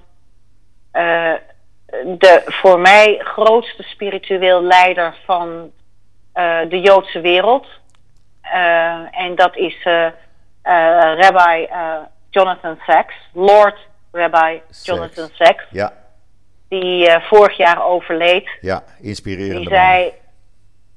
de 2.04 2.42
voor 2.44 2.80
mij 2.80 3.18
grootste 3.18 3.82
spiritueel 3.82 4.62
leider 4.62 5.16
van 5.24 5.70
de 6.68 6.80
Joodse 6.82 7.20
wereld. 7.20 7.66
En 9.10 9.34
dat 9.34 9.56
is 9.56 9.86
Rabbi 11.16 11.64
eh, 11.64 11.96
Jonathan 12.30 12.78
Sachs, 12.86 13.14
Lord 13.32 13.74
Rabbi 14.12 14.60
Sachs. 14.70 14.84
Jonathan 14.84 15.28
Sachs, 15.34 15.64
Ja, 15.70 15.92
die 16.68 17.08
eh, 17.08 17.22
vorig 17.22 17.56
jaar 17.56 17.84
overleed. 17.86 18.48
ja, 18.60 18.84
inspirerende 19.00 19.58
Die 19.58 19.68
zei, 19.68 20.12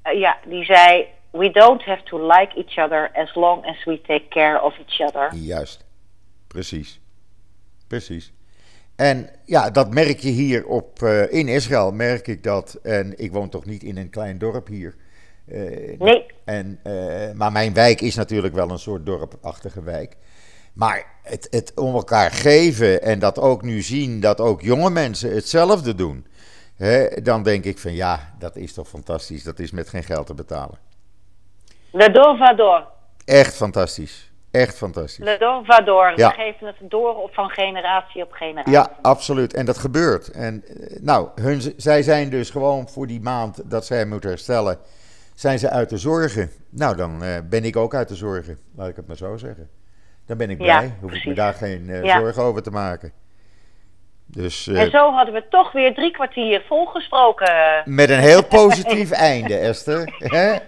eh, 0.01 0.19
ja, 0.19 0.38
die 0.45 0.65
zei, 0.65 1.07
we 1.32 1.51
don't 1.51 1.84
have 1.84 2.03
to 2.03 2.28
like 2.28 2.55
each 2.57 2.78
other 2.78 3.09
as 3.13 3.36
long 3.36 3.65
as 3.65 3.84
we 3.86 4.01
take 4.01 4.28
care 4.30 4.61
of 4.61 4.74
each 4.78 4.99
other. 4.99 5.36
Juist, 5.36 5.86
precies. 6.47 6.99
Precies. 7.88 8.34
En 8.95 9.30
ja, 9.45 9.69
dat 9.69 9.93
merk 9.93 10.19
je 10.19 10.30
hier 10.30 10.65
op, 10.65 11.01
eh, 11.01 11.32
in 11.34 11.47
Israël, 11.47 11.91
merk 11.91 12.28
ik 12.28 12.43
dat. 12.43 12.74
En 12.84 13.19
ik 13.19 13.32
woon 13.32 13.49
toch 13.49 13.65
niet 13.65 13.84
in 13.84 13.97
een 13.97 14.09
klein 14.09 14.38
dorp 14.38 14.67
hier. 14.67 14.95
Eh, 15.47 15.99
Nee, 15.99 16.25
En, 16.45 16.79
eh, 16.83 17.31
maar 17.33 17.51
mijn 17.51 17.73
wijk 17.73 18.01
is 18.01 18.15
natuurlijk 18.15 18.53
wel 18.53 18.69
een 18.69 18.79
soort 18.79 19.05
dorpachtige 19.05 19.83
wijk. 19.83 20.17
Maar 20.73 21.05
het, 21.23 21.47
het 21.49 21.71
om 21.75 21.93
elkaar 21.93 22.31
geven 22.31 23.01
en 23.01 23.19
dat 23.19 23.39
ook 23.39 23.61
nu 23.61 23.81
zien 23.81 24.19
dat 24.19 24.39
ook 24.39 24.61
jonge 24.61 24.89
mensen 24.89 25.33
hetzelfde 25.35 25.95
doen. 25.95 26.27
Hè, 26.75 27.21
dan 27.21 27.43
denk 27.43 27.63
ik 27.63 27.77
van 27.77 27.93
ja, 27.93 28.33
dat 28.39 28.55
is 28.55 28.73
toch 28.73 28.87
fantastisch. 28.87 29.43
Dat 29.43 29.59
is 29.59 29.71
met 29.71 29.89
geen 29.89 30.03
geld 30.03 30.25
te 30.27 30.33
betalen. 30.33 30.77
le 31.91 32.11
don 32.11 32.37
va 32.37 32.53
door. 32.53 32.87
Echt 33.25 33.55
fantastisch. 33.55 34.31
Echt 34.51 34.77
fantastisch. 34.77 35.25
Le 35.25 35.37
don 35.39 35.65
va 35.65 35.81
door. 35.81 36.13
Ja. 36.15 36.29
We 36.29 36.33
geven 36.33 36.67
het 36.67 36.75
door 36.81 37.15
op, 37.15 37.33
van 37.33 37.49
generatie 37.49 38.23
op 38.23 38.31
generatie. 38.31 38.71
Ja, 38.71 38.91
absoluut. 39.01 39.53
En 39.53 39.65
dat 39.65 39.77
gebeurt. 39.77 40.31
En 40.31 40.63
eh, 40.67 41.01
nou, 41.01 41.27
hun, 41.41 41.73
zij 41.77 42.01
zijn 42.01 42.29
dus 42.29 42.49
gewoon 42.49 42.89
voor 42.89 43.07
die 43.07 43.21
maand 43.21 43.69
dat 43.69 43.85
zij 43.85 44.05
moeten 44.05 44.29
herstellen, 44.29 44.77
zijn 45.34 45.59
ze 45.59 45.69
uit 45.69 45.89
de 45.89 45.97
zorgen. 45.97 46.51
Nou, 46.69 46.95
dan 46.95 47.23
eh, 47.23 47.29
ben 47.49 47.63
ik 47.63 47.75
ook 47.75 47.95
uit 47.95 48.07
de 48.07 48.15
zorgen, 48.15 48.57
laat 48.75 48.88
ik 48.89 48.95
het 48.95 49.07
maar 49.07 49.17
zo 49.17 49.38
zeggen. 49.38 49.69
Dan 50.25 50.38
ben 50.38 50.49
ik 50.49 50.61
Ja, 50.61 50.77
blij. 50.79 50.93
Hoef 51.01 51.11
ik 51.13 51.25
me 51.25 51.34
daar 51.34 51.53
geen 51.53 51.89
eh, 51.89 52.03
Ja. 52.03 52.19
zorgen 52.19 52.43
over 52.43 52.63
te 52.63 52.71
maken. 52.71 53.11
Dus, 54.25 54.67
en 54.67 54.75
eh, 54.75 54.89
zo 54.91 55.11
hadden 55.11 55.34
we 55.34 55.43
toch 55.49 55.71
weer 55.71 55.93
drie 55.93 56.11
kwartier 56.11 56.63
volgesproken. 56.67 57.51
met 57.86 58.09
een 58.09 58.19
heel 58.19 58.43
positief 58.59 59.11
einde, 59.11 59.57
Esther. 59.57 60.13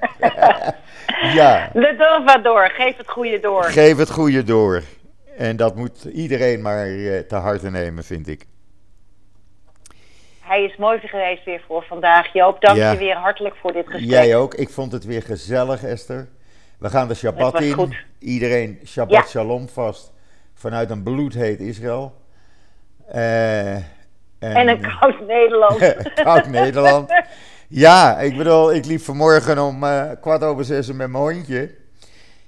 Ja, 1.34 1.70
Le 1.74 1.96
door, 1.98 2.42
door. 2.44 2.70
Geef 2.70 2.98
het 2.98 3.10
goede 3.10 3.40
door. 3.40 3.64
geef 3.64 3.98
het 3.98 4.10
goede 4.10 4.44
door. 4.44 4.82
En 5.38 5.56
dat 5.56 5.76
moet 5.76 6.04
iedereen 6.04 6.62
maar 6.62 6.86
te 7.28 7.36
harte 7.36 7.70
nemen, 7.72 8.04
vind 8.04 8.28
ik. 8.28 8.46
Hij 10.46 10.64
is 10.64 10.76
mooi 10.78 11.00
geweest 11.00 11.46
weer 11.46 11.64
voor 11.68 11.84
vandaag. 11.84 12.34
Joop, 12.34 12.62
dank 12.62 12.78
Ja. 12.78 12.92
je 12.92 12.98
weer 12.98 13.16
hartelijk 13.16 13.56
voor 13.56 13.74
dit 13.74 13.86
gesprek. 13.86 14.10
Jij 14.10 14.36
ook. 14.36 14.54
Ik 14.54 14.70
vond 14.70 14.92
het 14.92 15.06
weer 15.06 15.22
gezellig, 15.22 15.84
Esther. 15.84 16.28
We 16.80 16.90
gaan 16.90 17.08
de 17.08 17.14
Shabbat 17.14 17.62
in. 17.62 17.74
goed. 17.74 17.96
Iedereen 18.20 18.80
Shabbat 18.86 19.16
Ja. 19.16 19.26
Shalom 19.26 19.70
vast. 19.70 20.14
Vanuit 20.54 20.90
een 20.90 21.04
bloedheet 21.04 21.60
Israël. 21.60 22.14
Eh, 23.08 23.76
en, 23.76 23.84
En 24.40 24.68
een 24.68 24.82
koud 24.82 25.20
Nederland. 25.28 25.96
Koud 26.14 26.48
Nederland. 26.48 27.10
Ja, 27.68 28.20
ik 28.20 28.38
bedoel, 28.38 28.74
ik 28.74 28.86
liep 28.86 29.02
vanmorgen 29.02 29.60
om 29.60 29.84
eh, 29.84 30.12
kwart 30.22 30.44
over 30.44 30.66
zes 30.66 30.88
met 30.88 30.98
mijn 30.98 31.14
hondje. 31.24 31.76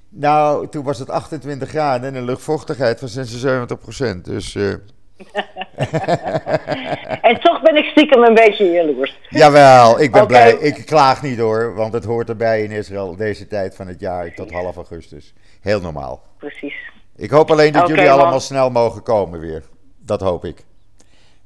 Nou, 0.10 0.68
toen 0.70 0.84
was 0.84 1.00
het 1.00 1.10
28 1.10 1.70
graden 1.70 2.10
en 2.10 2.16
een 2.16 2.26
luchtvochtigheid 2.26 3.00
van 3.00 3.08
76 3.08 4.22
Dus 4.22 4.56
eh, 4.56 4.74
en 7.28 7.40
toch 7.40 7.62
ben 7.62 7.76
ik 7.76 7.86
stiekem 7.86 8.24
een 8.24 8.34
beetje 8.34 8.72
jaloers. 8.72 9.20
jawel, 9.30 10.00
ik 10.00 10.12
ben 10.12 10.28
blij. 10.28 10.54
Ik 10.54 10.86
klaag 10.86 11.22
niet 11.22 11.40
hoor, 11.40 11.76
want 11.76 11.94
het 11.94 12.04
hoort 12.04 12.30
erbij 12.30 12.64
in 12.64 12.72
Israël 12.72 13.16
deze 13.16 13.48
tijd 13.48 13.76
van 13.76 13.88
het 13.88 14.00
jaar 14.00 14.34
tot 14.34 14.52
half 14.52 14.76
augustus. 14.76 15.34
Heel 15.62 15.82
normaal. 15.82 16.22
Precies. 16.38 16.76
Ik 17.16 17.30
hoop 17.30 17.52
alleen 17.52 17.72
dat 17.72 17.88
jullie 17.88 18.06
man. 18.06 18.20
allemaal 18.20 18.40
snel 18.40 18.70
mogen 18.70 19.04
komen 19.04 19.40
weer. 19.40 19.64
Dat 19.98 20.22
hoop 20.22 20.46
ik. 20.46 20.66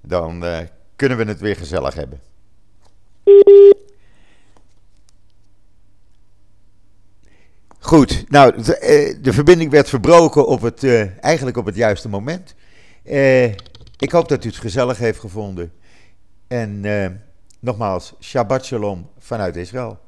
Dan 0.01 0.45
eh, 0.45 0.57
kunnen 0.95 1.17
we 1.17 1.23
het 1.23 1.39
weer 1.39 1.55
gezellig 1.55 1.93
hebben. 1.93 2.21
Goed, 7.79 8.23
nou, 8.29 8.61
de, 8.61 8.77
eh, 8.77 9.15
de 9.21 9.33
verbinding 9.33 9.71
werd 9.71 9.89
verbroken 9.89 10.47
op 10.47 10.61
het, 10.61 10.83
eh, 10.83 11.23
eigenlijk 11.23 11.57
op 11.57 11.65
het 11.65 11.75
juiste 11.75 12.09
moment. 12.09 12.55
Eh, 13.03 13.45
ik 14.01 14.11
hoop 14.11 14.27
dat 14.27 14.43
u 14.43 14.47
het 14.47 14.57
gezellig 14.57 14.97
heeft 14.97 15.19
gevonden. 15.19 15.73
En 16.47 16.85
eh, 16.85 17.11
nogmaals, 17.59 18.13
Shabbat 18.19 18.65
Shalom 18.65 19.09
vanuit 19.17 19.55
Israël. 19.55 19.99